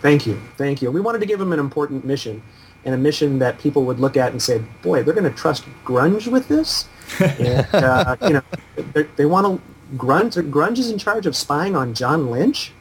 Thank 0.00 0.26
you, 0.26 0.40
thank 0.56 0.80
you. 0.80 0.90
We 0.90 1.00
wanted 1.00 1.20
to 1.20 1.26
give 1.26 1.38
them 1.38 1.52
an 1.52 1.58
important 1.58 2.04
mission, 2.04 2.42
and 2.84 2.94
a 2.94 2.98
mission 2.98 3.38
that 3.40 3.58
people 3.58 3.84
would 3.84 3.98
look 3.98 4.16
at 4.16 4.32
and 4.32 4.40
say, 4.40 4.62
"Boy, 4.82 5.02
they're 5.02 5.14
going 5.14 5.30
to 5.30 5.36
trust 5.36 5.64
Grunge 5.84 6.28
with 6.28 6.48
this." 6.48 6.86
and, 7.20 7.66
uh, 7.74 8.16
you 8.22 8.34
know, 8.34 9.06
they 9.16 9.26
want 9.26 9.46
to 9.46 9.96
Grunge. 9.96 10.50
Grunge 10.50 10.78
is 10.78 10.90
in 10.90 10.98
charge 10.98 11.26
of 11.26 11.34
spying 11.34 11.74
on 11.74 11.94
John 11.94 12.30
Lynch. 12.30 12.72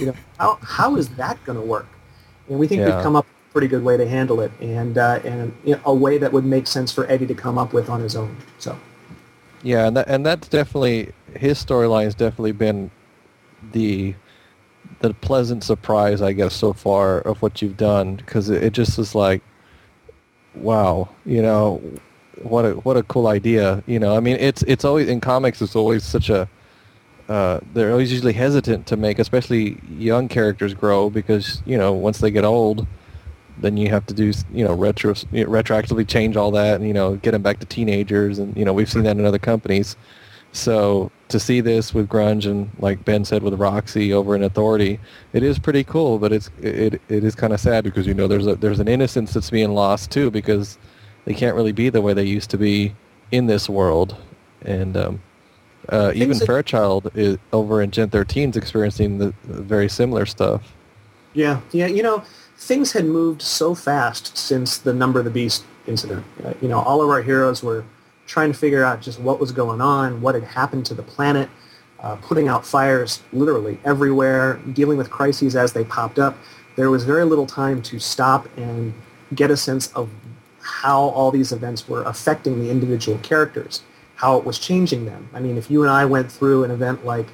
You 0.00 0.06
know, 0.06 0.14
how 0.38 0.58
how 0.62 0.96
is 0.96 1.08
that 1.10 1.42
going 1.44 1.58
to 1.58 1.64
work? 1.64 1.86
And 2.48 2.58
we 2.58 2.66
think 2.66 2.80
yeah. 2.80 2.96
we've 2.96 3.02
come 3.04 3.14
up 3.14 3.24
with 3.24 3.50
a 3.50 3.52
pretty 3.52 3.68
good 3.68 3.84
way 3.84 3.96
to 3.96 4.08
handle 4.08 4.40
it, 4.40 4.50
and 4.60 4.98
uh, 4.98 5.20
and 5.24 5.54
you 5.64 5.76
know, 5.76 5.80
a 5.84 5.94
way 5.94 6.18
that 6.18 6.32
would 6.32 6.44
make 6.44 6.66
sense 6.66 6.92
for 6.92 7.08
Eddie 7.08 7.26
to 7.26 7.34
come 7.34 7.56
up 7.56 7.72
with 7.72 7.88
on 7.88 8.00
his 8.00 8.16
own. 8.16 8.36
So. 8.58 8.76
Yeah, 9.62 9.88
and 9.88 9.96
that, 9.96 10.08
and 10.08 10.24
that's 10.24 10.46
definitely 10.46 11.12
his 11.36 11.64
storyline 11.64 12.04
has 12.04 12.14
definitely 12.14 12.52
been 12.52 12.90
the 13.72 14.14
the 15.00 15.14
pleasant 15.14 15.62
surprise, 15.62 16.22
I 16.22 16.32
guess, 16.32 16.54
so 16.54 16.72
far 16.72 17.20
of 17.20 17.40
what 17.42 17.62
you've 17.62 17.76
done 17.76 18.16
because 18.16 18.50
it, 18.50 18.62
it 18.62 18.72
just 18.72 18.98
is 18.98 19.14
like, 19.14 19.42
wow, 20.54 21.08
you 21.24 21.42
know, 21.42 21.80
what 22.42 22.64
a 22.64 22.72
what 22.72 22.96
a 22.96 23.02
cool 23.04 23.26
idea. 23.26 23.82
You 23.86 23.98
know, 23.98 24.16
I 24.16 24.20
mean, 24.20 24.36
it's 24.40 24.62
it's 24.62 24.84
always 24.84 25.08
in 25.08 25.20
comics. 25.20 25.60
It's 25.62 25.76
always 25.76 26.04
such 26.04 26.30
a 26.30 26.48
uh, 27.28 27.60
they're 27.74 27.92
always 27.92 28.10
usually 28.10 28.32
hesitant 28.32 28.86
to 28.86 28.96
make, 28.96 29.18
especially 29.18 29.80
young 29.90 30.28
characters 30.28 30.72
grow 30.74 31.10
because 31.10 31.62
you 31.66 31.76
know 31.76 31.92
once 31.92 32.18
they 32.18 32.30
get 32.30 32.44
old, 32.44 32.86
then 33.58 33.76
you 33.76 33.88
have 33.90 34.06
to 34.06 34.14
do 34.14 34.32
you 34.52 34.64
know 34.64 34.74
retro 34.74 35.12
retroactively 35.12 36.08
change 36.08 36.36
all 36.36 36.50
that 36.50 36.76
and 36.76 36.86
you 36.86 36.94
know 36.94 37.16
get 37.16 37.32
them 37.32 37.42
back 37.42 37.58
to 37.60 37.66
teenagers 37.66 38.38
and 38.38 38.56
you 38.56 38.64
know 38.64 38.72
we've 38.72 38.90
seen 38.90 39.02
that 39.02 39.16
in 39.16 39.24
other 39.24 39.38
companies. 39.38 39.96
So 40.52 41.10
to 41.28 41.38
see 41.38 41.60
this 41.60 41.92
with 41.92 42.08
grunge 42.08 42.46
and 42.46 42.70
like 42.78 43.04
Ben 43.04 43.24
said 43.24 43.42
with 43.42 43.54
Roxy 43.54 44.12
over 44.12 44.34
in 44.34 44.42
Authority, 44.42 44.98
it 45.32 45.42
is 45.42 45.58
pretty 45.58 45.84
cool, 45.84 46.18
but 46.18 46.32
it's 46.32 46.50
it 46.60 47.00
it 47.08 47.24
is 47.24 47.34
kind 47.34 47.52
of 47.52 47.60
sad 47.60 47.84
because 47.84 48.06
you 48.06 48.14
know 48.14 48.26
there's 48.26 48.46
a 48.46 48.56
there's 48.56 48.80
an 48.80 48.88
innocence 48.88 49.34
that's 49.34 49.50
being 49.50 49.72
lost 49.72 50.10
too 50.10 50.30
because 50.30 50.78
they 51.24 51.34
can't 51.34 51.54
really 51.54 51.72
be 51.72 51.90
the 51.90 52.00
way 52.00 52.14
they 52.14 52.24
used 52.24 52.50
to 52.50 52.58
be 52.58 52.94
in 53.30 53.46
this 53.46 53.68
world, 53.68 54.16
and 54.62 54.96
um, 54.96 55.22
uh, 55.90 56.12
even 56.14 56.38
Fairchild 56.38 57.10
is 57.14 57.36
over 57.52 57.82
in 57.82 57.90
Gen 57.90 58.08
13 58.08 58.50
is 58.50 58.56
experiencing 58.56 59.18
the, 59.18 59.34
the 59.44 59.62
very 59.62 59.88
similar 59.88 60.24
stuff. 60.24 60.74
Yeah, 61.34 61.60
yeah, 61.72 61.86
you 61.86 62.02
know 62.02 62.24
things 62.58 62.92
had 62.92 63.04
moved 63.04 63.40
so 63.40 63.74
fast 63.74 64.36
since 64.36 64.78
the 64.78 64.92
Number 64.92 65.20
of 65.20 65.24
the 65.24 65.30
Beast 65.30 65.64
incident. 65.86 66.24
Uh, 66.44 66.54
you 66.60 66.68
know, 66.68 66.80
all 66.80 67.00
of 67.00 67.08
our 67.08 67.22
heroes 67.22 67.62
were 67.62 67.84
trying 68.28 68.52
to 68.52 68.58
figure 68.58 68.84
out 68.84 69.00
just 69.00 69.18
what 69.18 69.40
was 69.40 69.50
going 69.50 69.80
on, 69.80 70.20
what 70.20 70.34
had 70.34 70.44
happened 70.44 70.86
to 70.86 70.94
the 70.94 71.02
planet, 71.02 71.48
uh, 72.00 72.14
putting 72.16 72.46
out 72.46 72.64
fires 72.64 73.22
literally 73.32 73.80
everywhere, 73.84 74.60
dealing 74.72 74.98
with 74.98 75.10
crises 75.10 75.56
as 75.56 75.72
they 75.72 75.82
popped 75.82 76.18
up. 76.18 76.36
There 76.76 76.90
was 76.90 77.02
very 77.02 77.24
little 77.24 77.46
time 77.46 77.82
to 77.82 77.98
stop 77.98 78.46
and 78.56 78.94
get 79.34 79.50
a 79.50 79.56
sense 79.56 79.92
of 79.94 80.10
how 80.60 81.00
all 81.00 81.30
these 81.30 81.50
events 81.50 81.88
were 81.88 82.02
affecting 82.04 82.60
the 82.60 82.70
individual 82.70 83.18
characters, 83.18 83.82
how 84.16 84.36
it 84.36 84.44
was 84.44 84.58
changing 84.58 85.06
them. 85.06 85.28
I 85.32 85.40
mean, 85.40 85.56
if 85.56 85.70
you 85.70 85.82
and 85.82 85.90
I 85.90 86.04
went 86.04 86.30
through 86.30 86.64
an 86.64 86.70
event 86.70 87.04
like 87.04 87.26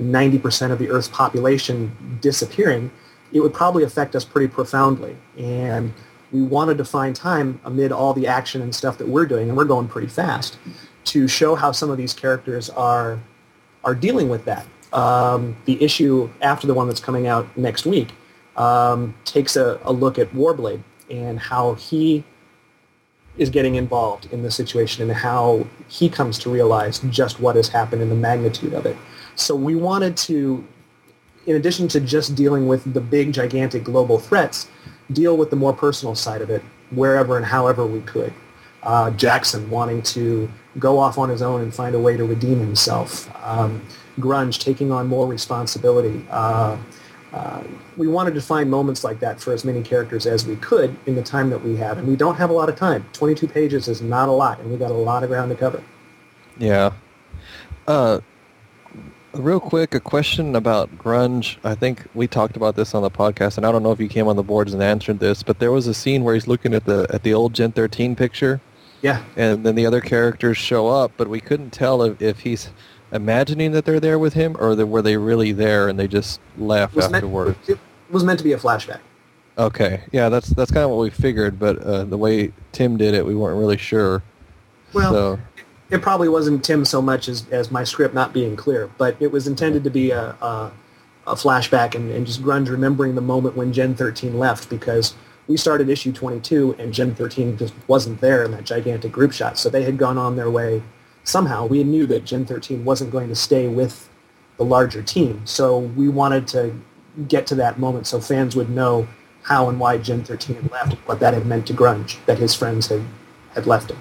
90% 0.00 0.72
of 0.72 0.78
the 0.78 0.90
Earth's 0.90 1.08
population 1.08 2.18
disappearing, 2.20 2.90
it 3.32 3.40
would 3.40 3.54
probably 3.54 3.84
affect 3.84 4.16
us 4.16 4.24
pretty 4.24 4.48
profoundly. 4.48 5.16
And 5.38 5.92
we 6.32 6.42
wanted 6.42 6.78
to 6.78 6.84
find 6.84 7.14
time 7.14 7.60
amid 7.64 7.92
all 7.92 8.14
the 8.14 8.26
action 8.26 8.62
and 8.62 8.74
stuff 8.74 8.98
that 8.98 9.08
we're 9.08 9.26
doing, 9.26 9.48
and 9.48 9.56
we're 9.56 9.64
going 9.64 9.88
pretty 9.88 10.08
fast, 10.08 10.58
to 11.04 11.26
show 11.26 11.54
how 11.54 11.72
some 11.72 11.90
of 11.90 11.96
these 11.96 12.14
characters 12.14 12.70
are 12.70 13.18
are 13.82 13.94
dealing 13.94 14.28
with 14.28 14.44
that. 14.44 14.66
Um, 14.92 15.56
the 15.64 15.82
issue 15.82 16.28
after 16.42 16.66
the 16.66 16.74
one 16.74 16.88
that's 16.88 17.00
coming 17.00 17.26
out 17.26 17.56
next 17.56 17.86
week 17.86 18.08
um, 18.56 19.14
takes 19.24 19.56
a, 19.56 19.80
a, 19.84 19.92
look 19.92 20.18
at 20.18 20.30
Warblade 20.32 20.82
and 21.08 21.38
how 21.38 21.74
he 21.74 22.24
is 23.38 23.48
getting 23.48 23.76
involved 23.76 24.30
in 24.32 24.42
the 24.42 24.50
situation 24.50 25.02
and 25.02 25.12
how 25.12 25.66
he 25.88 26.08
comes 26.08 26.38
to 26.40 26.50
realize 26.50 26.98
just 27.10 27.40
what 27.40 27.56
has 27.56 27.68
happened 27.68 28.02
and 28.02 28.10
the 28.10 28.16
magnitude 28.16 28.74
of 28.74 28.84
it. 28.84 28.96
So 29.36 29.54
we 29.54 29.76
wanted 29.76 30.16
to, 30.18 30.66
in 31.50 31.56
addition 31.56 31.88
to 31.88 31.98
just 31.98 32.36
dealing 32.36 32.68
with 32.68 32.94
the 32.94 33.00
big, 33.00 33.32
gigantic 33.32 33.82
global 33.82 34.20
threats, 34.20 34.68
deal 35.12 35.36
with 35.36 35.50
the 35.50 35.56
more 35.56 35.72
personal 35.72 36.14
side 36.14 36.42
of 36.42 36.48
it 36.48 36.62
wherever 36.90 37.36
and 37.36 37.44
however 37.44 37.84
we 37.84 38.00
could. 38.02 38.32
Uh, 38.84 39.10
Jackson 39.10 39.68
wanting 39.68 40.00
to 40.00 40.48
go 40.78 40.96
off 40.96 41.18
on 41.18 41.28
his 41.28 41.42
own 41.42 41.60
and 41.60 41.74
find 41.74 41.96
a 41.96 41.98
way 41.98 42.16
to 42.16 42.24
redeem 42.24 42.60
himself. 42.60 43.28
Um, 43.44 43.84
Grunge 44.20 44.60
taking 44.60 44.92
on 44.92 45.08
more 45.08 45.26
responsibility. 45.26 46.24
Uh, 46.30 46.76
uh, 47.32 47.64
we 47.96 48.06
wanted 48.06 48.34
to 48.34 48.40
find 48.40 48.70
moments 48.70 49.02
like 49.02 49.18
that 49.18 49.40
for 49.40 49.52
as 49.52 49.64
many 49.64 49.82
characters 49.82 50.26
as 50.26 50.46
we 50.46 50.54
could 50.54 50.96
in 51.06 51.16
the 51.16 51.22
time 51.22 51.50
that 51.50 51.64
we 51.64 51.74
have. 51.76 51.98
And 51.98 52.06
we 52.06 52.14
don't 52.14 52.36
have 52.36 52.50
a 52.50 52.52
lot 52.52 52.68
of 52.68 52.76
time. 52.76 53.04
22 53.12 53.48
pages 53.48 53.88
is 53.88 54.00
not 54.00 54.28
a 54.28 54.32
lot, 54.32 54.60
and 54.60 54.70
we 54.70 54.76
got 54.76 54.92
a 54.92 54.94
lot 54.94 55.24
of 55.24 55.30
ground 55.30 55.50
to 55.50 55.56
cover. 55.56 55.82
Yeah. 56.58 56.92
Uh, 57.88 58.20
real 59.34 59.60
quick, 59.60 59.94
a 59.94 60.00
question 60.00 60.56
about 60.56 60.96
grunge. 60.98 61.56
I 61.64 61.74
think 61.74 62.06
we 62.14 62.26
talked 62.26 62.56
about 62.56 62.76
this 62.76 62.94
on 62.94 63.02
the 63.02 63.10
podcast, 63.10 63.56
and 63.56 63.66
I 63.66 63.72
don't 63.72 63.82
know 63.82 63.92
if 63.92 64.00
you 64.00 64.08
came 64.08 64.28
on 64.28 64.36
the 64.36 64.42
boards 64.42 64.72
and 64.72 64.82
answered 64.82 65.18
this, 65.18 65.42
but 65.42 65.58
there 65.58 65.72
was 65.72 65.86
a 65.86 65.94
scene 65.94 66.24
where 66.24 66.34
he's 66.34 66.46
looking 66.46 66.74
at 66.74 66.84
the 66.84 67.06
at 67.10 67.22
the 67.22 67.34
old 67.34 67.54
Gen 67.54 67.72
13 67.72 68.16
picture. 68.16 68.60
Yeah. 69.02 69.22
And 69.36 69.64
then 69.64 69.76
the 69.76 69.86
other 69.86 70.00
characters 70.00 70.58
show 70.58 70.88
up, 70.88 71.12
but 71.16 71.28
we 71.28 71.40
couldn't 71.40 71.70
tell 71.70 72.02
if, 72.02 72.20
if 72.20 72.40
he's 72.40 72.68
imagining 73.12 73.72
that 73.72 73.86
they're 73.86 74.00
there 74.00 74.18
with 74.18 74.34
him, 74.34 74.56
or 74.58 74.74
that 74.74 74.86
were 74.86 75.02
they 75.02 75.16
really 75.16 75.52
there 75.52 75.88
and 75.88 75.98
they 75.98 76.06
just 76.06 76.40
left 76.58 76.96
afterwards? 76.96 77.56
Meant, 77.66 77.80
it 77.80 78.12
was 78.12 78.24
meant 78.24 78.38
to 78.40 78.44
be 78.44 78.52
a 78.52 78.58
flashback. 78.58 79.00
Okay, 79.58 80.02
yeah, 80.12 80.28
that's 80.28 80.48
that's 80.50 80.70
kind 80.70 80.84
of 80.84 80.90
what 80.90 81.00
we 81.00 81.10
figured, 81.10 81.58
but 81.58 81.78
uh, 81.78 82.04
the 82.04 82.16
way 82.16 82.52
Tim 82.72 82.96
did 82.96 83.14
it, 83.14 83.26
we 83.26 83.34
weren't 83.34 83.58
really 83.58 83.76
sure. 83.76 84.22
Well, 84.92 85.12
so 85.12 85.38
it 85.90 86.02
probably 86.02 86.28
wasn't 86.28 86.64
Tim 86.64 86.84
so 86.84 87.02
much 87.02 87.28
as, 87.28 87.48
as 87.50 87.70
my 87.70 87.84
script 87.84 88.14
not 88.14 88.32
being 88.32 88.56
clear, 88.56 88.88
but 88.96 89.16
it 89.20 89.32
was 89.32 89.46
intended 89.46 89.82
to 89.84 89.90
be 89.90 90.12
a, 90.12 90.30
a, 90.40 90.72
a 91.26 91.34
flashback 91.34 91.94
and, 91.94 92.10
and 92.10 92.26
just 92.26 92.42
grunge 92.42 92.68
remembering 92.68 93.14
the 93.14 93.20
moment 93.20 93.56
when 93.56 93.72
Gen 93.72 93.94
13 93.94 94.38
left 94.38 94.70
because 94.70 95.14
we 95.48 95.56
started 95.56 95.88
issue 95.88 96.12
22 96.12 96.76
and 96.78 96.94
Gen 96.94 97.14
13 97.14 97.56
just 97.56 97.74
wasn't 97.88 98.20
there 98.20 98.44
in 98.44 98.52
that 98.52 98.64
gigantic 98.64 99.10
group 99.10 99.32
shot. 99.32 99.58
So 99.58 99.68
they 99.68 99.82
had 99.82 99.98
gone 99.98 100.16
on 100.16 100.36
their 100.36 100.50
way 100.50 100.82
somehow. 101.24 101.66
We 101.66 101.82
knew 101.82 102.06
that 102.06 102.24
Gen 102.24 102.46
13 102.46 102.84
wasn't 102.84 103.10
going 103.10 103.28
to 103.28 103.34
stay 103.34 103.66
with 103.66 104.08
the 104.58 104.64
larger 104.64 105.02
team. 105.02 105.42
So 105.44 105.78
we 105.78 106.08
wanted 106.08 106.46
to 106.48 106.72
get 107.26 107.48
to 107.48 107.56
that 107.56 107.80
moment 107.80 108.06
so 108.06 108.20
fans 108.20 108.54
would 108.54 108.70
know 108.70 109.08
how 109.42 109.68
and 109.68 109.80
why 109.80 109.98
Gen 109.98 110.22
13 110.22 110.54
had 110.54 110.70
left, 110.70 110.92
what 111.08 111.18
that 111.18 111.34
had 111.34 111.46
meant 111.46 111.66
to 111.66 111.74
grunge, 111.74 112.24
that 112.26 112.38
his 112.38 112.54
friends 112.54 112.86
had, 112.86 113.02
had 113.54 113.66
left 113.66 113.90
him. 113.90 113.98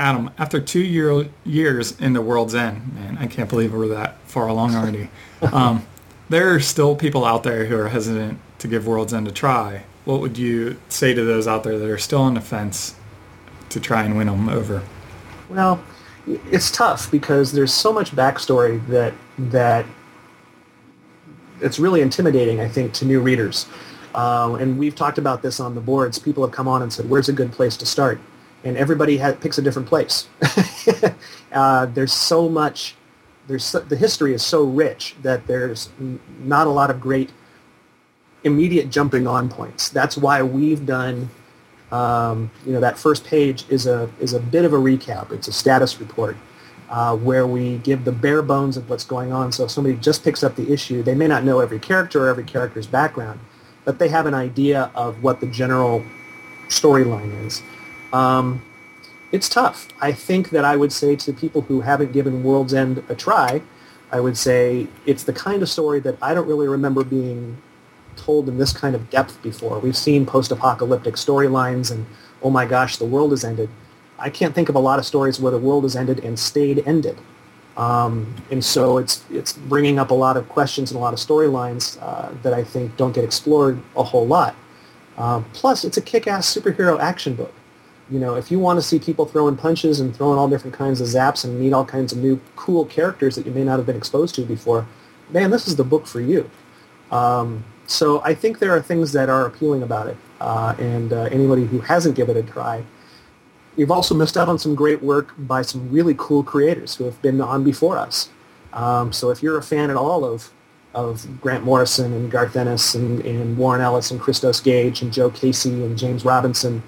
Adam, 0.00 0.30
after 0.38 0.62
two 0.62 0.80
year, 0.80 1.28
years 1.44 2.00
in 2.00 2.14
the 2.14 2.22
world's 2.22 2.54
end, 2.54 2.94
man, 2.94 3.18
I 3.18 3.26
can't 3.26 3.50
believe 3.50 3.74
we're 3.74 3.88
that 3.88 4.16
far 4.24 4.48
along 4.48 4.74
already. 4.74 5.10
Um, 5.52 5.86
there 6.28 6.54
are 6.54 6.60
still 6.60 6.94
people 6.94 7.24
out 7.24 7.44
there 7.44 7.64
who 7.64 7.76
are 7.78 7.88
hesitant 7.88 8.38
to 8.58 8.68
give 8.68 8.86
World's 8.86 9.14
End 9.14 9.26
a 9.26 9.32
try. 9.32 9.84
What 10.04 10.20
would 10.20 10.36
you 10.36 10.78
say 10.90 11.14
to 11.14 11.24
those 11.24 11.48
out 11.48 11.64
there 11.64 11.78
that 11.78 11.88
are 11.88 11.96
still 11.96 12.20
on 12.20 12.34
the 12.34 12.42
fence 12.42 12.94
to 13.70 13.80
try 13.80 14.04
and 14.04 14.18
win 14.18 14.26
them 14.26 14.50
over? 14.50 14.82
Well, 15.48 15.82
it's 16.26 16.70
tough 16.70 17.10
because 17.10 17.52
there's 17.52 17.72
so 17.72 17.90
much 17.90 18.12
backstory 18.12 18.86
that 18.88 19.14
that 19.38 19.86
it's 21.62 21.78
really 21.78 22.02
intimidating, 22.02 22.60
I 22.60 22.68
think, 22.68 22.92
to 22.94 23.06
new 23.06 23.20
readers. 23.20 23.66
Uh, 24.14 24.58
and 24.60 24.78
we've 24.78 24.94
talked 24.94 25.16
about 25.16 25.40
this 25.40 25.58
on 25.58 25.74
the 25.74 25.80
boards. 25.80 26.18
People 26.18 26.44
have 26.44 26.52
come 26.52 26.68
on 26.68 26.82
and 26.82 26.92
said, 26.92 27.08
"Where's 27.08 27.30
a 27.30 27.32
good 27.32 27.50
place 27.50 27.78
to 27.78 27.86
start?" 27.86 28.20
And 28.64 28.76
everybody 28.76 29.18
picks 29.40 29.58
a 29.58 29.62
different 29.62 29.88
place. 29.88 30.28
uh, 31.52 31.86
there's 31.86 32.12
so 32.12 32.48
much, 32.48 32.94
there's 33.46 33.64
so, 33.64 33.80
the 33.80 33.96
history 33.96 34.34
is 34.34 34.42
so 34.42 34.64
rich 34.64 35.16
that 35.22 35.46
there's 35.46 35.88
n- 35.98 36.20
not 36.42 36.66
a 36.66 36.70
lot 36.70 36.90
of 36.90 37.00
great 37.00 37.30
immediate 38.44 38.90
jumping 38.90 39.26
on 39.26 39.48
points. 39.48 39.88
That's 39.88 40.16
why 40.16 40.42
we've 40.42 40.84
done, 40.84 41.30
um, 41.90 42.50
you 42.64 42.72
know, 42.72 42.80
that 42.80 42.98
first 42.98 43.24
page 43.24 43.64
is 43.68 43.86
a 43.86 44.10
is 44.20 44.32
a 44.32 44.40
bit 44.40 44.64
of 44.64 44.72
a 44.72 44.78
recap. 44.78 45.32
It's 45.32 45.48
a 45.48 45.52
status 45.52 46.00
report 46.00 46.36
uh, 46.90 47.16
where 47.16 47.46
we 47.46 47.78
give 47.78 48.04
the 48.04 48.12
bare 48.12 48.42
bones 48.42 48.76
of 48.76 48.90
what's 48.90 49.04
going 49.04 49.32
on. 49.32 49.52
So 49.52 49.64
if 49.64 49.70
somebody 49.70 49.96
just 49.96 50.24
picks 50.24 50.42
up 50.42 50.56
the 50.56 50.72
issue, 50.72 51.02
they 51.02 51.14
may 51.14 51.26
not 51.26 51.44
know 51.44 51.60
every 51.60 51.78
character 51.78 52.26
or 52.26 52.28
every 52.28 52.44
character's 52.44 52.86
background, 52.86 53.40
but 53.84 53.98
they 53.98 54.08
have 54.08 54.26
an 54.26 54.34
idea 54.34 54.90
of 54.94 55.22
what 55.22 55.40
the 55.40 55.46
general 55.46 56.04
storyline 56.68 57.46
is. 57.46 57.62
Um, 58.12 58.62
it's 59.32 59.48
tough. 59.48 59.88
I 60.00 60.12
think 60.12 60.50
that 60.50 60.64
I 60.64 60.76
would 60.76 60.92
say 60.92 61.14
to 61.16 61.32
people 61.32 61.62
who 61.62 61.80
haven't 61.82 62.12
given 62.12 62.42
World's 62.42 62.74
End 62.74 63.04
a 63.08 63.14
try, 63.14 63.62
I 64.10 64.20
would 64.20 64.36
say 64.36 64.88
it's 65.06 65.22
the 65.22 65.32
kind 65.32 65.62
of 65.62 65.68
story 65.68 66.00
that 66.00 66.16
I 66.20 66.34
don't 66.34 66.48
really 66.48 66.66
remember 66.66 67.04
being 67.04 67.56
told 68.16 68.48
in 68.48 68.58
this 68.58 68.72
kind 68.72 68.94
of 68.94 69.08
depth 69.08 69.40
before. 69.42 69.78
We've 69.78 69.96
seen 69.96 70.26
post-apocalyptic 70.26 71.14
storylines 71.14 71.92
and, 71.92 72.06
oh 72.42 72.50
my 72.50 72.66
gosh, 72.66 72.96
the 72.96 73.04
world 73.04 73.30
has 73.30 73.44
ended. 73.44 73.70
I 74.18 74.30
can't 74.30 74.54
think 74.54 74.68
of 74.68 74.74
a 74.74 74.80
lot 74.80 74.98
of 74.98 75.06
stories 75.06 75.40
where 75.40 75.52
the 75.52 75.58
world 75.58 75.84
has 75.84 75.94
ended 75.94 76.24
and 76.24 76.38
stayed 76.38 76.82
ended. 76.86 77.18
Um, 77.76 78.34
and 78.50 78.62
so 78.64 78.98
it's 78.98 79.24
it's 79.30 79.52
bringing 79.52 79.98
up 79.98 80.10
a 80.10 80.14
lot 80.14 80.36
of 80.36 80.48
questions 80.48 80.90
and 80.90 80.98
a 80.98 81.00
lot 81.00 81.14
of 81.14 81.20
storylines 81.20 81.98
uh, 82.02 82.30
that 82.42 82.52
I 82.52 82.64
think 82.64 82.96
don't 82.96 83.14
get 83.14 83.24
explored 83.24 83.80
a 83.96 84.02
whole 84.02 84.26
lot. 84.26 84.54
Uh, 85.16 85.42
plus, 85.52 85.84
it's 85.84 85.96
a 85.96 86.02
kick-ass 86.02 86.52
superhero 86.52 86.98
action 86.98 87.34
book. 87.34 87.54
You 88.10 88.18
know, 88.18 88.34
if 88.34 88.50
you 88.50 88.58
want 88.58 88.78
to 88.78 88.82
see 88.82 88.98
people 88.98 89.24
throwing 89.24 89.56
punches 89.56 90.00
and 90.00 90.14
throwing 90.14 90.38
all 90.38 90.48
different 90.48 90.74
kinds 90.74 91.00
of 91.00 91.06
zaps 91.06 91.44
and 91.44 91.60
meet 91.60 91.72
all 91.72 91.84
kinds 91.84 92.12
of 92.12 92.18
new 92.18 92.40
cool 92.56 92.84
characters 92.84 93.36
that 93.36 93.46
you 93.46 93.52
may 93.52 93.62
not 93.62 93.76
have 93.78 93.86
been 93.86 93.96
exposed 93.96 94.34
to 94.34 94.44
before, 94.44 94.86
man, 95.30 95.50
this 95.50 95.68
is 95.68 95.76
the 95.76 95.84
book 95.84 96.06
for 96.06 96.20
you. 96.20 96.50
Um, 97.12 97.64
so 97.86 98.20
I 98.22 98.34
think 98.34 98.58
there 98.58 98.74
are 98.74 98.82
things 98.82 99.12
that 99.12 99.28
are 99.28 99.46
appealing 99.46 99.82
about 99.82 100.06
it, 100.08 100.16
uh, 100.40 100.74
and 100.78 101.12
uh, 101.12 101.28
anybody 101.32 101.66
who 101.66 101.80
hasn't 101.80 102.14
given 102.16 102.36
it 102.36 102.48
a 102.48 102.52
try, 102.52 102.84
you've 103.76 103.90
also 103.90 104.14
missed 104.14 104.36
out 104.36 104.48
on 104.48 104.58
some 104.58 104.74
great 104.74 105.02
work 105.02 105.34
by 105.38 105.62
some 105.62 105.90
really 105.90 106.14
cool 106.16 106.42
creators 106.42 106.96
who 106.96 107.04
have 107.04 107.20
been 107.22 107.40
on 107.40 107.64
before 107.64 107.98
us. 107.98 108.28
Um, 108.72 109.12
so 109.12 109.30
if 109.30 109.42
you're 109.42 109.58
a 109.58 109.62
fan 109.62 109.90
at 109.90 109.96
all 109.96 110.24
of 110.24 110.52
of 110.92 111.40
Grant 111.40 111.62
Morrison 111.62 112.12
and 112.12 112.30
Garth 112.30 112.56
Ennis 112.56 112.96
and, 112.96 113.20
and 113.20 113.56
Warren 113.56 113.80
Ellis 113.80 114.10
and 114.10 114.20
Christos 114.20 114.58
Gage 114.58 115.02
and 115.02 115.12
Joe 115.12 115.30
Casey 115.30 115.84
and 115.84 115.96
James 115.96 116.24
Robinson, 116.24 116.82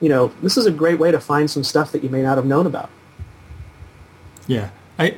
you 0.00 0.08
know, 0.08 0.28
this 0.42 0.56
is 0.56 0.66
a 0.66 0.70
great 0.70 0.98
way 0.98 1.10
to 1.10 1.20
find 1.20 1.50
some 1.50 1.64
stuff 1.64 1.92
that 1.92 2.02
you 2.02 2.08
may 2.08 2.22
not 2.22 2.36
have 2.36 2.46
known 2.46 2.66
about. 2.66 2.90
Yeah, 4.46 4.70
I 4.98 5.16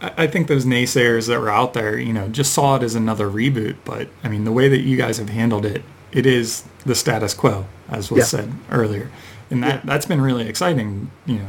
I 0.00 0.26
think 0.26 0.48
those 0.48 0.64
naysayers 0.64 1.26
that 1.28 1.40
were 1.40 1.50
out 1.50 1.74
there, 1.74 1.98
you 1.98 2.12
know, 2.12 2.28
just 2.28 2.52
saw 2.52 2.76
it 2.76 2.82
as 2.82 2.94
another 2.94 3.28
reboot. 3.28 3.76
But 3.84 4.08
I 4.22 4.28
mean, 4.28 4.44
the 4.44 4.52
way 4.52 4.68
that 4.68 4.80
you 4.80 4.96
guys 4.96 5.18
have 5.18 5.28
handled 5.28 5.64
it, 5.64 5.82
it 6.12 6.26
is 6.26 6.64
the 6.84 6.94
status 6.94 7.34
quo, 7.34 7.66
as 7.88 8.10
was 8.10 8.18
yeah. 8.18 8.24
said 8.24 8.52
earlier, 8.70 9.10
and 9.50 9.62
that 9.62 9.74
yeah. 9.76 9.80
that's 9.84 10.06
been 10.06 10.20
really 10.20 10.48
exciting. 10.48 11.10
You 11.26 11.36
know, 11.36 11.48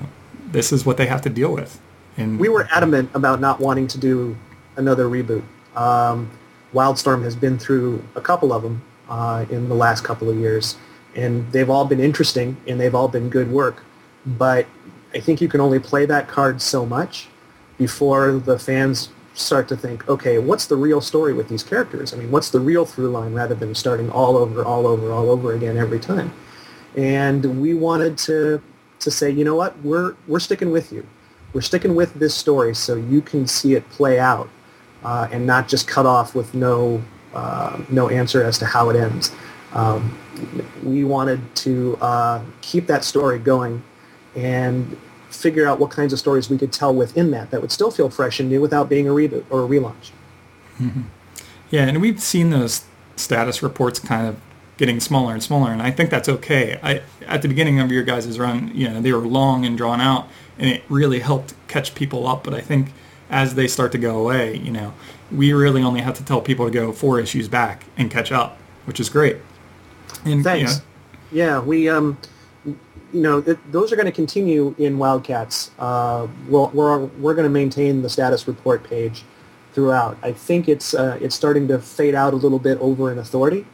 this 0.51 0.71
is 0.71 0.85
what 0.85 0.97
they 0.97 1.07
have 1.07 1.21
to 1.23 1.29
deal 1.29 1.53
with. 1.53 1.79
And 2.17 2.39
we 2.39 2.49
were 2.49 2.67
adamant 2.71 3.11
about 3.13 3.39
not 3.39 3.59
wanting 3.59 3.87
to 3.89 3.97
do 3.97 4.35
another 4.75 5.05
reboot. 5.05 5.43
Um, 5.75 6.31
Wildstorm 6.73 7.23
has 7.23 7.35
been 7.35 7.59
through 7.59 8.03
a 8.15 8.21
couple 8.21 8.51
of 8.51 8.63
them 8.63 8.81
uh, 9.09 9.45
in 9.49 9.69
the 9.69 9.75
last 9.75 10.03
couple 10.03 10.29
of 10.29 10.37
years, 10.37 10.77
and 11.17 11.51
they've 11.51 11.69
all 11.69 11.83
been 11.83 11.99
interesting 11.99 12.55
and 12.67 12.79
they've 12.79 12.95
all 12.95 13.07
been 13.07 13.27
good 13.27 13.51
work. 13.51 13.83
But 14.25 14.67
I 15.13 15.19
think 15.19 15.41
you 15.41 15.49
can 15.49 15.59
only 15.59 15.79
play 15.79 16.05
that 16.05 16.27
card 16.27 16.61
so 16.61 16.85
much 16.85 17.27
before 17.77 18.33
the 18.33 18.57
fans 18.59 19.09
start 19.33 19.67
to 19.69 19.75
think, 19.75 20.07
okay, 20.07 20.37
what's 20.37 20.67
the 20.67 20.75
real 20.75 21.01
story 21.01 21.33
with 21.33 21.49
these 21.49 21.63
characters? 21.63 22.13
I 22.13 22.17
mean, 22.17 22.31
what's 22.31 22.49
the 22.49 22.59
real 22.59 22.85
through 22.85 23.09
line 23.09 23.33
rather 23.33 23.55
than 23.55 23.75
starting 23.75 24.09
all 24.11 24.37
over, 24.37 24.63
all 24.63 24.87
over, 24.87 25.11
all 25.11 25.29
over 25.29 25.53
again 25.53 25.77
every 25.77 25.99
time? 25.99 26.33
And 26.95 27.61
we 27.61 27.73
wanted 27.73 28.17
to 28.19 28.61
to 28.99 29.11
say, 29.11 29.29
you 29.29 29.45
know 29.45 29.55
what, 29.55 29.77
we're 29.83 30.15
we're 30.27 30.39
sticking 30.39 30.71
with 30.71 30.91
you. 30.91 31.05
We're 31.53 31.61
sticking 31.61 31.95
with 31.95 32.15
this 32.15 32.33
story 32.33 32.73
so 32.73 32.95
you 32.95 33.21
can 33.21 33.47
see 33.47 33.75
it 33.75 33.87
play 33.89 34.19
out 34.19 34.49
uh, 35.03 35.27
and 35.31 35.45
not 35.45 35.67
just 35.67 35.87
cut 35.87 36.05
off 36.05 36.33
with 36.33 36.53
no 36.53 37.03
uh, 37.33 37.79
no 37.89 38.09
answer 38.09 38.43
as 38.43 38.57
to 38.59 38.65
how 38.65 38.89
it 38.89 38.95
ends. 38.95 39.31
Um, 39.73 40.17
we 40.83 41.03
wanted 41.03 41.55
to 41.57 41.97
uh, 42.01 42.43
keep 42.61 42.87
that 42.87 43.03
story 43.03 43.39
going 43.39 43.83
and 44.35 44.97
figure 45.29 45.67
out 45.67 45.79
what 45.79 45.91
kinds 45.91 46.13
of 46.13 46.19
stories 46.19 46.49
we 46.49 46.57
could 46.57 46.71
tell 46.71 46.93
within 46.93 47.31
that 47.31 47.51
that 47.51 47.61
would 47.61 47.71
still 47.71 47.91
feel 47.91 48.09
fresh 48.09 48.39
and 48.39 48.49
new 48.49 48.61
without 48.61 48.89
being 48.89 49.07
a 49.07 49.11
reboot 49.11 49.43
or 49.49 49.63
a 49.63 49.67
relaunch. 49.67 50.11
Mm-hmm. 50.79 51.01
Yeah, 51.69 51.83
and 51.83 52.01
we've 52.01 52.21
seen 52.21 52.49
those 52.49 52.85
status 53.15 53.61
reports 53.61 53.99
kind 53.99 54.27
of 54.27 54.39
getting 54.77 54.99
smaller 54.99 55.33
and 55.33 55.43
smaller, 55.43 55.71
and 55.71 55.81
I 55.81 55.91
think 55.91 56.09
that's 56.09 56.29
okay. 56.29 56.79
I 56.81 57.01
at 57.25 57.41
the 57.41 57.47
beginning 57.47 57.79
of 57.79 57.91
your 57.91 58.03
guys' 58.03 58.39
run, 58.39 58.71
you 58.73 58.87
know, 58.87 59.01
they 59.01 59.11
were 59.11 59.27
long 59.27 59.65
and 59.65 59.77
drawn 59.77 59.99
out, 59.99 60.27
and 60.57 60.69
it 60.69 60.83
really 60.87 61.19
helped 61.19 61.53
catch 61.67 61.93
people 61.93 62.27
up. 62.27 62.43
But 62.43 62.53
I 62.53 62.61
think 62.61 62.93
as 63.29 63.55
they 63.55 63.67
start 63.67 63.91
to 63.93 63.97
go 63.97 64.19
away, 64.19 64.55
you 64.55 64.71
know, 64.71 64.93
we 65.31 65.51
really 65.51 65.81
only 65.81 66.01
have 66.01 66.15
to 66.17 66.23
tell 66.23 66.41
people 66.41 66.65
to 66.65 66.71
go 66.71 66.93
four 66.93 67.19
issues 67.19 67.49
back 67.49 67.83
and 67.97 68.09
catch 68.09 68.31
up, 68.31 68.57
which 68.85 68.99
is 68.99 69.09
great. 69.09 69.37
And, 70.25 70.43
Thanks. 70.43 70.81
Yeah, 71.31 71.59
we 71.59 71.89
um, 71.89 72.17
you 73.13 73.21
know, 73.21 73.41
those 73.41 73.91
are 73.91 73.95
going 73.95 74.05
to 74.05 74.11
continue 74.11 74.75
in 74.77 74.97
Wildcats. 74.97 75.71
Uh, 75.79 76.27
we'll, 76.47 76.69
we're 76.69 77.05
we're 77.05 77.33
going 77.33 77.45
to 77.45 77.49
maintain 77.49 78.01
the 78.01 78.09
status 78.09 78.47
report 78.47 78.83
page 78.83 79.23
throughout. 79.73 80.17
I 80.21 80.33
think 80.33 80.67
it's 80.67 80.93
uh, 80.93 81.17
it's 81.21 81.35
starting 81.35 81.67
to 81.69 81.79
fade 81.79 82.15
out 82.15 82.33
a 82.33 82.35
little 82.35 82.59
bit 82.59 82.77
over 82.79 83.11
in 83.11 83.17
Authority, 83.17 83.65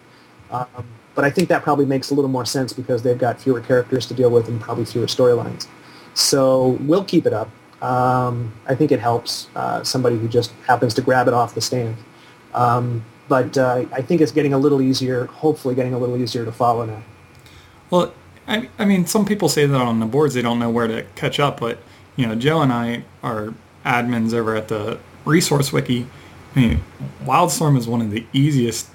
um, 0.52 0.68
but 1.16 1.26
I 1.26 1.30
think 1.30 1.50
that 1.50 1.64
probably 1.64 1.86
makes 1.86 2.12
a 2.12 2.14
little 2.14 2.30
more 2.30 2.46
sense 2.46 2.74
because 2.74 3.02
they've 3.02 3.18
got 3.18 3.40
fewer 3.40 3.62
characters 3.62 4.06
to 4.08 4.14
deal 4.14 4.30
with 4.30 4.48
and 4.48 4.62
probably 4.62 4.86
fewer 4.86 5.08
storylines. 5.08 5.68
So 6.14 6.78
we'll 6.82 7.06
keep 7.06 7.26
it 7.26 7.34
up. 7.34 7.50
Um, 7.82 8.54
I 8.68 8.76
think 8.76 8.92
it 8.92 9.00
helps 9.00 9.48
uh, 9.56 9.84
somebody 9.84 10.18
who 10.18 10.28
just 10.28 10.52
happens 10.68 10.94
to 10.94 11.02
grab 11.02 11.28
it 11.28 11.34
off 11.34 11.56
the 11.56 11.62
stand. 11.62 11.98
Um, 12.54 13.04
but 13.34 13.58
uh, 13.58 13.86
I 13.92 14.04
think 14.04 14.22
it's 14.22 14.32
getting 14.32 14.54
a 14.54 14.60
little 14.60 14.80
easier, 14.80 15.26
hopefully 15.26 15.74
getting 15.74 15.96
a 15.96 15.98
little 15.98 16.18
easier 16.18 16.46
to 16.46 16.52
follow 16.52 16.86
now. 16.86 17.02
Well, 17.90 18.14
I, 18.48 18.70
I 18.78 18.86
mean, 18.86 19.08
some 19.08 19.26
people 19.26 19.50
say 19.50 19.66
that 19.66 19.76
on 19.76 20.00
the 20.00 20.06
boards 20.06 20.36
they 20.36 20.44
don't 20.44 20.60
know 20.60 20.70
where 20.70 20.86
to 20.86 21.04
catch 21.16 21.40
up, 21.40 21.60
but 21.60 21.80
you 22.16 22.28
know, 22.28 22.36
Joe 22.36 22.62
and 22.62 22.72
I 22.72 23.06
are 23.24 23.56
admins 23.84 24.36
over 24.36 24.56
at 24.56 24.68
the 24.68 25.00
resource 25.26 25.74
wiki. 25.74 26.06
I 26.56 26.60
mean, 26.60 26.84
Wildstorm 27.24 27.76
is 27.76 27.88
one 27.88 28.02
of 28.02 28.12
the 28.12 28.24
easiest 28.34 28.92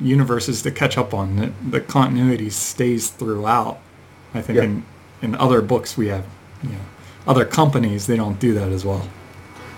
universes 0.00 0.62
to 0.62 0.70
catch 0.70 0.96
up 0.96 1.12
on. 1.12 1.36
The, 1.36 1.52
the 1.68 1.80
continuity 1.82 2.48
stays 2.48 3.10
throughout. 3.10 3.78
I 4.32 4.40
think 4.40 4.56
yeah. 4.56 4.62
in 4.62 4.86
in 5.20 5.34
other 5.34 5.60
books 5.60 5.98
we 5.98 6.06
have, 6.06 6.24
you 6.62 6.70
know, 6.70 6.84
other 7.26 7.44
companies 7.44 8.06
they 8.06 8.16
don't 8.16 8.40
do 8.40 8.54
that 8.54 8.72
as 8.72 8.86
well. 8.86 9.06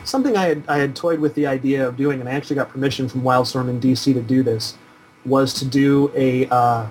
Something 0.06 0.36
I 0.36 0.46
had 0.46 0.62
I 0.68 0.78
had 0.78 0.94
toyed 0.94 1.18
with 1.18 1.34
the 1.34 1.48
idea 1.48 1.86
of 1.86 1.96
doing, 1.96 2.20
and 2.20 2.28
I 2.28 2.32
actually 2.32 2.54
got 2.54 2.68
permission 2.68 3.08
from 3.08 3.22
Wildstorm 3.22 3.68
in 3.68 3.80
DC 3.80 4.14
to 4.14 4.22
do 4.22 4.44
this, 4.44 4.78
was 5.24 5.52
to 5.54 5.64
do 5.64 6.12
a 6.14 6.46
uh, 6.46 6.86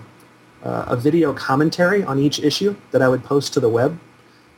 uh, 0.64 0.86
a 0.88 0.98
video 0.98 1.32
commentary 1.32 2.04
on 2.04 2.20
each 2.20 2.40
issue 2.40 2.76
that 2.92 3.02
I 3.02 3.08
would 3.08 3.24
post 3.24 3.54
to 3.54 3.62
the 3.62 3.70
web, 3.70 3.98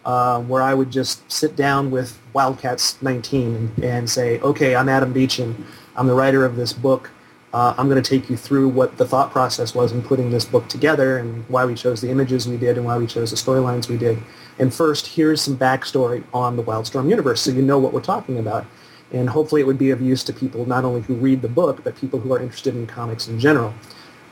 uh, 0.05 0.41
where 0.41 0.63
I 0.63 0.73
would 0.73 0.89
just 0.89 1.31
sit 1.31 1.55
down 1.55 1.91
with 1.91 2.19
Wildcats 2.33 2.99
19 3.03 3.55
and, 3.55 3.83
and 3.83 4.09
say, 4.09 4.39
okay, 4.39 4.75
I'm 4.75 4.89
Adam 4.89 5.13
Beechen. 5.13 5.63
I'm 5.95 6.07
the 6.07 6.15
writer 6.15 6.43
of 6.43 6.55
this 6.55 6.73
book. 6.73 7.11
Uh, 7.57 7.73
I'm 7.75 7.89
going 7.89 7.99
to 7.99 8.07
take 8.07 8.29
you 8.29 8.37
through 8.37 8.69
what 8.69 8.97
the 8.97 9.07
thought 9.07 9.31
process 9.31 9.73
was 9.73 9.91
in 9.91 10.03
putting 10.03 10.29
this 10.29 10.45
book 10.45 10.67
together 10.67 11.17
and 11.17 11.43
why 11.49 11.65
we 11.65 11.73
chose 11.73 12.01
the 12.01 12.11
images 12.11 12.47
we 12.47 12.55
did 12.55 12.77
and 12.77 12.85
why 12.85 12.99
we 12.99 13.07
chose 13.07 13.31
the 13.31 13.35
storylines 13.35 13.89
we 13.89 13.97
did. 13.97 14.19
And 14.59 14.71
first, 14.71 15.07
here's 15.07 15.41
some 15.41 15.57
backstory 15.57 16.23
on 16.35 16.55
the 16.55 16.61
Wildstorm 16.61 17.09
universe 17.09 17.41
so 17.41 17.49
you 17.49 17.63
know 17.63 17.79
what 17.79 17.93
we're 17.93 18.01
talking 18.01 18.37
about. 18.37 18.67
And 19.11 19.27
hopefully 19.27 19.61
it 19.61 19.63
would 19.65 19.79
be 19.79 19.89
of 19.89 20.01
use 20.01 20.23
to 20.25 20.33
people 20.33 20.67
not 20.67 20.85
only 20.85 21.01
who 21.01 21.15
read 21.15 21.41
the 21.41 21.47
book, 21.47 21.83
but 21.83 21.95
people 21.95 22.19
who 22.19 22.31
are 22.31 22.39
interested 22.39 22.75
in 22.75 22.85
comics 22.85 23.27
in 23.27 23.39
general. 23.39 23.73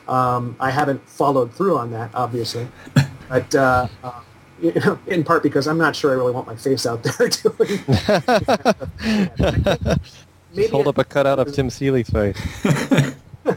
Um, 0.07 0.55
I 0.59 0.69
haven't 0.69 1.09
followed 1.09 1.51
through 1.51 1.79
on 1.79 1.89
that, 1.93 2.11
obviously, 2.13 2.67
but 3.27 3.55
uh, 3.55 3.87
uh, 4.03 4.21
you 4.61 4.71
know, 4.73 4.99
in 5.07 5.23
part 5.23 5.41
because 5.41 5.67
I'm 5.67 5.79
not 5.79 5.95
sure 5.95 6.11
I 6.11 6.13
really 6.13 6.31
want 6.31 6.45
my 6.45 6.55
face 6.55 6.85
out 6.85 7.01
there 7.01 7.27
doing. 7.29 7.79
Maybe 10.53 10.69
hold 10.69 10.87
up 10.87 10.99
a 10.99 11.03
cutout 11.03 11.39
of 11.39 11.53
Tim 11.53 11.71
Seeley's 11.71 12.09
face. 12.09 12.37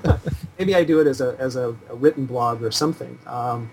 Maybe 0.58 0.74
I 0.74 0.84
do 0.84 1.00
it 1.00 1.06
as 1.06 1.20
a 1.20 1.36
as 1.38 1.56
a, 1.56 1.76
a 1.88 1.94
written 1.94 2.26
blog 2.26 2.62
or 2.62 2.70
something. 2.70 3.18
Um, 3.26 3.70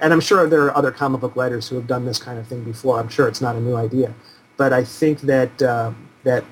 and 0.00 0.12
I'm 0.12 0.20
sure 0.20 0.48
there 0.48 0.64
are 0.66 0.76
other 0.76 0.92
comic 0.92 1.20
book 1.20 1.34
writers 1.34 1.68
who 1.68 1.76
have 1.76 1.86
done 1.86 2.04
this 2.04 2.18
kind 2.18 2.38
of 2.38 2.46
thing 2.46 2.62
before. 2.62 3.00
I'm 3.00 3.08
sure 3.08 3.26
it's 3.26 3.40
not 3.40 3.56
a 3.56 3.60
new 3.60 3.74
idea, 3.74 4.14
but 4.56 4.72
I 4.72 4.84
think 4.84 5.20
that 5.22 5.62
uh, 5.62 5.92
that 6.24 6.44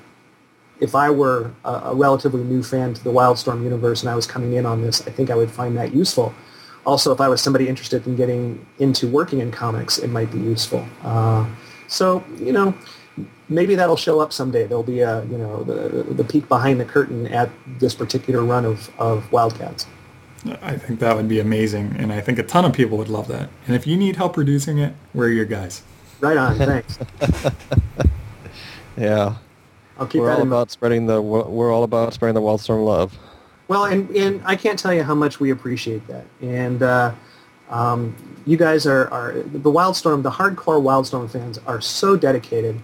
if 0.79 0.95
I 0.95 1.09
were 1.09 1.51
a, 1.65 1.71
a, 1.71 1.95
relatively 1.95 2.43
new 2.43 2.63
fan 2.63 2.93
to 2.93 3.03
the 3.03 3.11
Wildstorm 3.11 3.63
universe 3.63 4.01
and 4.01 4.09
I 4.09 4.15
was 4.15 4.25
coming 4.25 4.53
in 4.53 4.65
on 4.65 4.81
this, 4.81 5.05
I 5.07 5.11
think 5.11 5.29
I 5.29 5.35
would 5.35 5.51
find 5.51 5.77
that 5.77 5.93
useful. 5.93 6.33
Also, 6.85 7.11
if 7.11 7.19
I 7.19 7.27
was 7.27 7.41
somebody 7.41 7.67
interested 7.67 8.07
in 8.07 8.15
getting 8.15 8.65
into 8.79 9.07
working 9.07 9.39
in 9.39 9.51
comics, 9.51 9.97
it 9.97 10.09
might 10.09 10.31
be 10.31 10.39
useful. 10.39 10.85
Uh, 11.03 11.45
so, 11.87 12.23
you 12.37 12.53
know, 12.53 12.73
maybe 13.49 13.75
that'll 13.75 13.97
show 13.97 14.19
up 14.19 14.31
someday. 14.31 14.65
There'll 14.67 14.83
be 14.83 15.01
a, 15.01 15.23
you 15.25 15.37
know, 15.37 15.63
the, 15.63 16.03
the 16.03 16.23
peek 16.23 16.47
behind 16.47 16.79
the 16.79 16.85
curtain 16.85 17.27
at 17.27 17.49
this 17.79 17.95
particular 17.95 18.43
run 18.43 18.65
of, 18.65 18.89
of 18.99 19.31
Wildcats. 19.31 19.85
I 20.61 20.77
think 20.77 20.99
that 21.01 21.15
would 21.17 21.27
be 21.27 21.39
amazing, 21.41 21.95
and 21.97 22.13
I 22.13 22.21
think 22.21 22.39
a 22.39 22.43
ton 22.43 22.63
of 22.63 22.71
people 22.73 22.97
would 22.97 23.09
love 23.09 23.27
that. 23.27 23.49
And 23.67 23.75
if 23.75 23.85
you 23.85 23.97
need 23.97 24.15
help 24.15 24.33
producing 24.33 24.77
it, 24.77 24.95
we're 25.13 25.29
your 25.29 25.45
guys. 25.45 25.83
Right 26.21 26.37
on. 26.37 26.57
Thanks. 26.57 26.97
yeah. 28.97 29.35
I'll 29.97 30.07
keep 30.07 30.21
we're 30.21 30.31
all 30.31 30.41
about 30.41 30.55
mind. 30.55 30.71
spreading 30.71 31.05
the 31.07 31.21
we're 31.21 31.73
all 31.73 31.83
about 31.83 32.13
spreading 32.13 32.35
the 32.35 32.41
Wildstorm 32.41 32.85
love. 32.85 33.17
Well, 33.67 33.85
and 33.85 34.09
and 34.11 34.41
I 34.45 34.55
can't 34.55 34.79
tell 34.79 34.93
you 34.93 35.03
how 35.03 35.13
much 35.15 35.41
we 35.41 35.51
appreciate 35.51 36.07
that. 36.07 36.25
And 36.41 36.81
uh, 36.81 37.13
Um, 37.69 38.15
you 38.45 38.57
guys 38.57 38.87
are, 38.87 39.09
are 39.11 39.33
the 39.33 39.71
Wildstorm, 39.71 40.23
the 40.23 40.31
hardcore 40.31 40.81
Wildstorm 40.81 41.29
fans 41.29 41.59
are 41.67 41.81
so 41.81 42.15
dedicated 42.17 42.81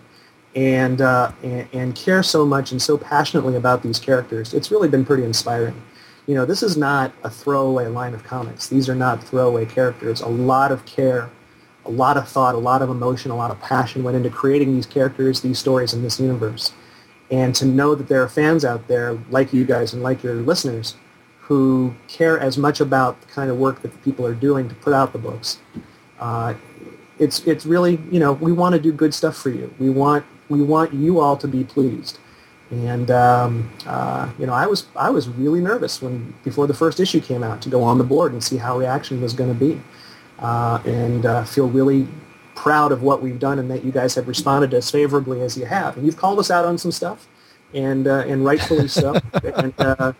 and, 0.55 1.01
uh, 1.01 1.31
and, 1.43 1.67
and 1.73 1.95
care 1.95 2.23
so 2.23 2.45
much 2.45 2.71
and 2.71 2.81
so 2.81 2.97
passionately 2.97 3.55
about 3.55 3.83
these 3.83 3.99
characters. 3.99 4.53
It's 4.53 4.71
really 4.71 4.87
been 4.87 5.05
pretty 5.05 5.23
inspiring. 5.23 5.81
You 6.27 6.35
know, 6.35 6.45
this 6.45 6.63
is 6.63 6.75
not 6.77 7.11
a 7.23 7.29
throwaway 7.29 7.87
line 7.87 8.13
of 8.13 8.23
comics. 8.23 8.67
These 8.67 8.89
are 8.89 8.95
not 8.95 9.23
throwaway 9.23 9.65
characters. 9.65 10.21
A 10.21 10.27
lot 10.27 10.71
of 10.71 10.85
care, 10.85 11.29
a 11.85 11.91
lot 11.91 12.17
of 12.17 12.27
thought, 12.27 12.55
a 12.55 12.59
lot 12.59 12.81
of 12.81 12.89
emotion, 12.89 13.31
a 13.31 13.35
lot 13.35 13.51
of 13.51 13.59
passion 13.59 14.03
went 14.03 14.17
into 14.17 14.29
creating 14.29 14.73
these 14.73 14.85
characters, 14.85 15.41
these 15.41 15.59
stories 15.59 15.93
in 15.93 16.01
this 16.01 16.19
universe. 16.19 16.73
And 17.29 17.53
to 17.55 17.65
know 17.65 17.95
that 17.95 18.07
there 18.07 18.23
are 18.23 18.29
fans 18.29 18.63
out 18.63 18.87
there 18.87 19.19
like 19.29 19.51
you 19.53 19.65
guys 19.65 19.93
and 19.93 20.01
like 20.01 20.23
your 20.23 20.35
listeners 20.35 20.95
who 21.41 21.93
care 22.07 22.39
as 22.39 22.57
much 22.57 22.79
about 22.79 23.21
the 23.21 23.27
kind 23.27 23.51
of 23.51 23.57
work 23.57 23.81
that 23.81 23.91
the 23.91 23.97
people 23.99 24.25
are 24.25 24.33
doing 24.33 24.67
to 24.67 24.75
put 24.75 24.93
out 24.93 25.13
the 25.13 25.19
books. 25.19 25.59
Uh, 26.19 26.55
it's 27.19 27.45
it's 27.45 27.65
really 27.65 27.99
you 28.11 28.19
know 28.19 28.33
we 28.33 28.51
want 28.51 28.73
to 28.73 28.81
do 28.81 28.91
good 28.91 29.13
stuff 29.13 29.37
for 29.37 29.49
you. 29.49 29.73
We 29.79 29.89
want 29.89 30.25
we 30.49 30.61
want 30.61 30.93
you 30.93 31.19
all 31.19 31.37
to 31.37 31.47
be 31.47 31.63
pleased. 31.63 32.19
And 32.71 33.11
um, 33.11 33.71
uh, 33.85 34.29
you 34.39 34.45
know, 34.47 34.53
I 34.53 34.65
was 34.65 34.87
I 34.95 35.09
was 35.09 35.29
really 35.29 35.61
nervous 35.61 36.01
when 36.01 36.33
before 36.43 36.65
the 36.67 36.73
first 36.73 36.99
issue 36.99 37.21
came 37.21 37.43
out 37.43 37.61
to 37.61 37.69
go 37.69 37.83
on 37.83 37.97
the 37.97 38.03
board 38.03 38.31
and 38.31 38.43
see 38.43 38.57
how 38.57 38.77
reaction 38.77 39.21
was 39.21 39.33
going 39.33 39.53
to 39.53 39.59
be, 39.59 39.79
uh, 40.39 40.79
and 40.85 41.25
uh, 41.25 41.43
feel 41.43 41.69
really 41.69 42.07
proud 42.55 42.91
of 42.91 43.03
what 43.03 43.21
we've 43.21 43.39
done 43.39 43.59
and 43.59 43.69
that 43.69 43.83
you 43.83 43.91
guys 43.91 44.15
have 44.15 44.27
responded 44.27 44.73
as 44.73 44.89
favorably 44.89 45.41
as 45.41 45.55
you 45.57 45.65
have. 45.65 45.95
And 45.95 46.05
you've 46.05 46.17
called 46.17 46.39
us 46.39 46.49
out 46.49 46.65
on 46.65 46.79
some 46.79 46.91
stuff, 46.91 47.27
and 47.73 48.07
uh, 48.07 48.23
and 48.27 48.43
rightfully 48.43 48.87
so. 48.87 49.15
and 49.43 49.73
uh, 49.77 50.13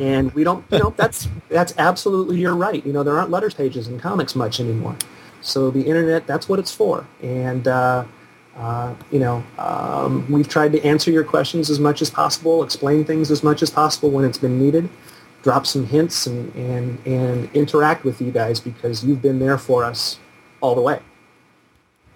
and 0.00 0.32
we 0.32 0.42
don't, 0.42 0.64
you 0.72 0.78
know, 0.80 0.94
that's 0.96 1.28
that's 1.48 1.74
absolutely 1.78 2.38
your 2.38 2.56
right. 2.56 2.84
You 2.84 2.92
know, 2.92 3.04
there 3.04 3.16
aren't 3.16 3.30
letters 3.30 3.54
pages 3.54 3.86
in 3.86 4.00
comics 4.00 4.34
much 4.34 4.58
anymore. 4.58 4.96
So 5.40 5.70
the 5.70 5.82
internet, 5.82 6.26
that's 6.26 6.48
what 6.48 6.58
it's 6.58 6.74
for. 6.74 7.06
And 7.22 7.68
uh, 8.56 8.94
you 9.10 9.18
know, 9.18 9.42
um, 9.58 10.30
we've 10.30 10.48
tried 10.48 10.72
to 10.72 10.84
answer 10.84 11.10
your 11.10 11.24
questions 11.24 11.70
as 11.70 11.80
much 11.80 12.00
as 12.00 12.10
possible, 12.10 12.62
explain 12.62 13.04
things 13.04 13.30
as 13.30 13.42
much 13.42 13.62
as 13.62 13.70
possible 13.70 14.10
when 14.10 14.24
it's 14.24 14.38
been 14.38 14.58
needed, 14.58 14.88
drop 15.42 15.66
some 15.66 15.86
hints 15.86 16.26
and, 16.26 16.54
and, 16.54 17.04
and 17.06 17.50
interact 17.54 18.04
with 18.04 18.20
you 18.20 18.30
guys 18.30 18.60
because 18.60 19.04
you've 19.04 19.20
been 19.20 19.38
there 19.38 19.58
for 19.58 19.84
us 19.84 20.18
all 20.60 20.74
the 20.74 20.80
way. 20.80 21.00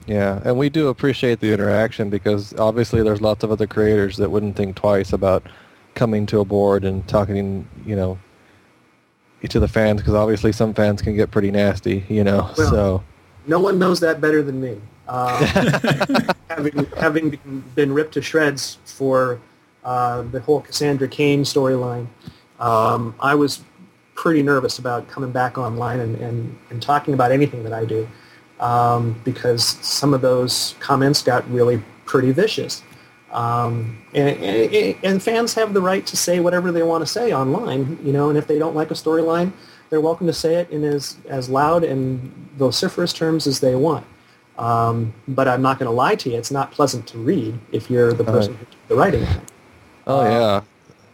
Yeah, 0.07 0.41
and 0.45 0.57
we 0.57 0.71
do 0.71 0.89
appreciate 0.89 1.41
the 1.41 1.53
interaction 1.53 2.09
because 2.09 2.55
obviously 2.55 3.03
there's 3.03 3.21
lots 3.21 3.45
of 3.45 3.51
other 3.51 3.67
creators 3.67 4.17
that 4.17 4.31
wouldn't 4.31 4.57
think 4.57 4.77
twice 4.77 5.13
about 5.13 5.43
coming 5.95 6.25
to 6.27 6.41
a 6.41 6.45
board 6.45 6.85
and 6.85 7.07
talking, 7.09 7.69
you 7.85 7.95
know, 7.95 8.19
to 9.47 9.61
the 9.61 9.69
fans 9.69 10.01
because 10.01 10.15
obviously 10.15 10.53
some 10.53 10.73
fans 10.73 11.03
can 11.03 11.15
get 11.15 11.31
pretty 11.31 11.51
nasty, 11.51 12.05
you 12.09 12.25
know. 12.25 12.51
Well, 12.57 12.71
so 12.71 13.05
no 13.47 13.61
one 13.61 13.79
knows 13.79 14.01
that 14.01 14.21
better 14.21 14.43
than 14.43 14.61
me. 14.61 14.81
Uh, 15.09 16.33
having 16.51 16.87
having 16.97 17.65
been 17.75 17.93
ripped 17.93 18.15
to 18.15 18.23
shreds 18.23 18.79
for 18.85 19.41
uh, 19.85 20.23
the 20.23 20.41
whole 20.41 20.61
Cassandra 20.61 21.09
Cain 21.09 21.43
storyline, 21.43 22.07
um, 22.61 23.15
I 23.19 23.35
was 23.35 23.63
pretty 24.15 24.43
nervous 24.43 24.79
about 24.79 25.09
coming 25.09 25.31
back 25.31 25.57
online 25.57 26.01
and, 26.01 26.17
and, 26.17 26.59
and 26.71 26.83
talking 26.83 27.15
about 27.15 27.31
anything 27.31 27.63
that 27.63 27.73
I 27.73 27.85
do 27.85 28.09
um, 28.59 29.21
because 29.25 29.65
some 29.65 30.13
of 30.13 30.21
those 30.21 30.75
comments 30.81 31.23
got 31.23 31.49
really 31.49 31.81
pretty 32.05 32.33
vicious. 32.33 32.83
Um, 33.31 34.03
and, 34.15 34.29
and, 34.43 34.97
and, 35.05 35.23
fans 35.23 35.53
have 35.55 35.75
the 35.75 35.83
right 35.83 36.05
to 36.07 36.17
say 36.17 36.41
whatever 36.41 36.73
they 36.73 36.83
want 36.83 37.03
to 37.03 37.07
say 37.07 37.33
online, 37.33 37.99
you 38.03 38.13
know, 38.13 38.31
and 38.31 38.39
if 38.39 38.47
they 38.47 38.59
don't 38.59 38.75
like 38.75 38.91
a 38.91 38.95
storyline, 38.95 39.53
they're 39.91 40.01
welcome 40.01 40.27
to 40.27 40.33
say 40.33 40.55
it 40.55 40.71
in 40.71 40.83
as, 40.83 41.19
as 41.29 41.51
loud 41.51 41.85
and 41.85 42.21
vociferous 42.57 43.13
terms 43.13 43.47
as 43.47 43.61
they 43.61 43.75
want. 43.75 44.07
Um, 44.59 45.15
but 45.29 45.47
I'm 45.47 45.63
not 45.63 45.79
going 45.79 45.87
to 45.87 45.95
lie 45.95 46.17
to 46.17 46.31
you. 46.31 46.37
It's 46.37 46.51
not 46.51 46.73
pleasant 46.73 47.07
to 47.09 47.19
read 47.19 47.59
if 47.71 47.89
you're 47.89 48.13
the 48.13 48.25
person 48.25 48.53
right. 48.53 48.59
who 48.59 48.67
did 48.67 48.77
the 48.89 48.95
writing 48.97 49.23
it. 49.23 49.41
Oh, 50.07 50.21
uh, 50.21 50.63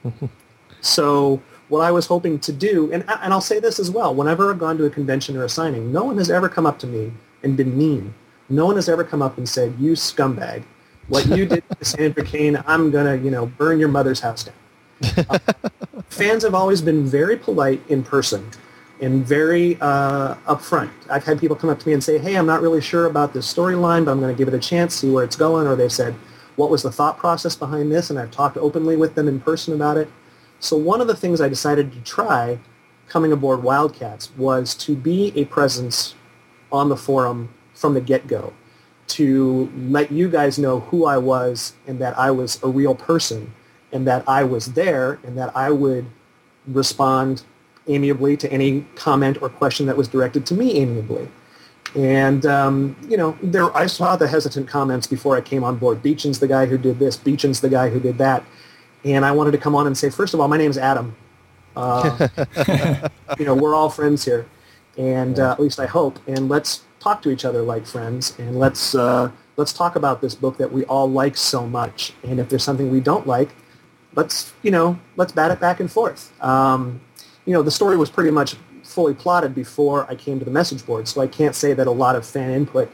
yeah. 0.05 0.28
so 0.80 1.42
what 1.68 1.80
I 1.80 1.90
was 1.90 2.07
hoping 2.07 2.38
to 2.40 2.53
do, 2.53 2.90
and, 2.92 3.05
and 3.09 3.32
I'll 3.32 3.40
say 3.40 3.61
this 3.61 3.78
as 3.78 3.90
well, 3.90 4.14
whenever 4.14 4.51
I've 4.51 4.59
gone 4.59 4.78
to 4.78 4.84
a 4.84 4.90
convention 4.90 5.36
or 5.36 5.45
a 5.45 5.49
signing, 5.49 5.92
no 5.92 6.05
one 6.05 6.16
has 6.18 6.30
ever 6.30 6.49
come 6.49 6.66
up 6.66 6.78
to 6.80 6.86
me 6.86 7.12
and 7.42 7.57
been 7.57 7.76
mean. 7.76 8.14
No 8.49 8.66
one 8.66 8.76
has 8.76 8.88
ever 8.88 9.05
come 9.05 9.22
up 9.22 9.36
and 9.38 9.49
said, 9.49 9.74
you 9.78 9.92
scumbag. 9.92 10.64
What 11.09 11.26
you 11.26 11.45
did 11.45 11.64
to 11.68 11.84
Sandra 11.84 12.24
Cain, 12.24 12.62
I'm 12.66 12.90
going 12.90 13.07
to, 13.07 13.22
you 13.22 13.30
know, 13.30 13.47
burn 13.47 13.78
your 13.78 13.88
mother's 13.88 14.20
house 14.20 14.45
down. 14.45 15.26
Uh, 15.28 15.38
fans 16.09 16.42
have 16.45 16.55
always 16.55 16.80
been 16.80 17.05
very 17.05 17.36
polite 17.36 17.82
in 17.88 18.03
person 18.03 18.51
and 19.01 19.26
very 19.26 19.76
uh, 19.80 20.34
upfront. 20.47 20.90
I've 21.11 21.24
had 21.24 21.38
people 21.38 21.57
come 21.57 21.70
up 21.70 21.78
to 21.80 21.86
me 21.86 21.95
and 21.95 22.03
say, 22.03 22.18
hey, 22.18 22.36
I'm 22.36 22.47
not 22.47 22.62
really 22.62 22.80
sure 22.80 23.07
about 23.07 23.32
this 23.32 23.53
storyline, 23.53 24.05
but 24.05 24.12
I'm 24.12 24.20
going 24.20 24.34
to 24.34 24.38
give 24.38 24.49
it 24.49 24.55
a 24.55 24.61
chance, 24.61 24.95
see 24.95 25.11
where 25.11 25.24
it's 25.24 25.36
going. 25.36 25.66
Or 25.66 25.76
they've 25.76 25.92
said, 25.92 26.14
what 26.57 26.70
was 26.70 26.82
the 26.82 26.92
thought 26.92 27.18
process 27.18 27.57
behind 27.57 27.90
this? 27.90 28.11
And 28.11 28.18
I've 28.18 28.30
talked 28.30 28.57
openly 28.57 28.97
with 28.97 29.14
them 29.14 29.28
in 29.28 29.40
person 29.40 29.74
about 29.74 29.97
it. 29.97 30.09
So 30.61 30.76
one 30.76 31.01
of 31.01 31.09
the 31.09 31.16
things 31.16 31.40
I 31.40 31.49
decided 31.49 31.92
to 31.92 32.01
try 32.01 32.59
coming 33.09 33.32
aboard 33.32 33.62
Wildcats 33.62 34.34
was 34.36 34.74
to 34.76 34.95
be 34.95 35.32
a 35.36 35.45
presence 35.47 36.14
on 36.72 36.88
the 36.88 36.97
forum 36.97 37.53
from 37.74 37.95
the 37.95 38.01
get-go 38.01 38.53
to 39.07 39.70
let 39.88 40.11
you 40.11 40.30
guys 40.30 40.59
know 40.59 40.80
who 40.80 41.05
I 41.05 41.18
was 41.18 41.74
and 41.86 41.99
that 41.99 42.18
I 42.18 42.30
was 42.30 42.62
a 42.62 42.68
real 42.68 42.95
person 42.95 43.53
and 43.92 44.07
that 44.07 44.26
I 44.28 44.45
was 44.45 44.72
there 44.72 45.18
and 45.24 45.36
that 45.36 45.55
I 45.57 45.70
would 45.70 46.07
respond 46.66 47.42
amiably 47.87 48.37
to 48.37 48.51
any 48.53 48.82
comment 48.95 49.41
or 49.43 49.49
question 49.49 49.87
that 49.87 49.97
was 49.97 50.09
directed 50.09 50.47
to 50.47 50.55
me 50.55 50.78
amiably. 50.80 51.28
And, 51.95 52.45
um, 52.47 52.97
you 53.09 53.16
know, 53.16 53.39
there, 53.43 53.74
I 53.76 53.87
saw 53.87 54.16
the 54.16 54.26
hesitant 54.26 54.68
comments 54.68 55.07
before 55.07 55.37
I 55.37 55.41
came 55.41 55.62
on 55.62 55.76
board. 55.76 56.03
Beechen's 56.03 56.41
the 56.41 56.49
guy 56.49 56.66
who 56.66 56.76
did 56.76 56.99
this. 56.99 57.16
Beechen's 57.16 57.61
the 57.61 57.68
guy 57.68 57.89
who 57.91 58.01
did 58.01 58.18
that. 58.18 58.45
And 59.05 59.24
I 59.24 59.32
wanted 59.32 59.53
to 59.53 59.59
come 59.59 59.74
on 59.74 59.87
and 59.87 59.97
say, 59.97 60.11
first 60.11 60.35
of 60.35 60.41
all, 60.41 60.49
my 60.49 60.57
name's 60.57 60.78
Adam. 60.78 61.14
Uh, 61.76 62.28
you 63.39 63.45
know, 63.45 63.55
we're 63.55 63.74
all 63.74 63.91
friends 63.91 64.24
here 64.24 64.47
and 64.97 65.39
uh, 65.39 65.53
at 65.53 65.61
least 65.61 65.80
I 65.80 65.87
hope. 65.87 66.18
And 66.26 66.49
let's 66.49 66.82
talk 67.01 67.22
to 67.22 67.30
each 67.30 67.45
other 67.45 67.62
like 67.62 67.87
friends, 67.87 68.37
and 68.39 68.59
let's 68.59 68.95
uh, 68.95 69.30
let's 69.57 69.72
talk 69.72 69.97
about 69.97 70.20
this 70.20 70.35
book 70.35 70.57
that 70.59 70.72
we 70.72 70.85
all 70.85 71.11
like 71.11 71.37
so 71.37 71.66
much. 71.66 72.12
And 72.22 72.39
if 72.41 72.49
there's 72.49 72.64
something 72.64 72.91
we 72.91 73.01
don't 73.01 73.26
like, 73.26 73.51
let's 74.14 74.53
you 74.62 74.70
know 74.70 74.99
let's 75.16 75.32
bat 75.32 75.51
it 75.51 75.61
back 75.61 75.80
and 75.80 75.91
forth. 75.91 76.32
Um, 76.43 77.01
you 77.47 77.53
know, 77.53 77.62
the 77.62 77.70
story 77.70 77.97
was 77.97 78.11
pretty 78.11 78.30
much 78.30 78.57
fully 78.82 79.14
plotted 79.14 79.55
before 79.55 80.09
I 80.11 80.14
came 80.14 80.38
to 80.38 80.45
the 80.45 80.51
message 80.51 80.84
board, 80.84 81.09
so 81.09 81.20
I 81.20 81.26
can't 81.26 81.55
say 81.55 81.72
that 81.72 81.86
a 81.86 81.90
lot 81.90 82.16
of 82.16 82.26
fan 82.26 82.51
input 82.51 82.90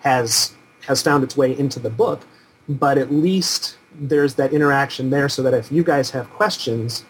has 0.00 0.54
has 0.86 1.02
found 1.02 1.24
its 1.24 1.36
way 1.36 1.58
into 1.58 1.78
the 1.80 1.88
book, 1.88 2.20
but 2.68 2.98
at 2.98 3.10
least 3.10 3.78
there's 3.98 4.34
that 4.34 4.52
interaction 4.52 5.08
there 5.08 5.28
so 5.28 5.42
that 5.42 5.54
if 5.54 5.72
you 5.72 5.82
guys 5.82 6.10
have 6.10 6.28
questions, 6.30 7.04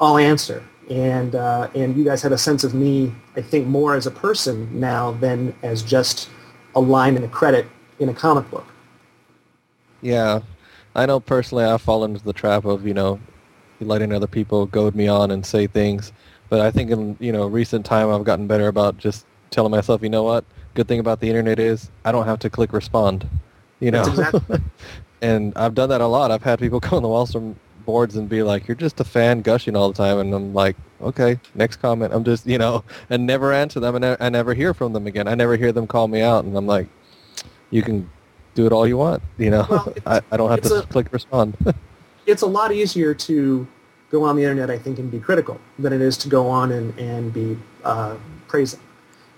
I'll 0.00 0.18
answer 0.18 0.62
and 0.90 1.34
uh, 1.34 1.68
and 1.74 1.96
you 1.96 2.04
guys 2.04 2.22
have 2.22 2.32
a 2.32 2.38
sense 2.38 2.64
of 2.64 2.74
me, 2.74 3.12
I 3.36 3.42
think, 3.42 3.66
more 3.66 3.94
as 3.94 4.06
a 4.06 4.10
person 4.10 4.78
now 4.78 5.12
than 5.12 5.54
as 5.62 5.82
just 5.82 6.28
a 6.74 6.80
line 6.80 7.16
in 7.16 7.24
a 7.24 7.28
credit 7.28 7.66
in 7.98 8.08
a 8.08 8.14
comic 8.14 8.50
book. 8.50 8.66
Yeah, 10.00 10.40
I 10.94 11.06
know 11.06 11.20
personally 11.20 11.64
I've 11.64 11.82
fallen 11.82 12.12
into 12.12 12.24
the 12.24 12.32
trap 12.32 12.64
of 12.64 12.86
you 12.86 12.94
know 12.94 13.20
letting 13.84 14.12
other 14.12 14.26
people 14.26 14.66
goad 14.66 14.94
me 14.94 15.08
on 15.08 15.30
and 15.30 15.44
say 15.44 15.66
things, 15.66 16.12
but 16.48 16.60
I 16.60 16.70
think 16.70 16.90
in 16.90 17.16
you 17.20 17.32
know 17.32 17.46
recent 17.46 17.86
time 17.86 18.10
I've 18.10 18.24
gotten 18.24 18.46
better 18.46 18.68
about 18.68 18.98
just 18.98 19.26
telling 19.50 19.70
myself, 19.70 20.02
you 20.02 20.08
know 20.08 20.22
what, 20.22 20.44
good 20.74 20.88
thing 20.88 21.00
about 21.00 21.20
the 21.20 21.28
internet 21.28 21.58
is 21.58 21.90
I 22.04 22.12
don't 22.12 22.26
have 22.26 22.38
to 22.40 22.50
click 22.50 22.72
respond, 22.72 23.28
you 23.80 23.90
know. 23.90 24.02
Exactly. 24.02 24.58
and 25.22 25.52
I've 25.56 25.74
done 25.74 25.88
that 25.90 26.00
a 26.00 26.06
lot. 26.06 26.30
I've 26.30 26.42
had 26.42 26.58
people 26.58 26.80
come 26.80 26.96
on 26.96 27.02
the 27.02 27.08
Wildstorm 27.08 27.54
boards 27.84 28.16
and 28.16 28.28
be 28.28 28.42
like, 28.42 28.68
"You're 28.68 28.74
just 28.74 29.00
a 29.00 29.04
fan 29.04 29.42
gushing 29.42 29.76
all 29.76 29.88
the 29.88 29.96
time," 29.96 30.18
and 30.18 30.34
I'm 30.34 30.54
like, 30.54 30.76
"Okay, 31.00 31.38
next 31.54 31.76
comment." 31.76 32.12
I'm 32.12 32.24
just, 32.24 32.46
you 32.46 32.58
know, 32.58 32.84
and 33.10 33.26
never 33.26 33.52
answer 33.52 33.80
them, 33.80 33.94
and 33.96 34.16
I 34.20 34.28
never 34.28 34.54
hear 34.54 34.74
from 34.74 34.92
them 34.92 35.06
again. 35.06 35.28
I 35.28 35.34
never 35.34 35.56
hear 35.56 35.72
them 35.72 35.86
call 35.86 36.08
me 36.08 36.20
out, 36.20 36.44
and 36.44 36.56
I'm 36.56 36.66
like, 36.66 36.88
"You 37.70 37.82
can 37.82 38.10
do 38.54 38.66
it 38.66 38.72
all 38.72 38.86
you 38.86 38.96
want," 38.96 39.22
you 39.38 39.50
know. 39.50 39.66
Well, 39.68 39.94
I, 40.06 40.20
I 40.30 40.36
don't 40.36 40.50
have 40.50 40.60
to 40.62 40.78
a, 40.78 40.82
click 40.82 41.12
respond. 41.12 41.56
it's 42.26 42.42
a 42.42 42.46
lot 42.46 42.72
easier 42.72 43.14
to 43.14 43.66
go 44.12 44.22
on 44.22 44.36
the 44.36 44.42
internet, 44.42 44.70
I 44.70 44.78
think, 44.78 44.98
and 45.00 45.10
be 45.10 45.18
critical 45.18 45.58
than 45.78 45.92
it 45.92 46.00
is 46.00 46.16
to 46.18 46.28
go 46.28 46.46
on 46.46 46.70
and 46.70 46.96
and 46.98 47.32
be 47.32 47.58
uh, 47.82 48.14
praising. 48.46 48.78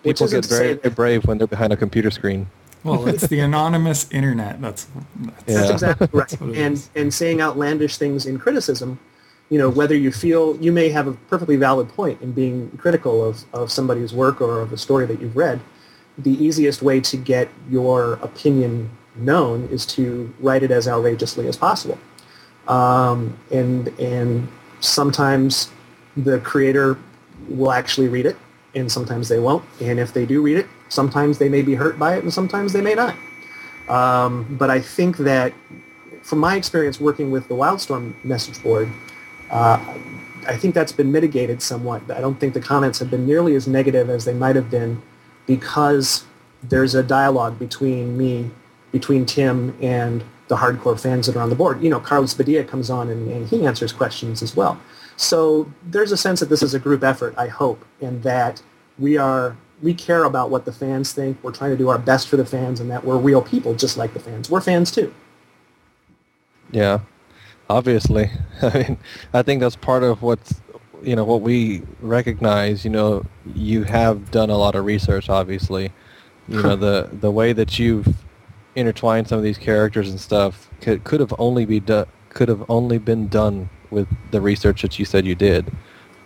People 0.03 0.29
get 0.29 0.45
very 0.45 0.75
brave 0.75 1.25
when 1.25 1.39
they're 1.39 1.47
behind 1.47 1.73
a 1.73 1.77
computer 1.77 2.11
screen. 2.11 2.49
Well, 2.83 3.09
it's 3.09 3.27
the 3.29 3.41
anonymous 3.41 4.11
internet. 4.11 4.61
That's 4.61 4.87
that's, 5.17 5.43
yeah. 5.47 5.55
that's 5.61 5.71
exactly 5.71 6.09
right. 6.13 6.29
That's 6.29 6.43
and 6.43 6.89
and 6.95 7.15
saying 7.15 7.41
outlandish 7.41 7.97
things 7.97 8.27
in 8.27 8.39
criticism, 8.39 8.99
you 9.49 9.59
know, 9.59 9.71
whether 9.71 9.95
you 9.95 10.13
feel 10.13 10.57
you 10.57 10.73
may 10.73 10.91
have 10.91 11.07
a 11.07 11.13
perfectly 11.13 11.57
valid 11.57 11.89
point 11.89 12.21
in 12.21 12.33
being 12.33 12.71
critical 12.77 13.25
of, 13.25 13.45
of 13.55 13.71
somebody's 13.73 14.13
work 14.13 14.43
or 14.43 14.61
of 14.61 14.73
a 14.73 14.77
story 14.77 15.07
that 15.07 15.21
you've 15.21 15.37
read, 15.37 15.61
the 16.19 16.33
easiest 16.45 16.83
way 16.83 17.01
to 17.01 17.17
get 17.17 17.49
your 17.71 18.15
opinion 18.15 18.91
known 19.17 19.67
is 19.69 19.87
to 19.87 20.35
write 20.41 20.63
it 20.63 20.71
as 20.71 20.87
outrageously 20.87 21.47
as 21.47 21.57
possible. 21.57 21.99
Um, 22.69 23.39
and 23.51 23.89
and 23.99 24.49
sometimes 24.81 25.71
the 26.17 26.39
creator 26.41 26.99
will 27.49 27.73
actually 27.73 28.09
read 28.09 28.27
it 28.27 28.37
and 28.75 28.91
sometimes 28.91 29.29
they 29.29 29.39
won't. 29.39 29.65
And 29.81 29.99
if 29.99 30.13
they 30.13 30.27
do 30.27 30.43
read 30.43 30.59
it, 30.59 30.67
sometimes 30.89 31.39
they 31.39 31.49
may 31.49 31.63
be 31.63 31.75
hurt 31.75 31.99
by 31.99 32.17
it, 32.17 32.23
and 32.23 32.33
sometimes 32.33 32.73
they 32.73 32.81
may 32.81 32.95
not. 32.95 33.15
Um, 33.89 34.57
but 34.59 34.71
I 34.71 34.81
think 34.81 35.19
that 35.19 35.53
from 36.23 36.39
my 36.39 36.57
experience 36.57 37.01
working 37.01 37.31
with 37.31 37.49
the 37.49 37.55
Wildstorm 37.55 38.23
message 38.25 38.63
board, 38.63 38.89
uh, 39.51 39.79
I 40.47 40.57
think 40.57 40.75
that's 40.75 40.93
been 40.93 41.13
mitigated 41.13 41.63
somewhat. 41.63 42.11
I 42.11 42.21
don't 42.21 42.39
think 42.39 42.55
the 42.55 42.61
comments 42.61 42.99
have 42.99 43.11
been 43.11 43.27
nearly 43.27 43.55
as 43.55 43.67
negative 43.67 44.11
as 44.11 44.25
they 44.25 44.35
might 44.35 44.57
have 44.57 44.71
been 44.71 45.01
because 45.47 46.25
there's 46.63 46.95
a 46.95 47.03
dialogue 47.03 47.59
between 47.59 48.17
me, 48.17 48.51
between 48.91 49.27
Tim, 49.27 49.77
and 49.81 50.25
the 50.49 50.57
hardcore 50.57 50.99
fans 50.99 51.27
that 51.27 51.37
are 51.37 51.43
on 51.43 51.49
the 51.49 51.55
board. 51.55 51.83
You 51.83 51.91
know, 51.91 52.01
Carlos 52.01 52.35
Badilla 52.35 52.67
comes 52.67 52.91
on 52.91 53.09
and, 53.09 53.31
and 53.31 53.49
he 53.49 53.67
answers 53.67 53.93
questions 53.93 54.43
as 54.43 54.55
well. 54.55 54.79
So 55.17 55.71
there's 55.85 56.13
a 56.13 56.17
sense 56.17 56.41
that 56.41 56.49
this 56.49 56.63
is 56.63 56.75
a 56.75 56.79
group 56.79 57.03
effort, 57.03 57.35
I 57.39 57.49
hope, 57.49 57.85
and 58.01 58.23
that 58.25 58.63
we 58.99 59.17
are 59.17 59.57
we 59.83 59.95
care 59.95 60.25
about 60.25 60.51
what 60.51 60.65
the 60.65 60.73
fans 60.73 61.13
think. 61.13 61.39
We're 61.43 61.53
trying 61.53 61.71
to 61.71 61.77
do 61.77 61.89
our 61.89 61.99
best 61.99 62.29
for 62.29 62.37
the 62.37 62.47
fans, 62.47 62.81
and 62.81 62.91
that 62.91 63.05
we're 63.05 63.19
real 63.19 63.43
people, 63.43 63.75
just 63.75 63.97
like 63.97 64.13
the 64.13 64.21
fans. 64.21 64.51
We're 64.51 64.61
fans 64.61 64.91
too. 64.91 65.15
Yeah, 66.71 67.01
obviously. 67.69 68.31
I 68.63 68.79
mean, 68.79 68.99
I 69.33 69.43
think 69.43 69.61
that's 69.61 69.77
part 69.77 70.03
of 70.03 70.23
what's 70.23 70.61
you 71.03 71.15
know 71.15 71.25
what 71.25 71.43
we 71.43 71.83
recognize. 72.01 72.85
You 72.85 72.91
know, 72.91 73.25
you 73.55 73.85
have 73.85 74.31
done 74.31 74.51
a 74.51 74.57
lot 74.57 74.75
of 74.75 74.85
research, 74.85 75.29
obviously. 75.29 75.93
You 76.49 76.63
know 76.63 76.77
the 76.77 77.09
the 77.13 77.31
way 77.31 77.53
that 77.53 77.79
you've 77.79 78.24
intertwined 78.77 79.29
some 79.29 79.39
of 79.39 79.45
these 79.45 79.59
characters 79.59 80.11
and 80.11 80.19
stuff 80.21 80.69
could 80.81 81.05
could 81.05 81.21
have 81.21 81.33
only 81.39 81.65
be 81.65 81.81
done 81.81 82.07
could 82.31 82.49
have 82.49 82.65
only 82.69 82.99
been 82.99 83.29
done 83.29 83.69
with 83.91 84.09
the 84.33 84.41
research 84.41 84.83
that 84.83 84.99
you 84.99 85.05
said 85.05 85.25
you 85.27 85.35
did. 85.35 85.71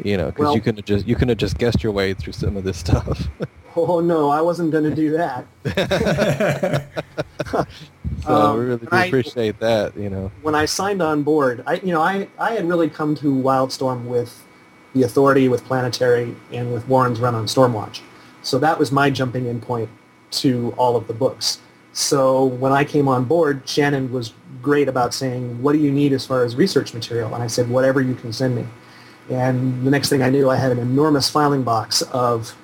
You 0.02 0.16
know, 0.16 0.26
because 0.26 0.44
Well- 0.44 0.54
you 0.54 0.60
couldn't 0.60 0.78
have 0.78 0.84
just 0.86 1.06
you 1.06 1.14
couldn't 1.14 1.30
have 1.30 1.38
just 1.38 1.58
guessed 1.58 1.82
your 1.82 1.92
way 1.92 2.14
through 2.14 2.32
some 2.34 2.56
of 2.56 2.64
this 2.64 2.78
stuff. 2.86 3.28
Oh 3.76 4.00
no, 4.00 4.28
I 4.30 4.40
wasn't 4.40 4.70
going 4.72 4.84
to 4.84 4.94
do 4.94 5.10
that. 5.12 5.46
so 7.50 7.66
Um, 8.26 8.58
we 8.58 8.64
really 8.66 8.78
do 8.80 8.88
I- 8.90 9.04
appreciate 9.06 9.58
that. 9.60 9.96
You 9.96 10.10
know. 10.10 10.30
when 10.42 10.54
I 10.54 10.64
signed 10.64 11.02
on 11.02 11.22
board, 11.22 11.62
I 11.66 11.74
you 11.74 11.92
know 11.92 12.00
I, 12.00 12.28
I 12.38 12.52
had 12.52 12.66
really 12.68 12.88
come 12.88 13.14
to 13.16 13.26
Wildstorm 13.32 14.04
with 14.04 14.44
the 14.94 15.02
Authority, 15.02 15.48
with 15.48 15.64
Planetary, 15.64 16.34
and 16.52 16.72
with 16.72 16.88
Warren's 16.88 17.20
run 17.20 17.34
on 17.34 17.44
Stormwatch. 17.46 18.00
So 18.42 18.58
that 18.58 18.78
was 18.78 18.90
my 18.90 19.10
jumping 19.10 19.46
in 19.46 19.60
point 19.60 19.90
to 20.30 20.74
all 20.78 20.96
of 20.96 21.06
the 21.06 21.12
books. 21.14 21.58
So 21.98 22.44
when 22.44 22.70
I 22.70 22.84
came 22.84 23.08
on 23.08 23.24
board, 23.24 23.62
Shannon 23.64 24.12
was 24.12 24.32
great 24.62 24.88
about 24.88 25.12
saying, 25.12 25.60
"What 25.60 25.72
do 25.72 25.78
you 25.80 25.90
need 25.90 26.12
as 26.12 26.24
far 26.24 26.44
as 26.44 26.54
research 26.54 26.94
material?" 26.94 27.34
And 27.34 27.42
I 27.42 27.48
said, 27.48 27.68
"Whatever 27.68 28.00
you 28.00 28.14
can 28.14 28.32
send 28.32 28.54
me." 28.54 28.66
And 29.28 29.84
the 29.84 29.90
next 29.90 30.08
thing 30.08 30.22
I 30.22 30.30
knew, 30.30 30.48
I 30.48 30.54
had 30.54 30.70
an 30.70 30.78
enormous 30.78 31.28
filing 31.28 31.64
box 31.64 32.02
of 32.12 32.54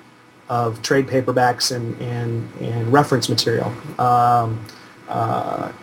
of 0.47 0.81
trade 0.81 1.07
paperbacks 1.07 1.75
and 1.75 2.01
and, 2.01 2.49
and 2.61 2.93
reference 2.93 3.27
material. 3.27 3.73
Um, 3.99 4.65
uh, 5.09 5.73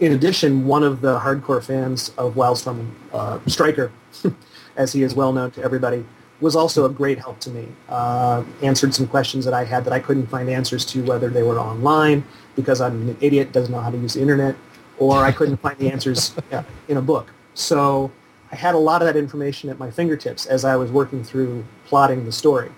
in 0.00 0.12
addition, 0.12 0.66
one 0.66 0.82
of 0.82 1.02
the 1.02 1.18
hardcore 1.18 1.62
fans 1.62 2.12
of 2.16 2.34
Wildstorm, 2.34 2.92
uh, 3.12 3.38
Striker, 3.46 3.92
as 4.76 4.94
he 4.94 5.02
is 5.02 5.14
well 5.14 5.34
known 5.34 5.50
to 5.50 5.62
everybody, 5.62 6.02
was 6.40 6.54
also 6.54 6.84
a 6.84 6.88
great 6.88 7.18
help 7.18 7.40
to 7.40 7.50
me. 7.50 7.66
Uh, 7.88 8.44
answered 8.62 8.94
some 8.94 9.06
questions 9.06 9.44
that 9.44 9.54
I 9.54 9.64
had 9.64 9.84
that 9.84 9.92
I 9.92 10.00
couldn't 10.00 10.26
find 10.26 10.48
answers 10.48 10.84
to, 10.86 11.02
whether 11.04 11.28
they 11.28 11.42
were 11.42 11.58
online 11.58 12.24
because 12.54 12.80
I'm 12.80 13.08
an 13.08 13.16
idiot, 13.20 13.52
doesn't 13.52 13.72
know 13.72 13.80
how 13.80 13.90
to 13.90 13.96
use 13.96 14.14
the 14.14 14.20
internet, 14.20 14.56
or 14.98 15.24
I 15.24 15.32
couldn't 15.32 15.58
find 15.58 15.78
the 15.78 15.90
answers 15.90 16.34
in 16.88 16.96
a 16.96 17.02
book. 17.02 17.32
So 17.54 18.10
I 18.52 18.56
had 18.56 18.74
a 18.74 18.78
lot 18.78 19.02
of 19.02 19.06
that 19.06 19.16
information 19.16 19.70
at 19.70 19.78
my 19.78 19.90
fingertips 19.90 20.46
as 20.46 20.64
I 20.64 20.76
was 20.76 20.90
working 20.90 21.24
through 21.24 21.64
plotting 21.86 22.24
the 22.24 22.32
story. 22.32 22.70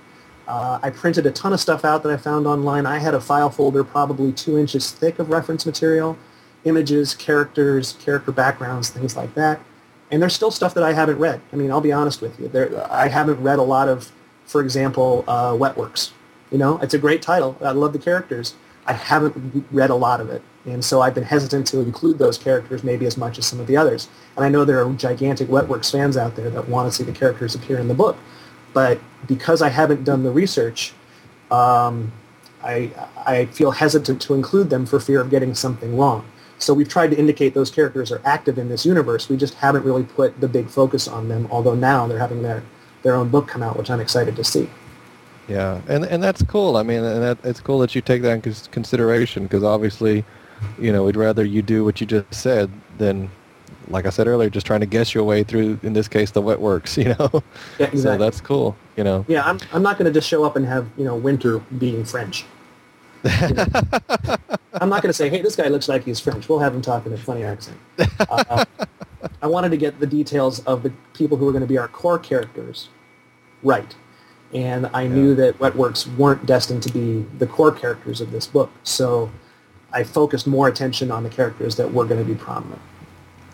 Uh, 0.47 0.79
I 0.83 0.91
printed 0.91 1.27
a 1.27 1.31
ton 1.31 1.53
of 1.53 1.61
stuff 1.61 1.85
out 1.85 2.03
that 2.05 2.13
I 2.13 2.17
found 2.17 2.47
online. 2.47 2.87
I 2.87 2.99
had 2.99 3.15
a 3.15 3.21
file 3.21 3.51
folder 3.51 3.85
probably 3.85 4.33
two 4.33 4.57
inches 4.59 4.91
thick 4.91 5.19
of 5.19 5.29
reference 5.29 5.67
material, 5.67 6.17
images, 6.65 7.15
characters, 7.15 7.97
character 8.01 8.33
backgrounds, 8.33 8.89
things 8.89 9.17
like 9.17 9.35
that. 9.35 9.61
And 10.11 10.23
there's 10.23 10.35
still 10.35 10.51
stuff 10.51 10.75
that 10.75 10.85
I 10.85 10.93
haven't 10.93 11.19
read. 11.19 11.41
I 11.53 11.57
mean, 11.57 11.71
I'll 11.71 11.81
be 11.81 11.93
honest 11.93 12.23
with 12.23 12.39
you. 12.41 12.49
There, 12.49 12.87
I 12.91 13.09
haven't 13.09 13.43
read 13.43 13.59
a 13.59 13.63
lot 13.63 13.89
of, 13.89 14.11
for 14.47 14.61
example, 14.63 15.25
uh, 15.29 15.53
Wetworks. 15.53 16.13
You 16.51 16.59
know, 16.59 16.79
it's 16.79 16.95
a 16.95 16.99
great 16.99 17.21
title. 17.21 17.57
I 17.61 17.73
love 17.73 17.93
the 17.93 17.99
characters. 17.99 18.55
I 18.87 18.95
haven't 18.95 19.67
read 19.71 19.91
a 19.91 19.95
lot 19.95 20.21
of 20.21 20.31
it. 20.31 20.41
And 20.65 20.83
so 20.83 21.03
I've 21.03 21.15
been 21.15 21.25
hesitant 21.25 21.67
to 21.69 21.81
include 21.81 22.19
those 22.19 22.39
characters 22.39 22.83
maybe 22.83 23.05
as 23.05 23.19
much 23.19 23.39
as 23.39 23.47
some 23.47 23.61
of 23.61 23.67
the 23.67 23.77
others. 23.77 24.09
And 24.37 24.45
I 24.45 24.49
know 24.49 24.65
there 24.65 24.83
are 24.83 24.93
gigantic 24.95 25.49
Wetworks 25.49 25.93
fans 25.93 26.17
out 26.17 26.37
there 26.37 26.49
that 26.49 26.69
want 26.69 26.91
to 26.91 26.97
see 26.97 27.05
the 27.05 27.13
characters 27.13 27.55
appear 27.55 27.79
in 27.79 27.89
the 27.89 27.95
book. 27.95 28.17
But 28.73 28.99
because 29.27 29.61
I 29.61 29.69
haven't 29.69 30.05
done 30.05 30.23
the 30.23 30.31
research, 30.31 30.95
um, 31.51 32.13
I, 32.63 32.91
I 33.27 33.47
feel 33.47 33.71
hesitant 33.71 34.21
to 34.23 34.35
include 34.35 34.71
them 34.71 34.87
for 34.87 35.01
fear 35.01 35.21
of 35.21 35.31
getting 35.31 35.55
something 35.55 35.97
wrong. 35.97 36.27
So 36.59 36.75
we've 36.75 36.89
tried 36.89 37.11
to 37.13 37.19
indicate 37.19 37.55
those 37.55 37.71
characters 37.71 38.11
are 38.11 38.21
active 38.25 38.59
in 38.59 38.69
this 38.69 38.85
universe. 38.85 39.29
We 39.29 39.37
just 39.37 39.55
haven't 39.55 39.85
really 39.85 40.03
put 40.03 40.41
the 40.41 40.49
big 40.49 40.69
focus 40.69 41.07
on 41.09 41.29
them, 41.29 41.47
although 41.51 41.75
now 41.75 42.07
they're 42.07 42.19
having 42.19 42.43
their, 42.43 42.63
their 43.03 43.15
own 43.15 43.29
book 43.29 43.47
come 43.47 43.63
out, 43.63 43.77
which 43.77 43.91
I'm 43.91 44.01
excited 44.01 44.35
to 44.37 44.45
see. 44.45 44.69
Yeah, 45.49 45.81
and 45.89 46.05
and 46.05 46.23
that's 46.23 46.43
cool. 46.43 46.77
I 46.77 46.83
mean, 46.83 47.03
and 47.03 47.23
that, 47.23 47.39
it's 47.43 47.61
cool 47.61 47.79
that 47.79 47.95
you 47.95 48.03
take 48.03 48.21
that 48.23 48.33
in 48.33 48.43
cons- 48.43 48.69
consideration 48.71 49.45
because 49.45 49.65
obviously, 49.65 50.25
you 50.79 50.93
know, 50.93 51.05
we'd 51.05 51.17
rather 51.17 51.43
you 51.43 51.63
do 51.63 51.85
what 51.87 52.03
you 52.03 52.07
just 52.07 52.35
said 52.35 52.71
than, 52.99 53.31
like 53.89 54.05
I 54.05 54.11
said 54.11 54.27
earlier, 54.27 54.51
just 54.51 54.67
trying 54.67 54.81
to 54.81 54.87
guess 54.87 55.15
your 55.15 55.25
way 55.25 55.45
through. 55.45 55.79
In 55.83 55.95
this 55.95 56.07
case, 56.07 56.33
the 56.33 56.43
Wetworks. 56.43 56.97
You 57.03 57.15
know, 57.15 57.43
Yeah, 57.79 57.87
exactly. 57.87 58.01
so 58.03 58.19
that's 58.19 58.43
cool. 58.43 58.77
You 58.99 59.05
know, 59.05 59.25
Yeah, 59.27 59.43
I'm, 59.47 59.59
I'm 59.73 59.83
not 59.83 59.97
going 59.97 60.13
to 60.13 60.13
just 60.13 60.29
show 60.29 60.45
up 60.45 60.57
and 60.57 60.67
have, 60.67 60.87
you 60.99 61.05
know, 61.05 61.17
Winter 61.17 61.61
being 61.79 62.05
French. 62.05 62.45
You 63.25 63.55
know? 63.55 63.67
I'm 64.81 64.89
not 64.89 65.03
going 65.03 65.11
to 65.11 65.13
say, 65.13 65.29
hey, 65.29 65.43
this 65.43 65.57
guy 65.57 65.69
looks 65.69 65.89
like 65.89 66.05
he's 66.05 66.21
French. 66.21 66.49
We'll 66.49 66.61
have 66.61 66.75
him 66.75 66.83
talk 66.83 67.07
in 67.07 67.13
a 67.13 67.17
funny 67.17 67.43
accent. 67.43 67.79
Uh, 68.21 68.65
I 69.43 69.47
wanted 69.47 69.71
to 69.71 69.77
get 69.77 69.99
the 69.99 70.07
details 70.07 70.61
of 70.61 70.83
the 70.83 70.93
people 71.15 71.37
who 71.37 71.49
are 71.49 71.53
going 71.53 71.63
to 71.63 71.69
be 71.69 71.79
our 71.79 71.89
core 71.89 72.19
characters 72.19 72.89
right. 73.63 73.95
And 74.55 74.89
I 74.95 75.07
knew 75.07 75.35
that 75.35 75.59
Wetworks 75.59 76.07
weren't 76.17 76.47
destined 76.47 76.83
to 76.85 76.93
be 76.93 77.27
the 77.39 77.47
core 77.47 77.73
characters 77.73 78.21
of 78.21 78.31
this 78.31 78.47
book. 78.47 78.71
So 78.83 79.31
I 79.93 80.05
focused 80.05 80.47
more 80.47 80.69
attention 80.69 81.11
on 81.11 81.23
the 81.23 81.29
characters 81.31 81.77
that 81.77 81.93
were 81.93 82.05
going 82.05 82.21
to 82.21 82.27
be 82.27 82.35
prominent. 82.35 82.81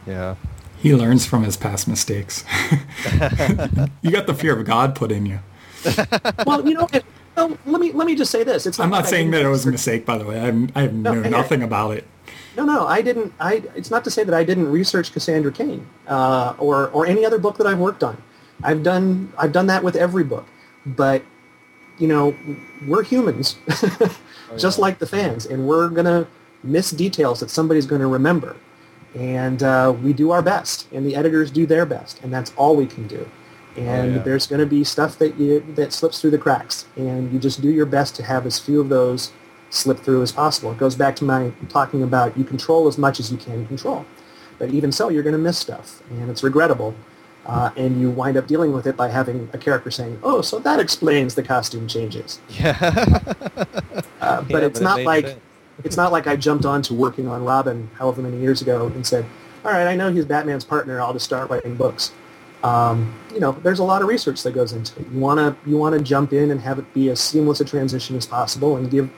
yeah, 0.06 0.36
He 0.78 0.94
learns 0.94 1.26
from 1.26 1.42
his 1.42 1.56
past 1.56 1.88
mistakes. 1.88 2.44
you 4.02 4.10
got 4.10 4.26
the 4.26 4.36
fear 4.36 4.58
of 4.58 4.64
God 4.66 4.94
put 4.94 5.10
in 5.10 5.26
you. 5.26 5.40
well, 6.46 6.66
you 6.66 6.74
know, 6.74 6.88
it, 6.92 7.04
well, 7.36 7.58
let 7.66 7.80
me 7.80 7.92
let 7.92 8.06
me 8.06 8.14
just 8.14 8.30
say 8.30 8.44
this. 8.44 8.66
It's 8.66 8.78
I'm 8.78 8.90
not 8.90 9.02
like 9.02 9.06
saying 9.06 9.30
that 9.32 9.42
it 9.42 9.48
was 9.48 9.66
a 9.66 9.70
mistake, 9.70 10.04
by 10.06 10.18
the 10.18 10.24
way. 10.24 10.40
I'm, 10.40 10.70
I 10.74 10.86
No, 10.86 11.14
know 11.14 11.22
hey, 11.22 11.30
nothing 11.30 11.62
about 11.62 11.92
it. 11.96 12.06
No, 12.56 12.64
no, 12.64 12.86
I 12.86 13.02
didn't. 13.02 13.32
I. 13.40 13.62
It's 13.74 13.90
not 13.90 14.04
to 14.04 14.10
say 14.10 14.22
that 14.24 14.34
I 14.34 14.44
didn't 14.44 14.70
research 14.70 15.12
Cassandra 15.12 15.50
Cain 15.52 15.86
uh, 16.06 16.54
or 16.58 16.88
or 16.90 17.06
any 17.06 17.24
other 17.24 17.38
book 17.38 17.56
that 17.58 17.66
I've 17.66 17.78
worked 17.78 18.04
on. 18.04 18.22
I've 18.62 18.82
done 18.82 19.32
I've 19.36 19.52
done 19.52 19.66
that 19.66 19.82
with 19.82 19.96
every 19.96 20.24
book, 20.24 20.46
but 20.86 21.22
you 21.98 22.08
know, 22.08 22.34
we're 22.88 23.02
humans, 23.02 23.56
just 24.58 24.78
like 24.78 24.98
the 24.98 25.06
fans, 25.06 25.46
and 25.46 25.66
we're 25.66 25.88
gonna 25.88 26.26
miss 26.62 26.90
details 26.90 27.40
that 27.40 27.50
somebody's 27.50 27.86
gonna 27.86 28.06
remember, 28.08 28.56
and 29.14 29.62
uh, 29.62 29.94
we 30.02 30.12
do 30.12 30.30
our 30.30 30.42
best, 30.42 30.86
and 30.92 31.06
the 31.06 31.14
editors 31.14 31.50
do 31.50 31.66
their 31.66 31.86
best, 31.86 32.20
and 32.22 32.32
that's 32.32 32.52
all 32.56 32.74
we 32.76 32.86
can 32.86 33.06
do. 33.06 33.28
And 33.76 34.16
yeah. 34.16 34.22
there's 34.22 34.46
going 34.46 34.60
to 34.60 34.66
be 34.66 34.84
stuff 34.84 35.18
that 35.18 35.38
you 35.38 35.60
that 35.74 35.92
slips 35.92 36.20
through 36.20 36.30
the 36.30 36.38
cracks, 36.38 36.86
and 36.96 37.32
you 37.32 37.38
just 37.38 37.60
do 37.60 37.70
your 37.70 37.86
best 37.86 38.14
to 38.16 38.22
have 38.22 38.46
as 38.46 38.58
few 38.58 38.80
of 38.80 38.88
those 38.88 39.32
slip 39.70 39.98
through 39.98 40.22
as 40.22 40.30
possible. 40.30 40.70
It 40.70 40.78
goes 40.78 40.94
back 40.94 41.16
to 41.16 41.24
my 41.24 41.52
talking 41.68 42.02
about 42.02 42.36
you 42.38 42.44
control 42.44 42.86
as 42.86 42.96
much 42.96 43.18
as 43.18 43.32
you 43.32 43.36
can 43.36 43.66
control. 43.66 44.06
But 44.58 44.70
even 44.70 44.92
so, 44.92 45.08
you're 45.08 45.24
going 45.24 45.34
to 45.34 45.38
miss 45.38 45.58
stuff, 45.58 46.02
and 46.10 46.30
it's 46.30 46.42
regrettable. 46.42 46.94
Uh, 47.46 47.70
and 47.76 48.00
you 48.00 48.10
wind 48.10 48.38
up 48.38 48.46
dealing 48.46 48.72
with 48.72 48.86
it 48.86 48.96
by 48.96 49.08
having 49.08 49.50
a 49.52 49.58
character 49.58 49.90
saying, 49.90 50.18
"Oh, 50.22 50.40
so 50.40 50.58
that 50.60 50.80
explains 50.80 51.34
the 51.34 51.42
costume 51.42 51.86
changes." 51.86 52.40
yeah. 52.48 52.78
Uh, 54.20 54.40
but 54.42 54.62
Yeah, 54.62 54.68
it's 54.68 54.78
but 54.78 54.84
not 54.84 54.96
made 54.98 55.06
like 55.06 55.26
sense. 55.26 55.40
it's 55.84 55.96
not 55.96 56.10
like 56.10 56.26
I 56.26 56.36
jumped 56.36 56.64
on 56.64 56.80
to 56.82 56.94
working 56.94 57.28
on 57.28 57.44
Robin 57.44 57.90
however 57.98 58.22
many 58.22 58.38
years 58.38 58.62
ago 58.62 58.86
and 58.86 59.06
said, 59.06 59.26
"All 59.64 59.72
right, 59.72 59.86
I 59.86 59.94
know 59.94 60.10
he's 60.10 60.24
Batman's 60.24 60.64
partner. 60.64 61.00
I'll 61.00 61.12
just 61.12 61.26
start 61.26 61.50
writing 61.50 61.74
books." 61.74 62.12
Um, 62.64 63.14
you 63.32 63.40
know, 63.40 63.52
there's 63.62 63.78
a 63.78 63.84
lot 63.84 64.00
of 64.02 64.08
research 64.08 64.42
that 64.42 64.52
goes 64.54 64.72
into 64.72 64.98
it. 64.98 65.06
You 65.12 65.20
wanna 65.20 65.56
you 65.66 65.76
wanna 65.76 66.00
jump 66.00 66.32
in 66.32 66.50
and 66.50 66.60
have 66.62 66.78
it 66.78 66.92
be 66.94 67.10
as 67.10 67.20
seamless 67.20 67.60
a 67.60 67.64
transition 67.64 68.16
as 68.16 68.26
possible, 68.26 68.76
and 68.76 68.90
give 68.90 69.10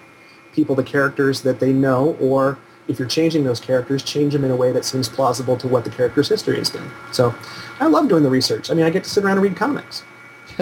people 0.53 0.75
the 0.75 0.83
characters 0.83 1.43
that 1.43 1.61
they 1.61 1.73
know, 1.73 2.17
or 2.21 2.59
if 2.89 2.99
you're 2.99 3.09
changing 3.09 3.45
those 3.45 3.61
characters, 3.61 4.03
change 4.03 4.33
them 4.33 4.45
in 4.45 4.51
a 4.51 4.57
way 4.57 4.73
that 4.73 4.85
seems 4.85 5.09
plausible 5.09 5.57
to 5.59 5.69
what 5.69 5.85
the 5.85 5.91
character's 5.91 6.29
history 6.29 6.57
has 6.59 6.71
been. 6.71 6.89
So, 7.13 7.35
I 7.81 7.87
love 7.87 8.09
doing 8.09 8.23
the 8.23 8.31
research. 8.31 8.71
I 8.71 8.75
mean, 8.75 8.85
I 8.87 8.91
get 8.91 9.05
to 9.05 9.11
sit 9.11 9.25
around 9.25 9.39
and 9.39 9.43
read 9.43 9.57
comics. 9.57 10.03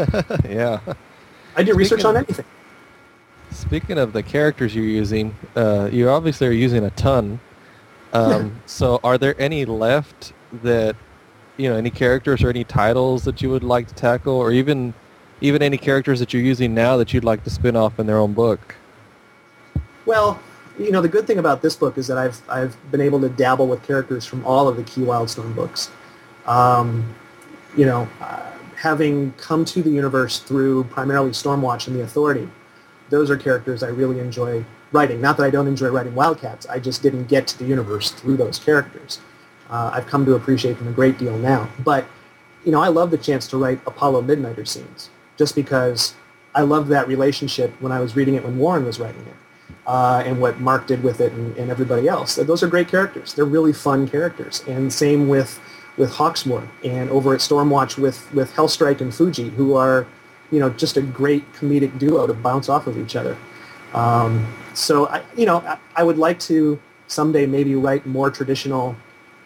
yeah. 0.49 0.81
I 1.57 1.63
do 1.63 1.75
research 1.75 2.01
Speaking 2.01 2.07
on 2.07 2.17
of- 2.17 2.25
anything. 2.29 2.45
Speaking 3.51 3.99
of 3.99 4.13
the 4.13 4.23
characters 4.23 4.75
you're 4.75 4.85
using, 4.85 5.35
uh, 5.55 5.89
you 5.93 6.09
obviously 6.11 6.47
are 6.49 6.53
using 6.53 6.85
a 6.85 6.91
ton. 6.91 7.41
Um, 8.15 8.63
so, 8.67 9.01
are 9.03 9.19
there 9.19 9.35
any 9.41 9.65
left 9.65 10.35
that, 10.63 10.95
you 11.57 11.69
know, 11.69 11.77
any 11.77 11.91
characters 11.91 12.43
or 12.43 12.51
any 12.51 12.65
titles 12.65 13.25
that 13.25 13.41
you 13.43 13.51
would 13.51 13.65
like 13.65 13.87
to 13.89 13.95
tackle, 13.95 14.35
or 14.35 14.53
even, 14.53 14.95
even 15.41 15.63
any 15.63 15.79
characters 15.79 16.19
that 16.21 16.33
you're 16.33 16.43
using 16.43 16.75
now 16.75 16.97
that 16.97 17.13
you'd 17.13 17.25
like 17.25 17.45
to 17.45 17.51
spin 17.51 17.77
off 17.77 17.99
in 17.99 18.07
their 18.07 18.19
own 18.19 18.33
book. 18.33 18.75
Well, 20.07 20.41
you 20.79 20.91
know, 20.91 21.01
the 21.01 21.09
good 21.09 21.27
thing 21.27 21.39
about 21.39 21.63
this 21.63 21.77
book 21.77 21.99
is 21.99 22.07
that 22.09 22.19
I've 22.19 22.41
I've 22.49 22.77
been 22.91 23.01
able 23.01 23.21
to 23.21 23.29
dabble 23.29 23.69
with 23.69 23.83
characters 23.85 24.27
from 24.27 24.45
all 24.45 24.69
of 24.69 24.77
the 24.77 24.83
key 24.83 25.03
Wildstorm 25.03 25.55
books. 25.55 25.91
Um, 26.47 27.15
you 27.77 27.87
know, 27.87 28.09
uh, 28.21 28.51
having 28.77 29.33
come 29.33 29.65
to 29.67 29.83
the 29.83 29.91
universe 29.91 30.41
through 30.41 30.85
primarily 30.85 31.31
Stormwatch 31.31 31.87
and 31.87 31.97
the 31.97 32.03
Authority, 32.03 32.49
those 33.09 33.31
are 33.31 33.37
characters 33.37 33.83
I 33.83 33.89
really 33.89 34.19
enjoy 34.19 34.65
writing. 34.93 35.21
Not 35.21 35.37
that 35.37 35.45
I 35.45 35.51
don't 35.51 35.69
enjoy 35.69 35.89
writing 35.89 36.15
Wildcats, 36.15 36.67
I 36.67 36.81
just 36.81 37.03
didn't 37.03 37.25
get 37.25 37.47
to 37.49 37.59
the 37.59 37.65
universe 37.65 38.11
through 38.11 38.37
those 38.37 38.59
characters. 38.59 39.21
Uh, 39.75 39.91
I've 39.93 40.07
come 40.07 40.25
to 40.25 40.37
appreciate 40.37 40.79
them 40.79 40.87
a 40.87 40.93
great 40.93 41.19
deal 41.19 41.37
now. 41.37 41.69
But, 41.83 42.07
you 42.65 42.71
know, 42.71 42.81
I 42.81 42.87
love 42.87 43.11
the 43.11 43.19
chance 43.19 43.49
to 43.49 43.57
write 43.57 43.81
Apollo 43.89 44.23
Midnighter 44.23 44.67
scenes 44.69 45.11
just 45.37 45.57
because 45.57 46.15
I 46.55 46.61
loved 46.61 46.91
that 46.91 47.09
relationship 47.09 47.73
when 47.81 47.91
I 47.91 47.99
was 47.99 48.15
reading 48.15 48.37
it 48.37 48.45
when 48.45 48.57
Warren 48.57 48.85
was 48.85 49.01
writing 49.01 49.23
it. 49.23 49.35
Uh, 49.85 50.23
and 50.25 50.41
what 50.41 50.61
Mark 50.61 50.87
did 50.87 51.03
with 51.03 51.21
it 51.21 51.33
and, 51.33 51.57
and, 51.57 51.71
everybody 51.73 52.07
else. 52.07 52.37
Those 52.37 52.63
are 52.63 52.69
great 52.69 52.87
characters. 52.87 53.35
They're 53.35 53.45
really 53.45 53.73
fun 53.73 54.09
characters. 54.09 54.63
And 54.69 54.93
same 54.93 55.29
with 55.29 55.61
with 55.97 56.11
Hawksmoor 56.11 56.67
and 56.83 57.11
over 57.11 57.35
at 57.35 57.41
Stormwatch 57.41 57.99
with 57.99 58.33
with 58.33 58.53
Hellstrike 58.53 59.01
and 59.01 59.15
Fuji, 59.15 59.51
who 59.51 59.75
are 59.75 60.07
you 60.51 60.61
know 60.61 60.71
just 60.71 60.97
a 60.97 61.03
great 61.03 61.51
comedic 61.53 61.99
duo 61.99 62.27
to 62.27 62.33
bounce 62.33 62.69
off 62.71 62.87
of 62.87 62.97
each 62.97 63.15
other. 63.15 63.37
Um, 63.93 64.47
so 64.73 65.07
I, 65.09 65.23
you 65.37 65.45
know 65.45 65.59
I, 65.59 65.77
I 65.97 66.03
would 66.03 66.19
like 66.19 66.39
to 66.51 66.81
someday 67.09 67.45
maybe 67.45 67.75
write 67.75 68.07
more 68.07 68.31
traditional 68.31 68.97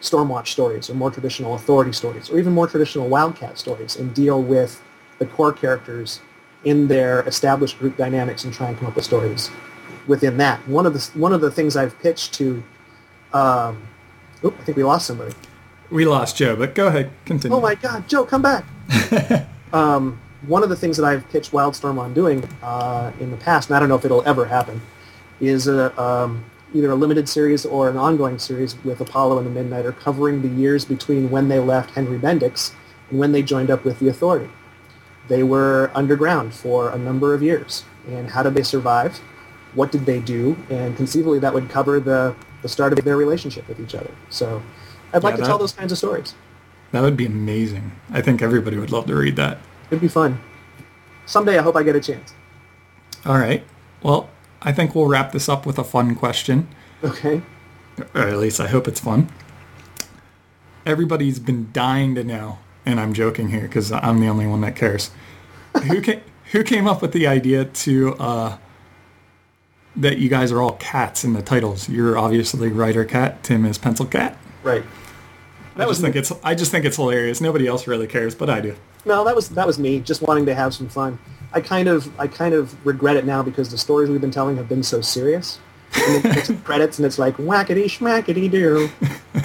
Stormwatch 0.00 0.48
stories 0.48 0.88
or 0.88 0.94
more 0.94 1.10
traditional 1.10 1.54
Authority 1.54 1.92
stories 1.92 2.30
or 2.30 2.38
even 2.38 2.52
more 2.52 2.66
traditional 2.66 3.08
Wildcat 3.08 3.58
stories 3.58 3.96
and 3.96 4.14
deal 4.14 4.42
with 4.42 4.82
the 5.18 5.26
core 5.26 5.52
characters 5.52 6.20
in 6.64 6.88
their 6.88 7.22
established 7.22 7.78
group 7.78 7.96
dynamics 7.96 8.44
and 8.44 8.52
try 8.52 8.68
and 8.68 8.78
come 8.78 8.86
up 8.86 8.94
with 8.94 9.04
stories 9.04 9.50
within 10.06 10.36
that. 10.38 10.66
One 10.68 10.86
of 10.86 10.94
the 10.94 11.18
one 11.18 11.32
of 11.32 11.40
the 11.40 11.50
things 11.50 11.76
I've 11.76 11.98
pitched 12.00 12.34
to, 12.34 12.62
um, 13.32 13.86
oop, 14.44 14.56
I 14.58 14.64
think 14.64 14.76
we 14.76 14.84
lost 14.84 15.06
somebody. 15.06 15.34
We 15.90 16.04
lost 16.04 16.36
Joe, 16.36 16.56
but 16.56 16.74
go 16.74 16.88
ahead, 16.88 17.10
continue. 17.24 17.56
Oh 17.56 17.60
my 17.60 17.74
God, 17.74 18.08
Joe, 18.08 18.24
come 18.24 18.42
back. 18.42 18.64
um, 19.72 20.20
one 20.46 20.62
of 20.62 20.68
the 20.68 20.76
things 20.76 20.96
that 20.96 21.04
I've 21.04 21.28
pitched 21.30 21.52
Wildstorm 21.52 21.98
on 21.98 22.14
doing 22.14 22.48
uh, 22.62 23.12
in 23.20 23.30
the 23.30 23.36
past, 23.36 23.68
and 23.68 23.76
I 23.76 23.80
don't 23.80 23.88
know 23.88 23.96
if 23.96 24.04
it'll 24.04 24.26
ever 24.26 24.44
happen, 24.44 24.80
is 25.40 25.66
a, 25.66 25.98
um, 26.00 26.44
either 26.74 26.90
a 26.90 26.94
limited 26.94 27.28
series 27.28 27.64
or 27.64 27.88
an 27.88 27.96
ongoing 27.96 28.38
series 28.38 28.76
with 28.84 29.00
Apollo 29.00 29.38
and 29.38 29.46
the 29.46 29.60
Midnighter 29.60 29.96
covering 29.98 30.42
the 30.42 30.48
years 30.48 30.84
between 30.84 31.30
when 31.30 31.48
they 31.48 31.58
left 31.58 31.90
Henry 31.90 32.18
Bendix 32.18 32.72
and 33.10 33.18
when 33.18 33.32
they 33.32 33.42
joined 33.42 33.70
up 33.70 33.84
with 33.84 33.98
the 33.98 34.08
Authority. 34.08 34.50
They 35.28 35.42
were 35.42 35.90
underground 35.94 36.54
for 36.54 36.90
a 36.90 36.98
number 36.98 37.34
of 37.34 37.42
years. 37.42 37.84
And 38.08 38.30
how 38.30 38.42
did 38.42 38.54
they 38.54 38.62
survive? 38.62 39.18
What 39.74 39.92
did 39.92 40.06
they 40.06 40.20
do? 40.20 40.56
And 40.70 40.96
conceivably 40.96 41.38
that 41.40 41.52
would 41.52 41.68
cover 41.68 42.00
the, 42.00 42.34
the 42.62 42.68
start 42.68 42.98
of 42.98 43.04
their 43.04 43.16
relationship 43.16 43.68
with 43.68 43.80
each 43.80 43.94
other. 43.94 44.10
So 44.30 44.62
I'd 45.12 45.22
like 45.22 45.34
yeah, 45.34 45.42
to 45.42 45.46
tell 45.46 45.58
those 45.58 45.72
kinds 45.72 45.92
of 45.92 45.98
stories. 45.98 46.34
That 46.92 47.02
would 47.02 47.16
be 47.16 47.26
amazing. 47.26 47.92
I 48.10 48.22
think 48.22 48.40
everybody 48.40 48.78
would 48.78 48.90
love 48.90 49.06
to 49.06 49.14
read 49.14 49.36
that. 49.36 49.58
It'd 49.90 50.00
be 50.00 50.08
fun. 50.08 50.40
Someday 51.26 51.58
I 51.58 51.62
hope 51.62 51.76
I 51.76 51.82
get 51.82 51.94
a 51.96 52.00
chance. 52.00 52.32
All 53.26 53.36
right. 53.36 53.62
Well, 54.02 54.30
I 54.62 54.72
think 54.72 54.94
we'll 54.94 55.06
wrap 55.06 55.32
this 55.32 55.48
up 55.48 55.66
with 55.66 55.78
a 55.78 55.84
fun 55.84 56.14
question. 56.14 56.68
Okay. 57.02 57.42
Or 58.14 58.22
at 58.22 58.38
least 58.38 58.60
I 58.60 58.68
hope 58.68 58.88
it's 58.88 59.00
fun. 59.00 59.30
Everybody's 60.86 61.38
been 61.38 61.70
dying 61.72 62.14
to 62.14 62.24
know, 62.24 62.58
and 62.86 62.98
I'm 62.98 63.12
joking 63.12 63.50
here 63.50 63.62
because 63.62 63.92
I'm 63.92 64.20
the 64.20 64.28
only 64.28 64.46
one 64.46 64.60
that 64.62 64.74
cares. 64.76 65.10
who 65.84 66.00
came 66.02 66.22
Who 66.52 66.64
came 66.64 66.86
up 66.86 67.02
with 67.02 67.12
the 67.12 67.26
idea 67.26 67.66
to 67.66 68.14
uh, 68.14 68.58
that 69.96 70.18
you 70.18 70.28
guys 70.28 70.50
are 70.50 70.62
all 70.62 70.72
cats 70.72 71.24
in 71.24 71.34
the 71.34 71.42
titles? 71.42 71.88
You're 71.88 72.16
obviously 72.16 72.68
writer 72.70 73.04
cat. 73.04 73.42
Tim 73.42 73.64
is 73.64 73.78
pencil 73.78 74.06
cat. 74.06 74.38
Right. 74.62 74.84
That 75.76 75.86
I 75.86 75.90
just 75.90 76.00
think 76.00 76.16
it's 76.16 76.32
I 76.42 76.54
just 76.54 76.70
think 76.72 76.84
it's 76.84 76.96
hilarious. 76.96 77.40
Nobody 77.40 77.66
else 77.66 77.86
really 77.86 78.06
cares, 78.06 78.34
but 78.34 78.50
I 78.50 78.60
do. 78.60 78.74
No, 79.04 79.24
that 79.24 79.36
was 79.36 79.50
that 79.50 79.66
was 79.66 79.78
me 79.78 80.00
just 80.00 80.22
wanting 80.22 80.46
to 80.46 80.54
have 80.54 80.74
some 80.74 80.88
fun. 80.88 81.18
I 81.52 81.60
kind 81.60 81.88
of 81.88 82.18
I 82.20 82.26
kind 82.26 82.54
of 82.54 82.74
regret 82.86 83.16
it 83.16 83.24
now 83.24 83.42
because 83.42 83.70
the 83.70 83.78
stories 83.78 84.10
we've 84.10 84.20
been 84.20 84.30
telling 84.30 84.56
have 84.56 84.68
been 84.68 84.82
so 84.82 85.00
serious. 85.00 85.58
And 85.96 86.22
then 86.22 86.62
credits 86.62 86.98
and 86.98 87.06
it's 87.06 87.18
like 87.18 87.36
whackety 87.36 87.86
schmackety 87.86 88.50
do. 88.50 88.90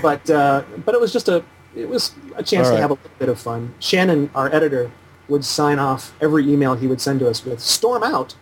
But 0.02 0.30
uh, 0.30 0.64
but 0.86 0.96
it 0.96 1.02
was 1.02 1.14
just 1.14 1.30
a 1.30 1.44
it 1.76 1.88
was 1.88 2.14
a 2.36 2.44
chance 2.44 2.68
right. 2.68 2.76
to 2.76 2.82
have 2.82 2.92
a 2.92 2.94
little 2.94 3.12
bit 3.20 3.30
of 3.30 3.40
fun. 3.40 3.74
Shannon, 3.80 4.30
our 4.36 4.54
editor, 4.54 4.92
would 5.28 5.46
sign 5.46 5.80
off 5.80 6.14
every 6.22 6.52
email 6.52 6.76
he 6.76 6.88
would 6.88 7.02
send 7.02 7.20
to 7.22 7.30
us 7.30 7.46
with 7.46 7.60
"Storm 7.60 8.04
out," 8.04 8.36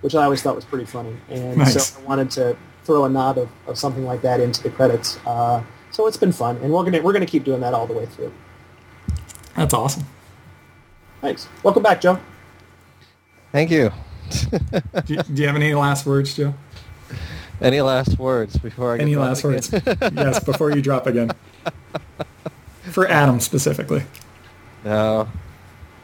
which 0.00 0.14
I 0.14 0.24
always 0.24 0.42
thought 0.42 0.54
was 0.54 0.64
pretty 0.64 0.86
funny, 0.86 1.16
and 1.28 1.58
nice. 1.58 1.86
so 1.86 2.00
I 2.00 2.04
wanted 2.04 2.30
to 2.32 2.56
throw 2.84 3.04
a 3.04 3.08
nod 3.08 3.38
of, 3.38 3.48
of 3.66 3.78
something 3.78 4.04
like 4.04 4.22
that 4.22 4.40
into 4.40 4.62
the 4.62 4.70
credits. 4.70 5.18
Uh, 5.26 5.62
so 5.90 6.06
it's 6.06 6.16
been 6.16 6.32
fun, 6.32 6.56
and 6.58 6.72
we're 6.72 6.84
gonna 6.84 7.02
we're 7.02 7.12
gonna 7.12 7.26
keep 7.26 7.44
doing 7.44 7.60
that 7.60 7.74
all 7.74 7.86
the 7.86 7.92
way 7.92 8.06
through. 8.06 8.32
That's 9.56 9.74
awesome. 9.74 10.04
Thanks. 11.20 11.48
Welcome 11.62 11.82
back, 11.82 12.00
Joe. 12.00 12.18
Thank 13.52 13.70
you. 13.70 13.90
do, 14.30 15.14
you, 15.14 15.22
do 15.22 15.42
you 15.42 15.46
have 15.46 15.56
any 15.56 15.74
last 15.74 16.06
words, 16.06 16.34
Joe? 16.34 16.54
Any 17.60 17.80
last 17.80 18.18
words 18.18 18.56
before 18.56 18.94
I 18.94 18.98
any 18.98 19.16
last 19.16 19.44
words? 19.44 19.70
yes, 20.12 20.42
before 20.42 20.70
you 20.70 20.80
drop 20.80 21.06
again. 21.06 21.30
For 22.90 23.06
Adam 23.06 23.38
specifically. 23.40 24.02
No, 24.84 25.28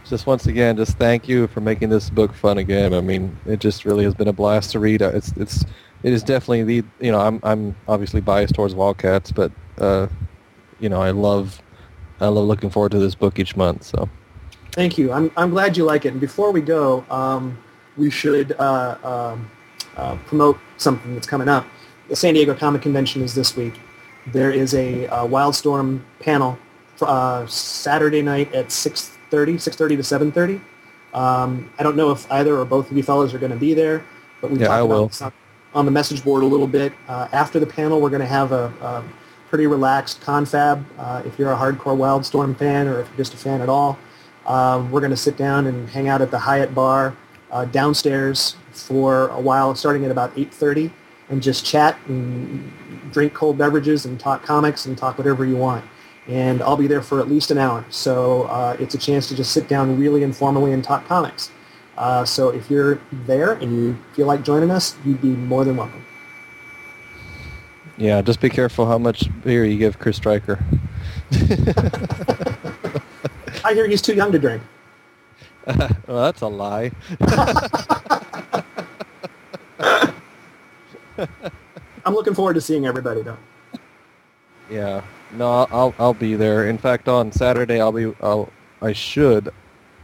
just 0.04 0.26
once 0.26 0.46
again, 0.46 0.76
just 0.76 0.98
thank 0.98 1.28
you 1.28 1.46
for 1.46 1.60
making 1.60 1.88
this 1.88 2.10
book 2.10 2.34
fun 2.34 2.58
again. 2.58 2.92
I 2.92 3.00
mean, 3.00 3.36
it 3.46 3.60
just 3.60 3.84
really 3.84 4.04
has 4.04 4.14
been 4.14 4.28
a 4.28 4.32
blast 4.32 4.72
to 4.72 4.80
read. 4.80 5.00
It's 5.00 5.32
it's 5.36 5.64
it 6.02 6.12
is 6.12 6.22
definitely 6.22 6.64
the 6.64 6.84
you 7.00 7.10
know 7.10 7.20
I'm 7.20 7.40
I'm 7.42 7.74
obviously 7.88 8.20
biased 8.20 8.54
towards 8.54 8.74
Wildcats, 8.74 9.32
but 9.32 9.50
uh, 9.78 10.08
you 10.78 10.88
know 10.88 11.00
I 11.00 11.10
love 11.10 11.62
I 12.20 12.26
love 12.26 12.46
looking 12.46 12.70
forward 12.70 12.92
to 12.92 12.98
this 12.98 13.14
book 13.14 13.38
each 13.38 13.56
month. 13.56 13.84
So. 13.84 14.08
Thank 14.76 14.98
you. 14.98 15.10
I'm, 15.10 15.32
I'm 15.38 15.48
glad 15.48 15.74
you 15.74 15.84
like 15.84 16.04
it. 16.04 16.12
And 16.12 16.20
before 16.20 16.52
we 16.52 16.60
go, 16.60 17.02
um, 17.10 17.56
we 17.96 18.10
should 18.10 18.52
uh, 18.60 18.98
um, 19.02 19.50
uh, 19.96 20.16
promote 20.26 20.58
something 20.76 21.14
that's 21.14 21.26
coming 21.26 21.48
up. 21.48 21.66
The 22.10 22.14
San 22.14 22.34
Diego 22.34 22.54
Comic 22.54 22.82
Convention 22.82 23.22
is 23.22 23.34
this 23.34 23.56
week. 23.56 23.80
There 24.26 24.50
is 24.50 24.74
a, 24.74 25.06
uh, 25.06 25.26
Wildstorm 25.26 26.02
panel 26.20 26.58
uh, 27.00 27.46
Saturday 27.46 28.20
night 28.20 28.54
at 28.54 28.66
6.30, 28.66 29.54
6.30 29.54 29.88
to 29.88 29.96
7.30. 29.96 31.18
Um, 31.18 31.72
I 31.78 31.82
don't 31.82 31.96
know 31.96 32.10
if 32.10 32.30
either 32.30 32.58
or 32.58 32.66
both 32.66 32.90
of 32.90 32.96
you 32.98 33.02
fellows 33.02 33.32
are 33.32 33.38
going 33.38 33.52
to 33.52 33.58
be 33.58 33.72
there, 33.72 34.04
but 34.42 34.50
we 34.50 34.58
yeah, 34.58 34.66
talked 34.66 34.84
about 34.84 35.08
this 35.08 35.22
on, 35.22 35.32
on, 35.74 35.86
the 35.86 35.90
message 35.90 36.22
board 36.22 36.42
a 36.42 36.46
little 36.46 36.66
bit. 36.66 36.92
Uh, 37.08 37.28
after 37.32 37.58
the 37.58 37.66
panel, 37.66 37.98
we're 38.02 38.10
going 38.10 38.20
to 38.20 38.26
have 38.26 38.52
a, 38.52 38.66
a, 38.82 39.04
pretty 39.48 39.66
relaxed 39.66 40.20
confab. 40.20 40.84
Uh, 40.98 41.22
if 41.24 41.38
you're 41.38 41.52
a 41.52 41.56
hardcore 41.56 41.96
Wildstorm 41.96 42.58
fan 42.58 42.88
or 42.88 43.00
if 43.00 43.08
you're 43.08 43.16
just 43.16 43.32
a 43.32 43.36
fan 43.36 43.62
at 43.62 43.70
all, 43.70 43.96
um, 44.46 44.90
we're 44.90 45.00
going 45.00 45.10
to 45.10 45.16
sit 45.16 45.36
down 45.36 45.66
and 45.66 45.88
hang 45.88 46.08
out 46.08 46.22
at 46.22 46.30
the 46.30 46.38
Hyatt 46.38 46.74
Bar 46.74 47.16
uh, 47.50 47.64
downstairs 47.66 48.56
for 48.72 49.28
a 49.28 49.40
while, 49.40 49.74
starting 49.74 50.04
at 50.04 50.10
about 50.10 50.34
8.30, 50.36 50.90
and 51.28 51.42
just 51.42 51.64
chat 51.64 51.98
and 52.06 52.72
drink 53.12 53.34
cold 53.34 53.58
beverages 53.58 54.06
and 54.06 54.18
talk 54.18 54.42
comics 54.42 54.86
and 54.86 54.96
talk 54.96 55.18
whatever 55.18 55.44
you 55.44 55.56
want. 55.56 55.84
And 56.28 56.62
I'll 56.62 56.76
be 56.76 56.86
there 56.86 57.02
for 57.02 57.20
at 57.20 57.28
least 57.28 57.50
an 57.50 57.58
hour. 57.58 57.84
So 57.88 58.44
uh, 58.44 58.76
it's 58.78 58.94
a 58.94 58.98
chance 58.98 59.28
to 59.28 59.34
just 59.34 59.52
sit 59.52 59.68
down 59.68 59.98
really 59.98 60.22
informally 60.22 60.72
and 60.72 60.82
talk 60.82 61.06
comics. 61.06 61.50
Uh, 61.96 62.24
so 62.24 62.50
if 62.50 62.70
you're 62.70 63.00
there 63.26 63.52
and 63.52 63.72
you 63.72 63.96
feel 64.14 64.26
like 64.26 64.42
joining 64.42 64.70
us, 64.70 64.96
you'd 65.04 65.22
be 65.22 65.28
more 65.28 65.64
than 65.64 65.76
welcome. 65.76 66.04
Yeah, 67.96 68.20
just 68.20 68.40
be 68.40 68.50
careful 68.50 68.86
how 68.86 68.98
much 68.98 69.30
beer 69.42 69.64
you 69.64 69.78
give 69.78 69.98
Chris 69.98 70.16
Stryker. 70.16 70.62
I 73.66 73.74
hear 73.74 73.88
he's 73.88 74.00
too 74.00 74.14
young 74.14 74.30
to 74.30 74.38
drink. 74.38 74.62
well, 75.66 76.22
that's 76.22 76.40
a 76.40 76.46
lie. 76.46 76.92
I'm 82.04 82.14
looking 82.14 82.34
forward 82.34 82.54
to 82.54 82.60
seeing 82.60 82.86
everybody 82.86 83.22
though. 83.22 83.36
Yeah. 84.70 85.02
No, 85.32 85.66
I'll 85.72 85.92
I'll 85.98 86.14
be 86.14 86.36
there. 86.36 86.68
In 86.68 86.78
fact, 86.78 87.08
on 87.08 87.32
Saturday 87.32 87.80
I'll 87.80 87.90
be 87.90 88.14
I'll 88.22 88.52
I 88.80 88.92
should, 88.92 89.52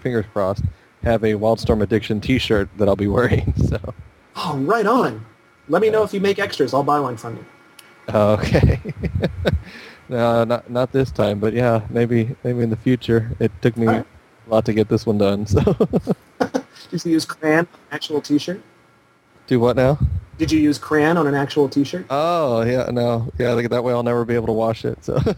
fingers 0.00 0.26
crossed, 0.32 0.64
have 1.04 1.22
a 1.22 1.34
Wildstorm 1.34 1.82
Addiction 1.84 2.20
T-shirt 2.20 2.68
that 2.78 2.88
I'll 2.88 2.96
be 2.96 3.06
wearing. 3.06 3.54
So. 3.68 3.94
Oh, 4.34 4.56
right 4.58 4.86
on. 4.86 5.24
Let 5.68 5.82
me 5.82 5.86
yeah. 5.88 5.92
know 5.92 6.02
if 6.02 6.12
you 6.12 6.20
make 6.20 6.40
extras. 6.40 6.74
I'll 6.74 6.82
buy 6.82 6.98
one 6.98 7.16
from 7.16 7.36
you. 7.36 7.44
Okay. 8.12 8.80
No, 10.12 10.44
not 10.44 10.68
not 10.68 10.92
this 10.92 11.10
time, 11.10 11.40
but 11.40 11.54
yeah, 11.54 11.86
maybe 11.88 12.36
maybe 12.44 12.60
in 12.62 12.68
the 12.68 12.76
future. 12.76 13.32
It 13.40 13.50
took 13.62 13.78
me 13.78 13.86
right. 13.86 14.04
a 14.46 14.50
lot 14.50 14.66
to 14.66 14.74
get 14.74 14.90
this 14.90 15.06
one 15.06 15.16
done. 15.16 15.46
So. 15.46 15.62
Did 16.90 17.06
you 17.06 17.12
use 17.12 17.24
crayon 17.24 17.60
on 17.60 17.64
an 17.64 17.92
actual 17.92 18.20
T-shirt? 18.20 18.60
Do 19.46 19.58
what 19.58 19.74
now? 19.74 19.98
Did 20.36 20.52
you 20.52 20.60
use 20.60 20.76
crayon 20.76 21.16
on 21.16 21.26
an 21.26 21.34
actual 21.34 21.66
T-shirt? 21.66 22.04
Oh 22.10 22.60
yeah, 22.60 22.90
no, 22.92 23.32
yeah. 23.38 23.54
That 23.54 23.82
way 23.82 23.94
I'll 23.94 24.02
never 24.02 24.26
be 24.26 24.34
able 24.34 24.48
to 24.48 24.52
wash 24.52 24.84
it. 24.84 25.02
So. 25.02 25.18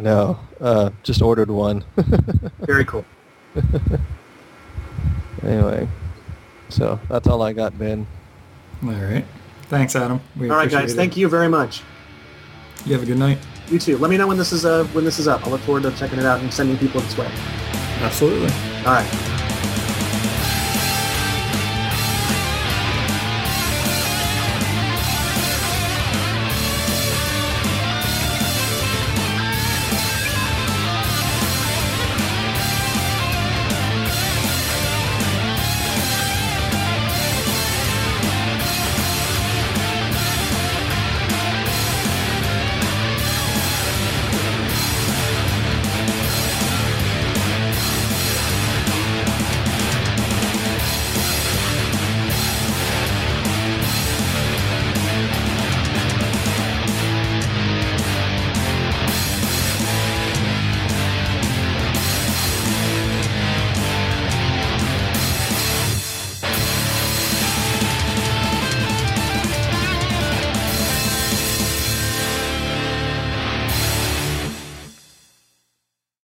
No, 0.00 0.38
uh, 0.62 0.88
just 1.02 1.20
ordered 1.20 1.50
one. 1.50 1.84
Very 2.60 2.86
cool. 2.86 3.04
anyway, 5.42 5.86
so 6.70 6.98
that's 7.10 7.28
all 7.28 7.42
I 7.42 7.52
got, 7.52 7.78
Ben. 7.78 8.06
All 8.82 8.92
right. 8.92 9.26
Thanks, 9.70 9.94
Adam. 9.94 10.20
We 10.36 10.50
All 10.50 10.56
right, 10.56 10.68
guys. 10.68 10.96
Thank 10.96 11.16
you 11.16 11.28
very 11.28 11.48
much. 11.48 11.82
You 12.84 12.92
have 12.94 13.04
a 13.04 13.06
good 13.06 13.18
night. 13.18 13.38
You 13.68 13.78
too. 13.78 13.98
Let 13.98 14.10
me 14.10 14.16
know 14.16 14.26
when 14.26 14.36
this 14.36 14.50
is 14.52 14.64
uh, 14.64 14.82
when 14.86 15.04
this 15.04 15.20
is 15.20 15.28
up. 15.28 15.46
I 15.46 15.50
look 15.50 15.60
forward 15.60 15.84
to 15.84 15.92
checking 15.92 16.18
it 16.18 16.26
out 16.26 16.40
and 16.40 16.52
sending 16.52 16.76
people 16.76 17.00
this 17.00 17.16
way. 17.16 17.30
Absolutely. 18.00 18.50
All 18.84 18.94
right. 18.94 19.46